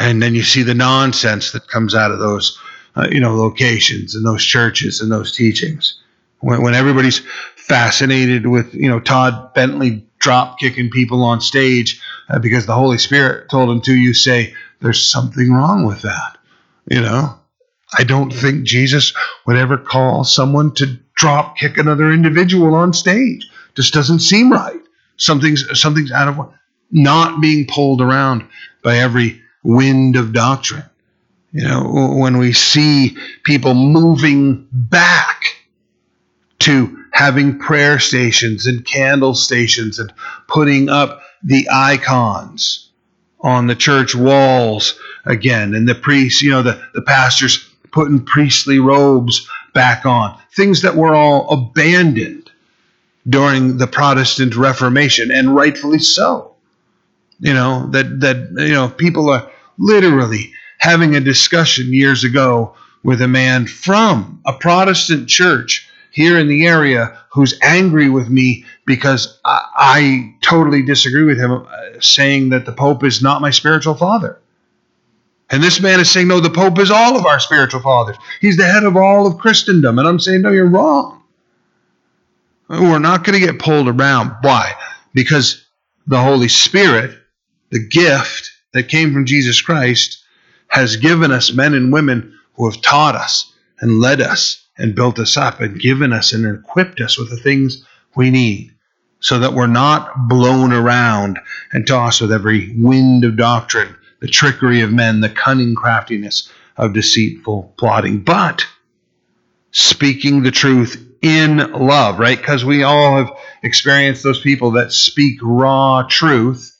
And 0.00 0.20
then 0.20 0.34
you 0.34 0.42
see 0.42 0.64
the 0.64 0.74
nonsense 0.74 1.52
that 1.52 1.68
comes 1.68 1.94
out 1.94 2.10
of 2.10 2.18
those, 2.18 2.58
uh, 2.96 3.06
you 3.12 3.20
know, 3.20 3.36
locations 3.36 4.16
and 4.16 4.26
those 4.26 4.44
churches 4.44 5.00
and 5.00 5.12
those 5.12 5.30
teachings. 5.36 6.00
When, 6.40 6.62
when 6.62 6.74
everybody's 6.74 7.20
fascinated 7.54 8.48
with, 8.48 8.74
you 8.74 8.88
know, 8.88 8.98
Todd 8.98 9.54
Bentley 9.54 10.04
drop 10.18 10.58
kicking 10.58 10.90
people 10.90 11.22
on 11.22 11.40
stage 11.40 12.00
uh, 12.32 12.38
because 12.38 12.66
the 12.66 12.74
Holy 12.74 12.98
Spirit 12.98 13.50
told 13.50 13.70
him 13.70 13.82
to, 13.82 13.94
you 13.94 14.14
say, 14.14 14.54
there's 14.80 15.04
something 15.04 15.52
wrong 15.52 15.84
with 15.84 16.02
that. 16.02 16.38
You 16.90 17.00
know, 17.00 17.38
I 17.96 18.04
don't 18.04 18.32
think 18.32 18.64
Jesus 18.64 19.12
would 19.46 19.56
ever 19.56 19.76
call 19.78 20.24
someone 20.24 20.74
to 20.74 20.98
drop 21.14 21.56
kick 21.58 21.78
another 21.78 22.10
individual 22.10 22.74
on 22.74 22.92
stage. 22.92 23.48
Just 23.76 23.94
doesn't 23.94 24.20
seem 24.20 24.50
right. 24.50 24.80
Something's 25.16 25.80
something's 25.80 26.10
out 26.10 26.28
of 26.28 26.52
not 26.90 27.40
being 27.40 27.66
pulled 27.66 28.00
around 28.00 28.48
by 28.82 28.96
every 28.96 29.40
wind 29.62 30.16
of 30.16 30.32
doctrine. 30.32 30.84
You 31.52 31.68
know, 31.68 32.14
when 32.16 32.38
we 32.38 32.52
see 32.52 33.16
people 33.44 33.74
moving 33.74 34.66
back 34.72 35.42
to 36.60 37.04
having 37.12 37.58
prayer 37.58 37.98
stations 37.98 38.66
and 38.66 38.84
candle 38.84 39.34
stations 39.34 39.98
and 39.98 40.12
putting 40.48 40.88
up 40.88 41.21
the 41.44 41.68
icons 41.72 42.88
on 43.40 43.66
the 43.66 43.74
church 43.74 44.14
walls 44.14 44.98
again, 45.24 45.74
and 45.74 45.88
the 45.88 45.94
priests, 45.94 46.42
you 46.42 46.50
know, 46.50 46.62
the, 46.62 46.80
the 46.94 47.02
pastors 47.02 47.68
putting 47.90 48.24
priestly 48.24 48.78
robes 48.78 49.48
back 49.74 50.06
on, 50.06 50.38
things 50.54 50.82
that 50.82 50.96
were 50.96 51.14
all 51.14 51.48
abandoned 51.50 52.50
during 53.28 53.78
the 53.78 53.86
Protestant 53.86 54.56
Reformation, 54.56 55.30
and 55.30 55.54
rightfully 55.54 55.98
so. 55.98 56.54
You 57.40 57.54
know, 57.54 57.88
that, 57.90 58.20
that, 58.20 58.54
you 58.58 58.72
know, 58.72 58.88
people 58.88 59.30
are 59.30 59.50
literally 59.78 60.52
having 60.78 61.14
a 61.16 61.20
discussion 61.20 61.92
years 61.92 62.24
ago 62.24 62.74
with 63.02 63.20
a 63.20 63.28
man 63.28 63.66
from 63.66 64.40
a 64.46 64.52
Protestant 64.52 65.28
church 65.28 65.88
here 66.12 66.38
in 66.38 66.46
the 66.46 66.66
area 66.66 67.18
who's 67.30 67.58
angry 67.62 68.08
with 68.08 68.28
me 68.28 68.64
because 68.86 69.40
I, 69.44 69.66
I 69.74 70.34
totally 70.42 70.82
disagree 70.82 71.24
with 71.24 71.38
him, 71.38 71.52
uh, 71.52 71.66
saying 72.00 72.50
that 72.50 72.66
the 72.66 72.72
Pope 72.72 73.02
is 73.02 73.22
not 73.22 73.40
my 73.40 73.50
spiritual 73.50 73.94
father. 73.94 74.38
And 75.50 75.62
this 75.62 75.80
man 75.80 76.00
is 76.00 76.10
saying, 76.10 76.28
no, 76.28 76.40
the 76.40 76.50
Pope 76.50 76.78
is 76.78 76.90
all 76.90 77.16
of 77.16 77.26
our 77.26 77.40
spiritual 77.40 77.80
fathers. 77.80 78.16
He's 78.40 78.56
the 78.56 78.64
head 78.64 78.84
of 78.84 78.96
all 78.96 79.26
of 79.26 79.38
Christendom. 79.38 79.98
And 79.98 80.06
I'm 80.06 80.20
saying, 80.20 80.42
no, 80.42 80.50
you're 80.50 80.66
wrong. 80.66 81.22
We're 82.68 82.98
not 82.98 83.24
going 83.24 83.38
to 83.38 83.46
get 83.46 83.58
pulled 83.58 83.88
around. 83.88 84.34
Why? 84.40 84.72
Because 85.12 85.66
the 86.06 86.20
Holy 86.20 86.48
Spirit, 86.48 87.18
the 87.70 87.86
gift 87.86 88.50
that 88.72 88.88
came 88.88 89.12
from 89.12 89.26
Jesus 89.26 89.60
Christ, 89.60 90.22
has 90.68 90.96
given 90.96 91.30
us 91.30 91.52
men 91.52 91.74
and 91.74 91.92
women 91.92 92.38
who 92.54 92.70
have 92.70 92.80
taught 92.80 93.14
us 93.14 93.52
and 93.80 94.00
led 94.00 94.22
us 94.22 94.66
and 94.82 94.96
built 94.96 95.20
us 95.20 95.36
up 95.36 95.60
and 95.60 95.80
given 95.80 96.12
us 96.12 96.32
and 96.32 96.44
equipped 96.44 97.00
us 97.00 97.16
with 97.16 97.30
the 97.30 97.36
things 97.36 97.86
we 98.16 98.30
need 98.30 98.74
so 99.20 99.38
that 99.38 99.54
we're 99.54 99.68
not 99.68 100.28
blown 100.28 100.72
around 100.72 101.38
and 101.72 101.86
tossed 101.86 102.20
with 102.20 102.32
every 102.32 102.74
wind 102.76 103.24
of 103.24 103.36
doctrine, 103.36 103.94
the 104.20 104.26
trickery 104.26 104.80
of 104.80 104.92
men, 104.92 105.20
the 105.20 105.28
cunning 105.28 105.76
craftiness 105.76 106.50
of 106.76 106.92
deceitful 106.92 107.72
plotting. 107.78 108.18
But 108.18 108.66
speaking 109.70 110.42
the 110.42 110.50
truth 110.50 111.00
in 111.22 111.58
love, 111.58 112.18
right? 112.18 112.36
Because 112.36 112.64
we 112.64 112.82
all 112.82 113.16
have 113.16 113.30
experienced 113.62 114.24
those 114.24 114.40
people 114.40 114.72
that 114.72 114.90
speak 114.90 115.38
raw 115.40 116.02
truth, 116.02 116.76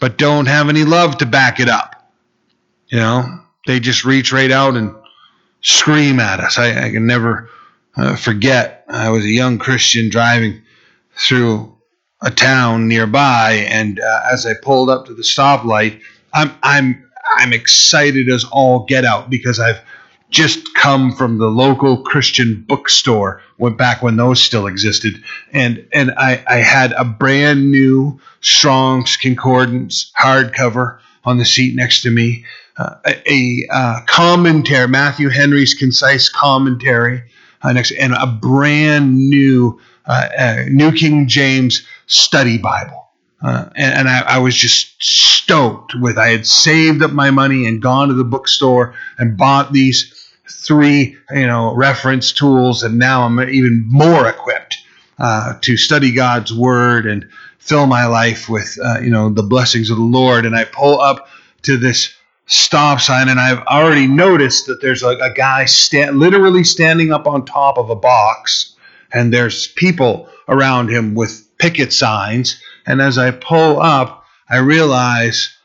but 0.00 0.18
don't 0.18 0.46
have 0.46 0.68
any 0.68 0.82
love 0.82 1.18
to 1.18 1.26
back 1.26 1.60
it 1.60 1.68
up. 1.68 2.12
You 2.88 2.98
know, 2.98 3.40
they 3.68 3.78
just 3.78 4.04
reach 4.04 4.32
right 4.32 4.50
out 4.50 4.76
and 4.76 4.96
scream 5.62 6.20
at 6.20 6.40
us. 6.40 6.58
I, 6.58 6.86
I 6.86 6.90
can 6.90 7.06
never 7.06 7.48
uh, 7.96 8.16
forget. 8.16 8.84
I 8.88 9.10
was 9.10 9.24
a 9.24 9.30
young 9.30 9.58
Christian 9.58 10.10
driving 10.10 10.62
through 11.16 11.76
a 12.20 12.30
town 12.30 12.88
nearby, 12.88 13.66
and 13.68 13.98
uh, 13.98 14.20
as 14.30 14.46
I 14.46 14.52
pulled 14.54 14.90
up 14.90 15.06
to 15.06 15.14
the 15.14 15.22
stoplight, 15.22 16.00
I'm 16.32 16.52
I'm 16.62 17.10
I'm 17.36 17.52
excited 17.52 18.28
as 18.28 18.44
all 18.44 18.84
get 18.84 19.04
out 19.04 19.30
because 19.30 19.58
I've 19.58 19.80
just 20.30 20.74
come 20.74 21.12
from 21.12 21.38
the 21.38 21.48
local 21.48 22.02
Christian 22.02 22.64
bookstore, 22.66 23.42
went 23.58 23.76
back 23.76 24.02
when 24.02 24.16
those 24.16 24.42
still 24.42 24.66
existed, 24.66 25.22
and 25.52 25.86
and 25.92 26.12
I, 26.16 26.42
I 26.46 26.56
had 26.56 26.92
a 26.92 27.04
brand 27.04 27.70
new 27.70 28.20
Strong's 28.40 29.16
Concordance 29.16 30.10
hardcover 30.18 30.98
on 31.24 31.38
the 31.38 31.44
seat 31.44 31.76
next 31.76 32.02
to 32.02 32.10
me, 32.10 32.44
uh, 32.78 32.94
a, 33.06 33.30
a 33.30 33.66
uh, 33.70 34.00
commentary, 34.06 34.88
Matthew 34.88 35.28
Henry's 35.28 35.74
concise 35.74 36.28
commentary 36.28 37.22
uh, 37.62 37.72
next, 37.72 37.92
and 37.92 38.14
a 38.14 38.26
brand 38.26 39.28
new 39.28 39.80
uh, 40.06 40.28
uh, 40.36 40.64
New 40.68 40.92
King 40.92 41.28
James 41.28 41.86
Study 42.06 42.58
Bible. 42.58 43.08
Uh, 43.42 43.68
and, 43.76 43.94
and 43.94 44.08
I, 44.08 44.20
I, 44.20 44.38
was 44.38 44.56
just 44.56 45.02
stoked 45.02 45.94
with 45.96 46.16
I 46.16 46.28
had 46.28 46.46
saved 46.46 47.02
up 47.02 47.10
my 47.10 47.30
money 47.30 47.66
and 47.66 47.82
gone 47.82 48.08
to 48.08 48.14
the 48.14 48.24
bookstore 48.24 48.94
and 49.18 49.36
bought 49.36 49.72
these 49.72 50.30
three, 50.48 51.16
you 51.32 51.46
know, 51.46 51.74
reference 51.74 52.32
tools, 52.32 52.84
and 52.84 52.98
now 52.98 53.22
I'm 53.22 53.40
even 53.40 53.84
more 53.88 54.28
equipped 54.28 54.78
to 55.60 55.76
study 55.76 56.12
God's 56.12 56.54
Word 56.54 57.06
and 57.06 57.28
fill 57.58 57.86
my 57.86 58.06
life 58.06 58.48
with, 58.48 58.76
you 59.02 59.10
know, 59.10 59.28
the 59.28 59.42
blessings 59.42 59.90
of 59.90 59.96
the 59.96 60.04
Lord. 60.04 60.46
And 60.46 60.54
I 60.54 60.64
pull 60.64 61.00
up 61.00 61.28
to 61.62 61.76
this 61.76 62.14
stop 62.46 63.00
sign, 63.00 63.28
and 63.28 63.40
I've 63.40 63.64
already 63.66 64.06
noticed 64.06 64.66
that 64.66 64.80
there's 64.80 65.02
a, 65.02 65.08
a 65.08 65.32
guy 65.32 65.64
sta- 65.64 66.10
literally 66.10 66.64
standing 66.64 67.12
up 67.12 67.26
on 67.26 67.44
top 67.44 67.78
of 67.78 67.90
a 67.90 67.96
box, 67.96 68.74
and 69.12 69.32
there's 69.32 69.68
people 69.68 70.28
around 70.48 70.88
him 70.88 71.14
with 71.14 71.48
picket 71.58 71.92
signs. 71.92 72.60
And 72.86 73.00
as 73.00 73.18
I 73.18 73.30
pull 73.30 73.80
up, 73.80 74.24
I 74.48 74.58
realize 74.58 75.56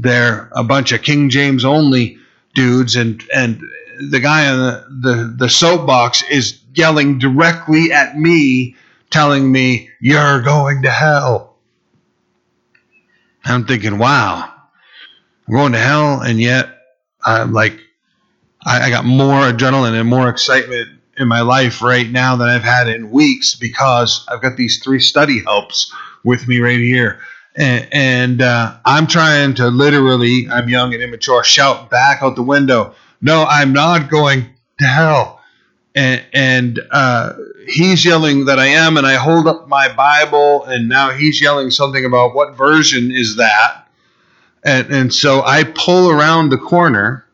they're 0.00 0.50
a 0.52 0.64
bunch 0.64 0.92
of 0.92 1.02
King 1.02 1.28
James 1.30 1.64
only 1.64 2.18
dudes, 2.54 2.96
and 2.96 3.22
and 3.34 3.62
the 4.00 4.20
guy 4.20 4.48
on 4.48 4.58
the, 4.58 4.86
the, 5.08 5.34
the 5.38 5.48
soapbox 5.48 6.22
is 6.30 6.58
yelling 6.74 7.18
directly 7.18 7.92
at 7.92 8.18
me, 8.18 8.76
telling 9.10 9.50
me, 9.50 9.90
You're 10.00 10.40
going 10.42 10.82
to 10.82 10.90
hell. 10.90 11.56
I'm 13.44 13.66
thinking, 13.66 13.98
wow, 13.98 14.52
Going 15.52 15.72
to 15.72 15.78
hell, 15.78 16.20
and 16.22 16.40
yet 16.40 16.68
I'm 17.24 17.52
like, 17.52 17.78
I, 18.64 18.86
I 18.86 18.90
got 18.90 19.04
more 19.04 19.42
adrenaline 19.42 19.98
and 19.98 20.08
more 20.08 20.28
excitement 20.30 20.88
in 21.18 21.28
my 21.28 21.42
life 21.42 21.82
right 21.82 22.10
now 22.10 22.36
than 22.36 22.48
I've 22.48 22.62
had 22.62 22.88
in 22.88 23.10
weeks 23.10 23.54
because 23.54 24.24
I've 24.28 24.40
got 24.40 24.56
these 24.56 24.82
three 24.82 25.00
study 25.00 25.40
helps 25.40 25.92
with 26.24 26.48
me 26.48 26.60
right 26.60 26.78
here. 26.78 27.20
And, 27.54 27.86
and 27.92 28.42
uh, 28.42 28.78
I'm 28.86 29.06
trying 29.06 29.54
to 29.56 29.68
literally, 29.68 30.48
I'm 30.50 30.68
young 30.70 30.94
and 30.94 31.02
immature, 31.02 31.44
shout 31.44 31.90
back 31.90 32.22
out 32.22 32.34
the 32.34 32.42
window, 32.42 32.94
no, 33.20 33.44
I'm 33.44 33.74
not 33.74 34.10
going 34.10 34.46
to 34.78 34.86
hell. 34.86 35.40
And, 35.94 36.24
and 36.32 36.80
uh, 36.90 37.34
he's 37.68 38.04
yelling 38.04 38.46
that 38.46 38.58
I 38.58 38.68
am, 38.68 38.96
and 38.96 39.06
I 39.06 39.16
hold 39.16 39.46
up 39.46 39.68
my 39.68 39.92
Bible, 39.92 40.64
and 40.64 40.88
now 40.88 41.10
he's 41.10 41.42
yelling 41.42 41.70
something 41.70 42.06
about 42.06 42.34
what 42.34 42.56
version 42.56 43.12
is 43.12 43.36
that. 43.36 43.81
And, 44.64 44.92
and 44.92 45.14
so 45.14 45.42
I 45.42 45.64
pull 45.64 46.10
around 46.10 46.50
the 46.50 46.58
corner, 46.58 47.26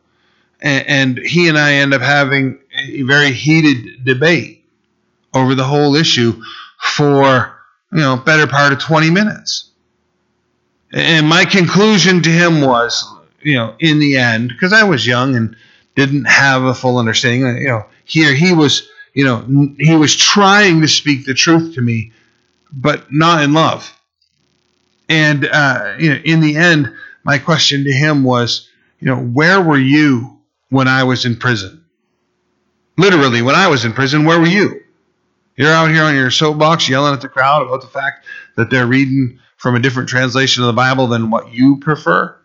and, 0.61 0.87
and 0.87 1.19
he 1.19 1.47
and 1.47 1.57
I 1.57 1.73
end 1.73 1.93
up 1.93 2.01
having 2.01 2.59
a 2.75 3.03
very 3.03 3.31
heated 3.31 4.03
debate 4.03 4.65
over 5.33 5.55
the 5.55 5.63
whole 5.63 5.95
issue 5.95 6.41
for 6.79 7.55
you 7.91 7.99
know 7.99 8.17
better 8.17 8.47
part 8.47 8.73
of 8.73 8.79
20 8.79 9.09
minutes. 9.11 9.69
And 10.91 11.27
my 11.27 11.45
conclusion 11.45 12.23
to 12.23 12.29
him 12.29 12.61
was, 12.61 13.07
you 13.43 13.53
know, 13.55 13.75
in 13.79 13.99
the 13.99 14.17
end, 14.17 14.49
because 14.49 14.73
I 14.73 14.83
was 14.83 15.05
young 15.05 15.35
and 15.35 15.55
didn't 15.95 16.25
have 16.25 16.63
a 16.63 16.73
full 16.73 16.97
understanding. 16.97 17.57
You 17.57 17.67
know, 17.67 17.85
here 18.05 18.33
he 18.33 18.53
was, 18.53 18.89
you 19.13 19.23
know, 19.23 19.75
he 19.77 19.95
was 19.95 20.15
trying 20.15 20.81
to 20.81 20.87
speak 20.87 21.25
the 21.25 21.35
truth 21.35 21.75
to 21.75 21.81
me, 21.81 22.11
but 22.71 23.11
not 23.11 23.43
in 23.43 23.53
love. 23.53 23.95
And 25.07 25.45
uh, 25.45 25.95
you 25.99 26.09
know, 26.09 26.21
in 26.23 26.39
the 26.39 26.55
end, 26.55 26.91
my 27.29 27.37
question 27.37 27.83
to 27.83 27.93
him 27.93 28.23
was, 28.23 28.67
you 28.99 29.05
know, 29.05 29.17
where 29.21 29.61
were 29.61 29.77
you 29.77 30.39
when 30.69 30.87
I 30.87 31.03
was 31.03 31.25
in 31.25 31.35
prison? 31.35 31.85
Literally, 32.97 33.43
when 33.43 33.53
I 33.53 33.67
was 33.67 33.85
in 33.85 33.93
prison, 33.93 34.25
where 34.25 34.39
were 34.39 34.47
you? 34.47 34.81
You're 35.55 35.71
out 35.71 35.91
here 35.91 36.01
on 36.01 36.15
your 36.15 36.31
soapbox 36.31 36.89
yelling 36.89 37.13
at 37.13 37.21
the 37.21 37.29
crowd 37.29 37.61
about 37.61 37.81
the 37.81 37.87
fact 37.87 38.25
that 38.55 38.71
they're 38.71 38.87
reading 38.87 39.37
from 39.57 39.75
a 39.75 39.79
different 39.79 40.09
translation 40.09 40.63
of 40.63 40.67
the 40.67 40.73
Bible 40.73 41.05
than 41.05 41.29
what 41.29 41.53
you 41.53 41.77
prefer. 41.77 42.35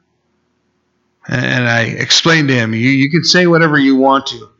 And 1.28 1.66
I 1.66 1.85
explained 1.85 2.49
to 2.49 2.55
him, 2.55 2.74
you, 2.74 2.91
you 2.91 3.11
can 3.11 3.24
say 3.24 3.47
whatever 3.47 3.78
you 3.78 3.97
want 3.97 4.26
to, 4.26 4.51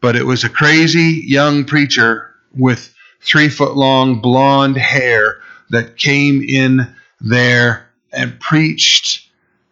but 0.00 0.16
it 0.16 0.26
was 0.26 0.42
a 0.42 0.48
crazy 0.48 1.22
young 1.24 1.64
preacher 1.64 2.34
with 2.56 2.92
three 3.20 3.48
foot 3.48 3.76
long 3.76 4.20
blonde 4.20 4.78
hair 4.78 5.40
that 5.68 5.96
came 5.96 6.42
in 6.42 6.92
there 7.20 7.88
and 8.12 8.40
preached 8.40 9.29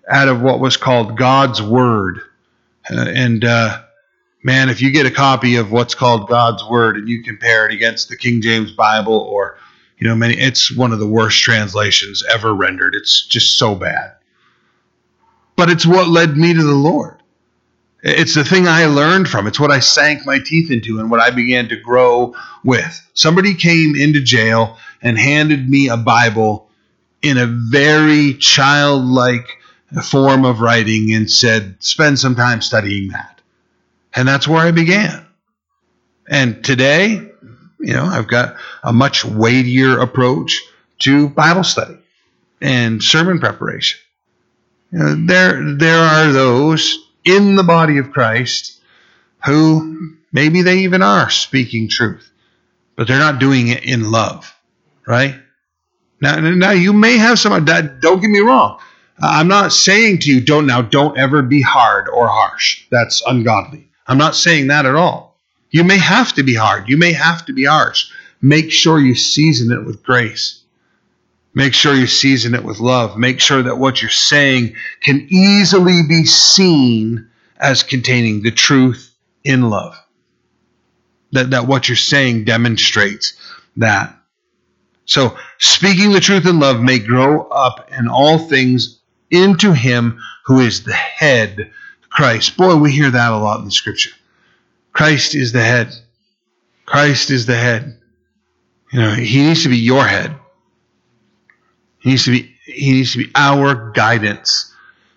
out 0.09 0.28
of 0.28 0.40
what 0.40 0.61
was 0.61 0.76
called 0.76 1.16
God's 1.16 1.61
Word. 1.61 2.20
Uh, 2.90 3.06
and 3.09 3.44
uh, 3.44 3.82
man, 4.42 4.68
if 4.68 4.80
you 4.80 4.90
get 4.90 5.06
a 5.06 5.11
copy 5.11 5.56
of 5.56 5.70
what's 5.70 5.94
called 5.94 6.28
God's 6.28 6.64
Word 6.64 6.96
and 6.96 7.09
you 7.09 7.22
compare 7.22 7.68
it 7.68 7.74
against 7.74 8.09
the 8.09 8.16
King 8.16 8.40
James 8.40 8.72
Bible 8.72 9.18
or 9.18 9.59
you 9.98 10.06
know 10.06 10.14
many, 10.14 10.34
it's 10.34 10.74
one 10.74 10.92
of 10.92 10.98
the 10.98 11.09
worst 11.09 11.42
translations 11.42 12.24
ever 12.30 12.54
rendered. 12.54 12.94
It's 12.94 13.26
just 13.26 13.59
so 13.59 13.74
bad 13.74 14.14
but 15.59 15.68
it's 15.68 15.84
what 15.84 16.06
led 16.06 16.36
me 16.36 16.54
to 16.54 16.62
the 16.62 16.72
Lord. 16.72 17.20
It's 18.04 18.36
the 18.36 18.44
thing 18.44 18.68
I 18.68 18.86
learned 18.86 19.28
from. 19.28 19.48
It's 19.48 19.59
what 19.59 19.72
I 19.72 19.80
sank 19.80 20.24
my 20.24 20.38
teeth 20.38 20.70
into 20.70 21.00
and 21.00 21.11
what 21.11 21.18
I 21.18 21.30
began 21.30 21.68
to 21.70 21.76
grow 21.76 22.36
with. 22.62 23.04
Somebody 23.14 23.54
came 23.54 23.96
into 23.96 24.20
jail 24.20 24.78
and 25.02 25.18
handed 25.18 25.68
me 25.68 25.88
a 25.88 25.96
Bible 25.96 26.70
in 27.22 27.38
a 27.38 27.46
very 27.46 28.34
childlike 28.34 29.57
form 30.03 30.45
of 30.45 30.61
writing 30.61 31.14
and 31.14 31.30
said, 31.30 31.76
spend 31.80 32.18
some 32.18 32.34
time 32.34 32.61
studying 32.61 33.09
that. 33.09 33.41
And 34.14 34.28
that's 34.28 34.49
where 34.49 34.61
I 34.61 34.70
began. 34.70 35.26
And 36.28 36.64
today, 36.64 37.11
you 37.80 37.95
know, 37.95 38.05
I've 38.05 38.28
got 38.28 38.57
a 38.82 38.93
much 38.93 39.24
weightier 39.24 39.99
approach 39.99 40.62
to 41.01 41.28
Bible 41.28 41.64
study 41.64 41.99
and 42.61 43.03
sermon 43.03 43.39
preparation. 43.39 44.01
You 44.93 44.99
know, 44.99 45.26
there, 45.26 45.74
there 45.76 45.99
are 45.99 46.32
those 46.32 46.99
in 47.24 47.57
the 47.57 47.62
body 47.62 47.99
of 47.99 48.11
Christ 48.11 48.80
who 49.47 50.16
maybe 50.32 50.62
they 50.62 50.78
even 50.80 51.03
are 51.03 51.30
speaking 51.30 51.89
truth, 51.89 52.30
but 52.97 53.07
they're 53.07 53.18
not 53.18 53.39
doing 53.39 53.68
it 53.68 53.84
in 53.84 54.11
love, 54.11 54.55
right? 55.07 55.36
Now, 56.20 56.41
now 56.41 56.72
you 56.72 56.93
may 56.93 57.16
have 57.16 57.39
some. 57.39 57.64
Don't 57.64 58.20
get 58.20 58.30
me 58.30 58.41
wrong. 58.41 58.80
Uh, 59.20 59.30
I'm 59.32 59.48
not 59.48 59.72
saying 59.72 60.18
to 60.20 60.30
you, 60.30 60.40
don't 60.40 60.66
now, 60.66 60.82
don't 60.82 61.18
ever 61.18 61.42
be 61.42 61.60
hard 61.60 62.08
or 62.08 62.28
harsh. 62.28 62.84
That's 62.90 63.22
ungodly. 63.26 63.88
I'm 64.06 64.18
not 64.18 64.36
saying 64.36 64.68
that 64.68 64.86
at 64.86 64.94
all. 64.94 65.36
You 65.70 65.84
may 65.84 65.98
have 65.98 66.32
to 66.34 66.42
be 66.42 66.54
hard. 66.54 66.88
You 66.88 66.96
may 66.96 67.12
have 67.12 67.44
to 67.46 67.52
be 67.52 67.64
harsh. 67.64 68.10
Make 68.40 68.70
sure 68.70 68.98
you 68.98 69.14
season 69.14 69.72
it 69.72 69.84
with 69.84 70.02
grace. 70.02 70.62
Make 71.54 71.74
sure 71.74 71.94
you 71.94 72.06
season 72.06 72.54
it 72.54 72.64
with 72.64 72.78
love. 72.78 73.18
Make 73.18 73.40
sure 73.40 73.62
that 73.62 73.78
what 73.78 74.00
you're 74.00 74.10
saying 74.10 74.76
can 75.00 75.26
easily 75.28 76.02
be 76.08 76.24
seen 76.24 77.28
as 77.58 77.82
containing 77.82 78.42
the 78.42 78.52
truth 78.52 79.12
in 79.42 79.68
love. 79.68 79.96
That, 81.32 81.50
that 81.50 81.66
what 81.66 81.88
you're 81.88 81.96
saying 81.96 82.44
demonstrates 82.44 83.34
that. 83.76 84.14
So, 85.04 85.36
speaking 85.58 86.12
the 86.12 86.20
truth 86.20 86.46
in 86.46 86.60
love 86.60 86.80
may 86.80 86.98
grow 86.98 87.48
up 87.48 87.90
in 87.98 88.08
all 88.08 88.38
things 88.38 88.97
into 89.31 89.72
Him 89.72 90.20
who 90.47 90.61
is 90.61 90.85
the 90.85 90.93
head, 90.93 91.70
Christ. 92.09 92.57
Boy, 92.57 92.76
we 92.76 92.93
hear 92.93 93.11
that 93.11 93.33
a 93.33 93.37
lot 93.37 93.61
in 93.61 93.66
the 93.66 93.70
scripture. 93.70 94.12
Christ 94.93 95.35
is 95.35 95.53
the 95.53 95.62
head. 95.62 95.95
Christ 96.87 97.31
is 97.31 97.47
the 97.47 97.57
head. 97.57 97.99
You 98.93 99.01
know, 99.01 99.11
He 99.12 99.43
needs 99.43 99.62
to 99.64 99.68
be 99.68 99.79
your 99.79 100.05
head. 100.05 100.35
He 102.01 102.11
needs 102.11 102.24
to 102.24 102.31
be 102.31 102.55
he 102.64 102.93
needs 102.93 103.12
to 103.12 103.24
be 103.24 103.33
our 103.35 103.93
guidance, 103.93 104.74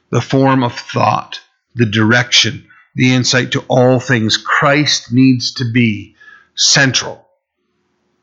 the 0.10 0.22
form 0.22 0.64
of 0.64 0.74
thought, 0.74 1.42
the 1.76 1.86
direction 1.86 2.66
the 2.96 3.14
insight 3.14 3.52
to 3.52 3.64
all 3.68 4.00
things. 4.00 4.38
Christ 4.38 5.12
needs 5.12 5.54
to 5.54 5.72
be 5.72 6.16
central 6.56 7.28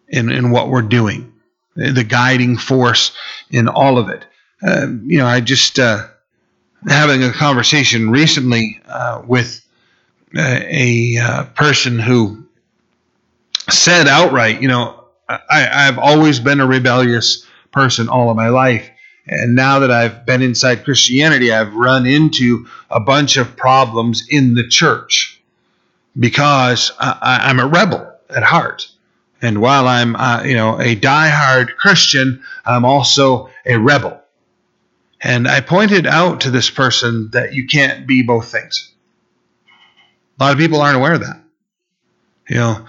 in, 0.09 0.31
in 0.31 0.51
what 0.51 0.69
we're 0.69 0.83
doing, 0.83 1.33
the 1.75 2.05
guiding 2.05 2.57
force 2.57 3.13
in 3.51 3.69
all 3.69 3.99
of 3.99 4.09
it. 4.09 4.25
Uh, 4.63 4.89
you 5.05 5.19
know, 5.19 5.27
I 5.27 5.41
just 5.41 5.79
uh, 5.79 6.07
having 6.87 7.23
a 7.23 7.33
conversation 7.33 8.11
recently 8.11 8.81
uh, 8.89 9.23
with 9.27 9.65
uh, 10.37 10.41
a, 10.41 11.17
a 11.17 11.23
uh, 11.23 11.45
person 11.55 11.99
who 11.99 12.45
said 13.71 14.09
outright, 14.09 14.63
you 14.63 14.69
know, 14.69 15.05
I, 15.29 15.69
I've 15.71 15.99
always 15.99 16.41
been 16.41 16.61
a 16.61 16.67
rebellious 16.67 17.47
person 17.71 18.09
all 18.09 18.31
of 18.31 18.37
my 18.37 18.49
life. 18.49 18.89
And 19.27 19.55
now 19.55 19.81
that 19.81 19.91
I've 19.91 20.25
been 20.25 20.41
inside 20.41 20.85
Christianity, 20.85 21.53
I've 21.53 21.75
run 21.75 22.07
into 22.07 22.67
a 22.91 22.99
bunch 22.99 23.37
of 23.37 23.57
problems 23.57 24.27
in 24.29 24.55
the 24.55 24.67
church 24.67 25.41
because 26.19 26.93
I, 26.99 27.51
am 27.51 27.61
a 27.61 27.67
rebel 27.67 28.11
at 28.31 28.43
heart. 28.43 28.89
And 29.43 29.61
while 29.61 29.87
I'm, 29.87 30.17
uh, 30.17 30.43
you 30.45 30.55
know, 30.55 30.81
a 30.81 30.97
diehard 30.97 31.77
Christian, 31.77 32.43
I'm 32.65 32.85
also 32.85 33.51
a 33.67 33.79
rebel. 33.79 34.21
And 35.21 35.49
I 35.49 35.61
pointed 35.61 36.07
out 36.07 36.43
to 36.43 36.51
this 36.51 36.71
person 36.71 37.31
that 37.33 37.53
you 37.53 37.67
can't 37.67 38.07
be 38.07 38.23
both 38.23 38.51
things. 38.51 38.93
A 40.39 40.45
lot 40.45 40.53
of 40.53 40.59
people 40.59 40.81
aren't 40.81 40.97
aware 40.97 41.15
of 41.15 41.21
that. 41.21 41.43
You 42.49 42.57
know, 42.57 42.87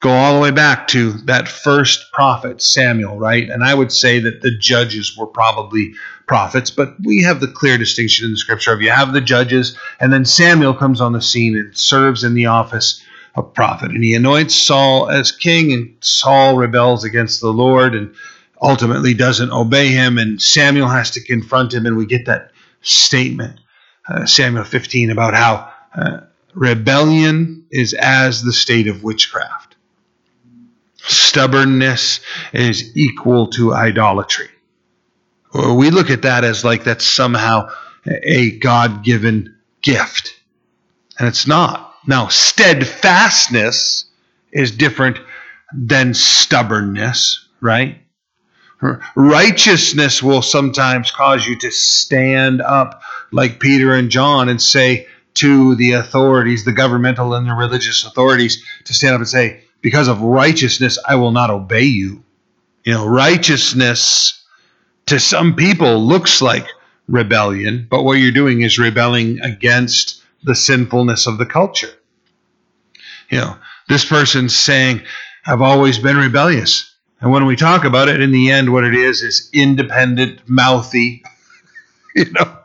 go 0.00 0.10
all 0.10 0.34
the 0.34 0.40
way 0.40 0.50
back 0.50 0.88
to 0.88 1.12
that 1.26 1.48
first 1.48 2.12
prophet, 2.12 2.62
Samuel, 2.62 3.18
right? 3.18 3.48
And 3.48 3.62
I 3.62 3.74
would 3.74 3.92
say 3.92 4.20
that 4.20 4.40
the 4.40 4.56
judges 4.56 5.16
were 5.16 5.26
probably 5.26 5.92
prophets, 6.26 6.70
but 6.70 6.94
we 7.04 7.22
have 7.22 7.40
the 7.40 7.48
clear 7.48 7.78
distinction 7.78 8.26
in 8.26 8.32
the 8.32 8.38
scripture 8.38 8.72
of 8.72 8.80
you 8.80 8.90
have 8.90 9.12
the 9.12 9.20
judges, 9.20 9.76
and 10.00 10.12
then 10.12 10.24
Samuel 10.24 10.74
comes 10.74 11.00
on 11.00 11.12
the 11.12 11.22
scene 11.22 11.56
and 11.56 11.76
serves 11.76 12.24
in 12.24 12.34
the 12.34 12.46
office 12.46 13.02
of 13.34 13.54
prophet. 13.54 13.90
And 13.90 14.02
he 14.02 14.14
anoints 14.14 14.54
Saul 14.54 15.10
as 15.10 15.32
king, 15.32 15.72
and 15.72 15.96
Saul 16.00 16.56
rebels 16.56 17.04
against 17.04 17.40
the 17.40 17.52
Lord 17.52 17.94
and 17.94 18.14
ultimately 18.60 19.14
doesn't 19.14 19.52
obey 19.52 19.88
him, 19.88 20.18
and 20.18 20.40
Samuel 20.40 20.88
has 20.88 21.12
to 21.12 21.22
confront 21.22 21.72
him, 21.72 21.86
and 21.86 21.96
we 21.96 22.06
get 22.06 22.26
that 22.26 22.50
statement, 22.82 23.60
uh, 24.08 24.26
Samuel 24.26 24.64
15, 24.64 25.10
about 25.10 25.34
how. 25.34 25.72
Uh, 25.94 26.20
rebellion 26.54 27.64
is 27.70 27.94
as 27.94 28.42
the 28.42 28.52
state 28.52 28.88
of 28.88 29.02
witchcraft 29.04 29.68
stubbornness 31.08 32.20
is 32.52 32.96
equal 32.96 33.48
to 33.48 33.74
idolatry. 33.74 34.48
We 35.54 35.90
look 35.90 36.10
at 36.10 36.22
that 36.22 36.44
as 36.44 36.64
like 36.64 36.84
that's 36.84 37.06
somehow 37.06 37.70
a 38.06 38.58
God 38.58 39.02
given 39.02 39.56
gift. 39.82 40.34
And 41.18 41.26
it's 41.26 41.46
not. 41.46 41.94
Now, 42.06 42.28
steadfastness 42.28 44.04
is 44.52 44.70
different 44.70 45.18
than 45.74 46.14
stubbornness, 46.14 47.48
right? 47.60 47.98
Righteousness 49.16 50.22
will 50.22 50.42
sometimes 50.42 51.10
cause 51.10 51.46
you 51.46 51.58
to 51.58 51.70
stand 51.70 52.60
up 52.60 53.02
like 53.32 53.60
Peter 53.60 53.94
and 53.94 54.10
John 54.10 54.48
and 54.48 54.62
say 54.62 55.06
to 55.34 55.74
the 55.74 55.92
authorities, 55.92 56.64
the 56.64 56.72
governmental 56.72 57.34
and 57.34 57.48
the 57.48 57.54
religious 57.54 58.04
authorities, 58.04 58.62
to 58.84 58.94
stand 58.94 59.14
up 59.14 59.20
and 59.20 59.28
say, 59.28 59.62
because 59.80 60.08
of 60.08 60.20
righteousness, 60.20 60.98
I 61.06 61.16
will 61.16 61.32
not 61.32 61.50
obey 61.50 61.84
you. 61.84 62.24
You 62.84 62.94
know, 62.94 63.06
righteousness 63.06 64.44
to 65.06 65.18
some 65.18 65.54
people 65.54 66.04
looks 66.06 66.42
like 66.42 66.66
rebellion, 67.08 67.86
but 67.90 68.02
what 68.02 68.14
you're 68.14 68.32
doing 68.32 68.62
is 68.62 68.78
rebelling 68.78 69.40
against 69.40 70.22
the 70.42 70.54
sinfulness 70.54 71.26
of 71.26 71.38
the 71.38 71.46
culture. 71.46 71.90
You 73.30 73.38
know, 73.38 73.56
this 73.88 74.04
person's 74.04 74.56
saying, 74.56 75.02
I've 75.46 75.62
always 75.62 75.98
been 75.98 76.16
rebellious. 76.16 76.94
And 77.20 77.30
when 77.30 77.46
we 77.46 77.56
talk 77.56 77.84
about 77.84 78.08
it, 78.08 78.20
in 78.20 78.30
the 78.30 78.50
end, 78.50 78.72
what 78.72 78.84
it 78.84 78.94
is 78.94 79.22
is 79.22 79.50
independent, 79.52 80.48
mouthy, 80.48 81.22
you 82.14 82.30
know, 82.32 82.56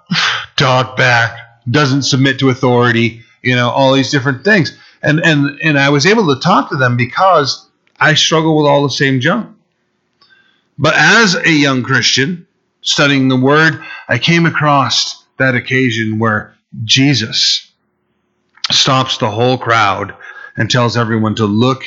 talk 0.55 0.95
back, 0.95 1.37
doesn't 1.69 2.03
submit 2.03 2.39
to 2.39 2.49
authority, 2.49 3.23
you 3.41 3.55
know, 3.55 3.69
all 3.69 3.93
these 3.93 4.11
different 4.11 4.43
things 4.43 4.77
and 5.03 5.19
and 5.23 5.59
and 5.61 5.77
I 5.77 5.89
was 5.89 6.05
able 6.05 6.33
to 6.33 6.41
talk 6.41 6.69
to 6.69 6.77
them 6.77 6.97
because 6.97 7.69
I 7.99 8.15
struggle 8.15 8.57
with 8.57 8.65
all 8.65 8.83
the 8.83 8.89
same 8.89 9.19
junk. 9.19 9.55
But 10.77 10.95
as 10.97 11.35
a 11.35 11.51
young 11.51 11.83
Christian 11.83 12.47
studying 12.81 13.27
the 13.27 13.39
Word, 13.39 13.79
I 14.07 14.17
came 14.17 14.45
across 14.45 15.23
that 15.37 15.55
occasion 15.55 16.17
where 16.17 16.55
Jesus 16.83 17.71
stops 18.71 19.17
the 19.17 19.29
whole 19.29 19.57
crowd 19.57 20.15
and 20.55 20.71
tells 20.71 20.97
everyone 20.97 21.35
to 21.35 21.45
look 21.45 21.83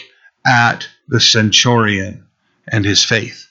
at 0.47 0.87
the 1.09 1.21
centurion 1.21 2.26
and 2.71 2.85
his 2.85 3.05
faith. 3.05 3.51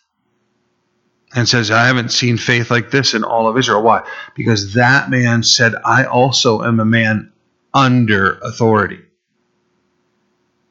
And 1.34 1.50
says, 1.50 1.70
I 1.70 1.88
haven't 1.88 2.12
seen 2.12 2.38
faith 2.38 2.72
like 2.72 2.92
this 2.92 3.14
in 3.14 3.24
all 3.24 3.48
of 3.48 3.58
Israel. 3.58 3.84
Why? 3.84 4.08
Because 4.36 4.74
that 4.76 5.10
man 5.10 5.44
said, 5.44 5.74
I 5.84 6.06
also 6.06 6.62
am 6.62 6.80
a 6.80 6.86
man 6.86 7.34
under 7.74 8.38
authority. 8.40 9.00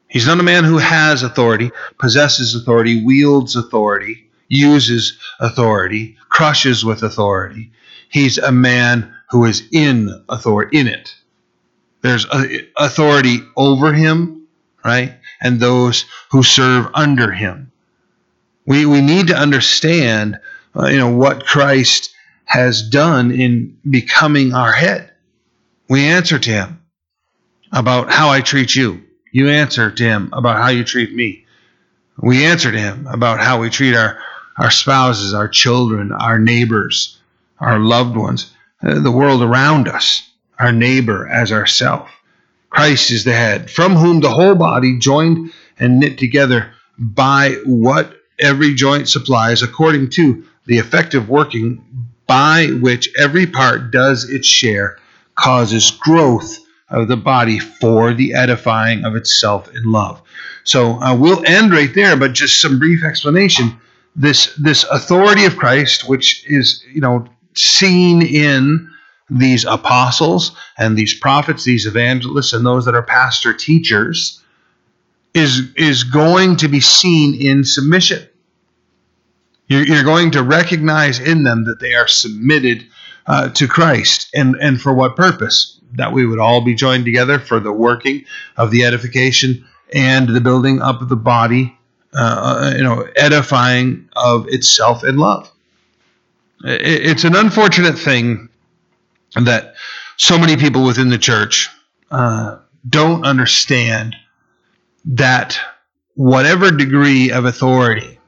He's 0.07 0.27
not 0.27 0.39
a 0.39 0.43
man 0.43 0.63
who 0.63 0.77
has 0.77 1.23
authority, 1.23 1.71
possesses 1.99 2.55
authority, 2.55 3.03
wields 3.03 3.55
authority, 3.55 4.29
uses 4.47 5.19
authority, 5.39 6.17
crushes 6.29 6.85
with 6.85 7.03
authority. 7.03 7.71
He's 8.09 8.37
a 8.37 8.51
man 8.51 9.13
who 9.29 9.45
is 9.45 9.67
in 9.71 10.23
authority 10.29 10.79
in 10.79 10.87
it. 10.87 11.15
There's 12.01 12.25
authority 12.77 13.39
over 13.57 13.91
him, 13.91 14.47
right? 14.83 15.15
And 15.41 15.59
those 15.59 16.05
who 16.31 16.43
serve 16.43 16.87
under 16.93 17.31
him. 17.31 17.71
We 18.65 18.85
we 18.85 19.01
need 19.01 19.27
to 19.27 19.37
understand, 19.37 20.39
uh, 20.75 20.87
you 20.87 20.97
know, 20.97 21.15
what 21.15 21.45
Christ 21.45 22.13
has 22.45 22.87
done 22.87 23.31
in 23.31 23.77
becoming 23.89 24.53
our 24.53 24.71
head. 24.71 25.11
We 25.89 26.05
answer 26.05 26.39
to 26.39 26.49
him 26.49 26.81
about 27.71 28.11
how 28.11 28.29
I 28.29 28.41
treat 28.41 28.75
you. 28.75 29.03
You 29.31 29.49
answer 29.49 29.91
to 29.91 30.03
him 30.03 30.29
about 30.33 30.57
how 30.57 30.69
you 30.69 30.83
treat 30.83 31.13
me. 31.13 31.45
We 32.17 32.45
answer 32.45 32.71
to 32.71 32.79
him 32.79 33.07
about 33.07 33.39
how 33.39 33.59
we 33.59 33.69
treat 33.69 33.95
our, 33.95 34.17
our 34.57 34.71
spouses, 34.71 35.33
our 35.33 35.49
children, 35.49 36.11
our 36.13 36.39
neighbors, 36.39 37.19
our 37.59 37.77
loved 37.77 38.15
ones, 38.15 38.53
uh, 38.81 38.99
the 39.01 39.11
world 39.11 39.41
around 39.41 39.87
us, 39.87 40.29
our 40.57 40.71
neighbor 40.71 41.27
as 41.27 41.51
ourself. 41.51 42.09
Christ 42.69 43.11
is 43.11 43.25
the 43.25 43.33
head, 43.33 43.69
from 43.69 43.95
whom 43.95 44.21
the 44.21 44.29
whole 44.29 44.55
body, 44.55 44.97
joined 44.97 45.51
and 45.77 45.99
knit 45.99 46.17
together 46.17 46.73
by 46.97 47.57
what 47.65 48.14
every 48.39 48.73
joint 48.73 49.07
supplies, 49.07 49.61
according 49.61 50.09
to 50.11 50.43
the 50.65 50.77
effective 50.77 51.29
working 51.29 51.83
by 52.27 52.67
which 52.67 53.09
every 53.17 53.45
part 53.45 53.91
does 53.91 54.29
its 54.29 54.47
share, 54.47 54.97
causes 55.35 55.91
growth 55.91 56.59
of 56.89 57.07
the 57.07 57.17
body 57.17 57.59
for 57.59 58.13
the 58.13 58.33
edifying 58.33 59.05
of 59.05 59.15
itself 59.15 59.69
in 59.75 59.91
love. 59.91 60.21
So 60.63 61.01
uh, 61.01 61.15
we'll 61.15 61.45
end 61.45 61.71
right 61.71 61.93
there, 61.93 62.15
but 62.15 62.33
just 62.33 62.61
some 62.61 62.79
brief 62.79 63.03
explanation. 63.03 63.79
This 64.15 64.55
this 64.55 64.83
authority 64.85 65.45
of 65.45 65.57
Christ, 65.57 66.07
which 66.07 66.45
is 66.47 66.83
you 66.91 67.01
know 67.01 67.25
seen 67.53 68.21
in 68.21 68.89
these 69.29 69.65
apostles 69.65 70.55
and 70.77 70.97
these 70.97 71.13
prophets, 71.13 71.63
these 71.63 71.85
evangelists, 71.85 72.53
and 72.53 72.65
those 72.65 72.85
that 72.85 72.95
are 72.95 73.03
pastor 73.03 73.53
teachers, 73.53 74.41
is 75.35 75.71
is 75.75 76.03
going 76.03 76.55
to 76.57 76.67
be 76.67 76.79
seen 76.79 77.35
in 77.39 77.63
submission. 77.63 78.27
You're, 79.67 79.85
you're 79.85 80.03
going 80.03 80.31
to 80.31 80.43
recognize 80.43 81.19
in 81.19 81.43
them 81.43 81.65
that 81.65 81.79
they 81.79 81.93
are 81.93 82.07
submitted 82.07 82.85
uh, 83.27 83.49
to 83.49 83.67
Christ, 83.67 84.29
and 84.33 84.55
and 84.55 84.81
for 84.81 84.93
what 84.93 85.15
purpose? 85.15 85.75
that 85.97 86.11
we 86.11 86.25
would 86.25 86.39
all 86.39 86.61
be 86.61 86.75
joined 86.75 87.05
together 87.05 87.39
for 87.39 87.59
the 87.59 87.71
working 87.71 88.25
of 88.57 88.71
the 88.71 88.83
edification 88.83 89.65
and 89.93 90.27
the 90.29 90.41
building 90.41 90.81
up 90.81 91.01
of 91.01 91.09
the 91.09 91.15
body, 91.15 91.77
uh, 92.13 92.73
you 92.75 92.83
know, 92.83 93.07
edifying 93.15 94.09
of 94.15 94.47
itself 94.47 95.03
in 95.03 95.17
love. 95.17 95.51
It's 96.63 97.23
an 97.23 97.35
unfortunate 97.35 97.97
thing 97.97 98.49
that 99.35 99.75
so 100.17 100.37
many 100.37 100.57
people 100.57 100.85
within 100.85 101.09
the 101.09 101.17
church 101.17 101.69
uh, 102.09 102.57
don't 102.87 103.25
understand 103.25 104.15
that 105.05 105.59
whatever 106.15 106.71
degree 106.71 107.31
of 107.31 107.45
authority 107.45 108.19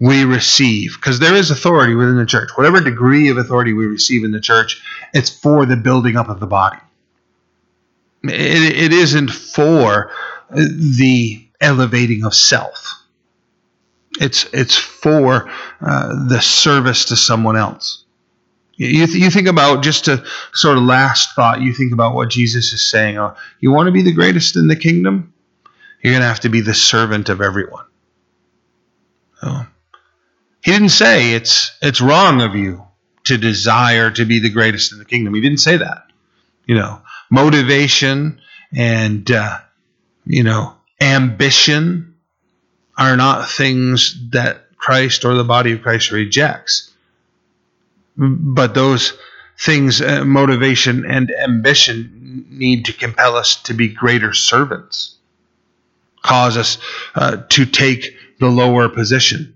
we 0.00 0.24
receive, 0.24 0.94
because 0.94 1.18
there 1.18 1.34
is 1.34 1.50
authority 1.50 1.94
within 1.94 2.16
the 2.16 2.26
church, 2.26 2.50
whatever 2.54 2.80
degree 2.80 3.28
of 3.28 3.36
authority 3.36 3.72
we 3.72 3.86
receive 3.86 4.24
in 4.24 4.32
the 4.32 4.40
church, 4.40 4.82
it's 5.12 5.30
for 5.30 5.66
the 5.66 5.76
building 5.76 6.16
up 6.16 6.28
of 6.28 6.40
the 6.40 6.46
body. 6.46 6.78
It, 8.24 8.76
it 8.76 8.92
isn't 8.92 9.30
for 9.30 10.10
the 10.50 11.46
elevating 11.60 12.24
of 12.24 12.34
self. 12.34 12.86
It's 14.20 14.44
it's 14.52 14.76
for 14.76 15.48
uh, 15.80 16.28
the 16.28 16.40
service 16.40 17.06
to 17.06 17.16
someone 17.16 17.56
else. 17.56 18.04
You, 18.74 19.06
th- 19.06 19.18
you 19.18 19.30
think 19.30 19.46
about 19.46 19.82
just 19.82 20.08
a 20.08 20.24
sort 20.54 20.78
of 20.78 20.84
last 20.84 21.34
thought, 21.34 21.60
you 21.60 21.74
think 21.74 21.92
about 21.92 22.14
what 22.14 22.30
Jesus 22.30 22.72
is 22.72 22.82
saying. 22.82 23.18
Oh, 23.18 23.36
you 23.60 23.70
want 23.70 23.88
to 23.88 23.92
be 23.92 24.02
the 24.02 24.12
greatest 24.12 24.56
in 24.56 24.68
the 24.68 24.76
kingdom? 24.76 25.34
You're 26.02 26.12
going 26.12 26.22
to 26.22 26.28
have 26.28 26.40
to 26.40 26.48
be 26.48 26.60
the 26.60 26.74
servant 26.74 27.28
of 27.28 27.40
everyone. 27.40 27.84
Oh. 29.42 29.66
He 30.62 30.72
didn't 30.72 30.90
say 30.90 31.32
it's 31.32 31.76
it's 31.80 32.00
wrong 32.00 32.42
of 32.42 32.54
you 32.54 32.86
to 33.24 33.38
desire 33.38 34.10
to 34.10 34.24
be 34.24 34.40
the 34.40 34.50
greatest 34.50 34.92
in 34.92 34.98
the 34.98 35.04
kingdom. 35.04 35.34
He 35.34 35.40
didn't 35.40 35.58
say 35.58 35.78
that. 35.78 36.06
You 36.66 36.76
know, 36.76 37.00
motivation 37.30 38.40
and 38.72 39.30
uh, 39.30 39.58
you 40.26 40.42
know 40.42 40.74
ambition 41.00 42.14
are 42.96 43.16
not 43.16 43.48
things 43.48 44.16
that 44.30 44.76
Christ 44.76 45.24
or 45.24 45.34
the 45.34 45.44
body 45.44 45.72
of 45.72 45.82
Christ 45.82 46.10
rejects. 46.10 46.92
But 48.16 48.74
those 48.74 49.14
things, 49.58 50.02
uh, 50.02 50.24
motivation 50.24 51.04
and 51.06 51.30
ambition, 51.30 52.46
need 52.50 52.86
to 52.86 52.92
compel 52.92 53.36
us 53.36 53.56
to 53.62 53.74
be 53.74 53.88
greater 53.88 54.34
servants, 54.34 55.16
cause 56.22 56.56
us 56.56 56.78
uh, 57.14 57.38
to 57.50 57.66
take 57.66 58.16
the 58.38 58.48
lower 58.48 58.88
position, 58.88 59.54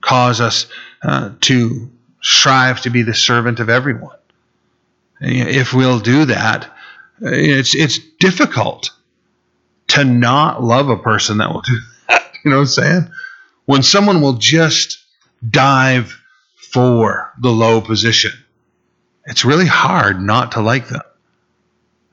cause 0.00 0.40
us 0.40 0.66
uh, 1.02 1.30
to 1.42 1.90
strive 2.22 2.80
to 2.82 2.90
be 2.90 3.02
the 3.02 3.14
servant 3.14 3.60
of 3.60 3.68
everyone. 3.68 4.16
If 5.20 5.74
we'll 5.74 6.00
do 6.00 6.26
that, 6.26 6.74
it's 7.20 7.74
it's 7.74 7.98
difficult 8.18 8.90
to 9.88 10.04
not 10.04 10.62
love 10.62 10.88
a 10.88 10.96
person 10.96 11.38
that 11.38 11.52
will 11.52 11.62
do 11.62 11.76
that. 12.08 12.22
You 12.44 12.50
know 12.52 12.56
what 12.56 12.62
I'm 12.62 12.68
saying? 12.68 13.10
When 13.66 13.82
someone 13.82 14.22
will 14.22 14.32
just 14.32 15.04
dive 15.46 16.18
for 16.56 17.30
the 17.38 17.50
low 17.50 17.82
position, 17.82 18.32
it's 19.26 19.44
really 19.44 19.66
hard 19.66 20.22
not 20.22 20.52
to 20.52 20.62
like 20.62 20.88
them. 20.88 21.02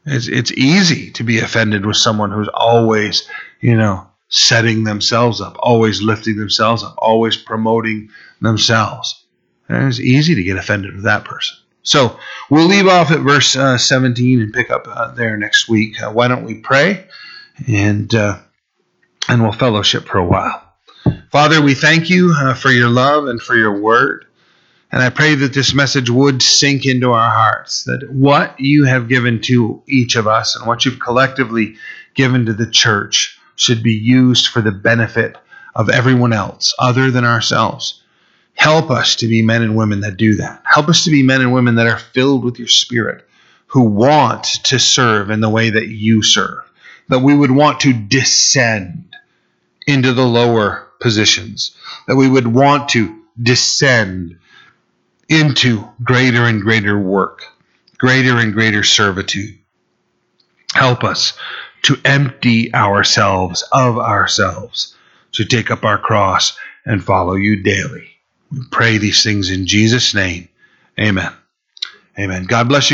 It's 0.05 0.27
it's 0.27 0.51
easy 0.51 1.11
to 1.11 1.23
be 1.23 1.39
offended 1.39 1.85
with 1.85 1.95
someone 1.95 2.31
who's 2.31 2.49
always, 2.53 3.27
you 3.61 3.75
know, 3.75 4.07
setting 4.29 4.83
themselves 4.83 5.41
up, 5.41 5.55
always 5.59 6.01
lifting 6.01 6.37
themselves 6.37 6.83
up, 6.83 6.95
always 6.97 7.37
promoting 7.37 8.09
themselves. 8.41 9.25
And 9.69 9.87
it's 9.87 9.99
easy 9.99 10.35
to 10.35 10.43
get 10.43 10.57
offended 10.57 10.95
with 10.95 11.03
that 11.03 11.25
person. 11.25 11.57
So 11.83 12.19
we'll 12.49 12.67
leave 12.67 12.87
off 12.87 13.11
at 13.11 13.21
verse 13.21 13.55
uh, 13.55 13.77
17 13.77 14.41
and 14.41 14.53
pick 14.53 14.69
up 14.69 14.87
uh, 14.89 15.11
there 15.11 15.37
next 15.37 15.69
week. 15.69 16.01
Uh, 16.01 16.11
why 16.11 16.27
don't 16.27 16.43
we 16.43 16.55
pray 16.55 17.07
and 17.65 18.13
uh, 18.13 18.39
and 19.29 19.41
we'll 19.41 19.53
fellowship 19.53 20.05
for 20.05 20.17
a 20.17 20.25
while. 20.25 20.61
Father, 21.31 21.61
we 21.61 21.73
thank 21.73 22.09
you 22.09 22.33
uh, 22.37 22.53
for 22.53 22.71
your 22.71 22.89
love 22.89 23.27
and 23.27 23.41
for 23.41 23.55
your 23.55 23.79
word. 23.79 24.25
And 24.91 25.01
I 25.01 25.09
pray 25.09 25.35
that 25.35 25.53
this 25.53 25.73
message 25.73 26.09
would 26.09 26.41
sink 26.41 26.85
into 26.85 27.11
our 27.11 27.29
hearts, 27.29 27.83
that 27.83 28.09
what 28.09 28.57
you 28.57 28.85
have 28.85 29.09
given 29.09 29.41
to 29.43 29.83
each 29.87 30.15
of 30.15 30.27
us 30.27 30.55
and 30.55 30.65
what 30.65 30.85
you've 30.85 30.99
collectively 30.99 31.75
given 32.13 32.45
to 32.45 32.53
the 32.53 32.69
church 32.69 33.36
should 33.57 33.83
be 33.83 33.93
used 33.93 34.47
for 34.47 34.61
the 34.61 34.71
benefit 34.71 35.35
of 35.75 35.89
everyone 35.89 36.31
else 36.31 36.73
other 36.79 37.11
than 37.11 37.25
ourselves. 37.25 38.01
Help 38.53 38.89
us 38.89 39.17
to 39.17 39.27
be 39.27 39.41
men 39.41 39.61
and 39.61 39.75
women 39.75 39.99
that 40.01 40.15
do 40.15 40.35
that. 40.35 40.61
Help 40.63 40.87
us 40.87 41.03
to 41.03 41.11
be 41.11 41.21
men 41.21 41.41
and 41.41 41.51
women 41.51 41.75
that 41.75 41.87
are 41.87 41.99
filled 41.99 42.45
with 42.45 42.57
your 42.57 42.67
spirit, 42.67 43.27
who 43.67 43.81
want 43.81 44.43
to 44.63 44.79
serve 44.79 45.29
in 45.29 45.41
the 45.41 45.49
way 45.49 45.69
that 45.69 45.87
you 45.87 46.23
serve, 46.23 46.63
that 47.09 47.19
we 47.19 47.35
would 47.35 47.51
want 47.51 47.81
to 47.81 47.93
descend 47.93 49.15
into 49.85 50.13
the 50.13 50.25
lower 50.25 50.87
positions, 50.99 51.75
that 52.07 52.15
we 52.15 52.29
would 52.29 52.47
want 52.47 52.89
to 52.89 53.23
descend 53.41 54.39
into 55.29 55.87
greater 56.03 56.43
and 56.43 56.61
greater 56.61 56.97
work, 56.97 57.43
greater 57.97 58.37
and 58.37 58.53
greater 58.53 58.83
servitude. 58.83 59.57
Help 60.73 61.03
us 61.03 61.33
to 61.87 61.97
empty 62.03 62.73
ourselves 62.75 63.63
of 63.71 63.97
ourselves, 63.97 64.93
to 65.31 65.45
take 65.45 65.71
up 65.71 65.85
our 65.85 65.97
cross 65.97 66.57
and 66.85 67.01
follow 67.01 67.35
you 67.35 67.63
daily. 67.63 68.09
We 68.51 68.59
pray 68.71 68.97
these 68.97 69.23
things 69.23 69.49
in 69.49 69.65
Jesus' 69.65 70.13
name. 70.13 70.49
Amen. 70.99 71.31
Amen. 72.19 72.43
God 72.43 72.67
bless 72.67 72.81
you. 72.81 72.85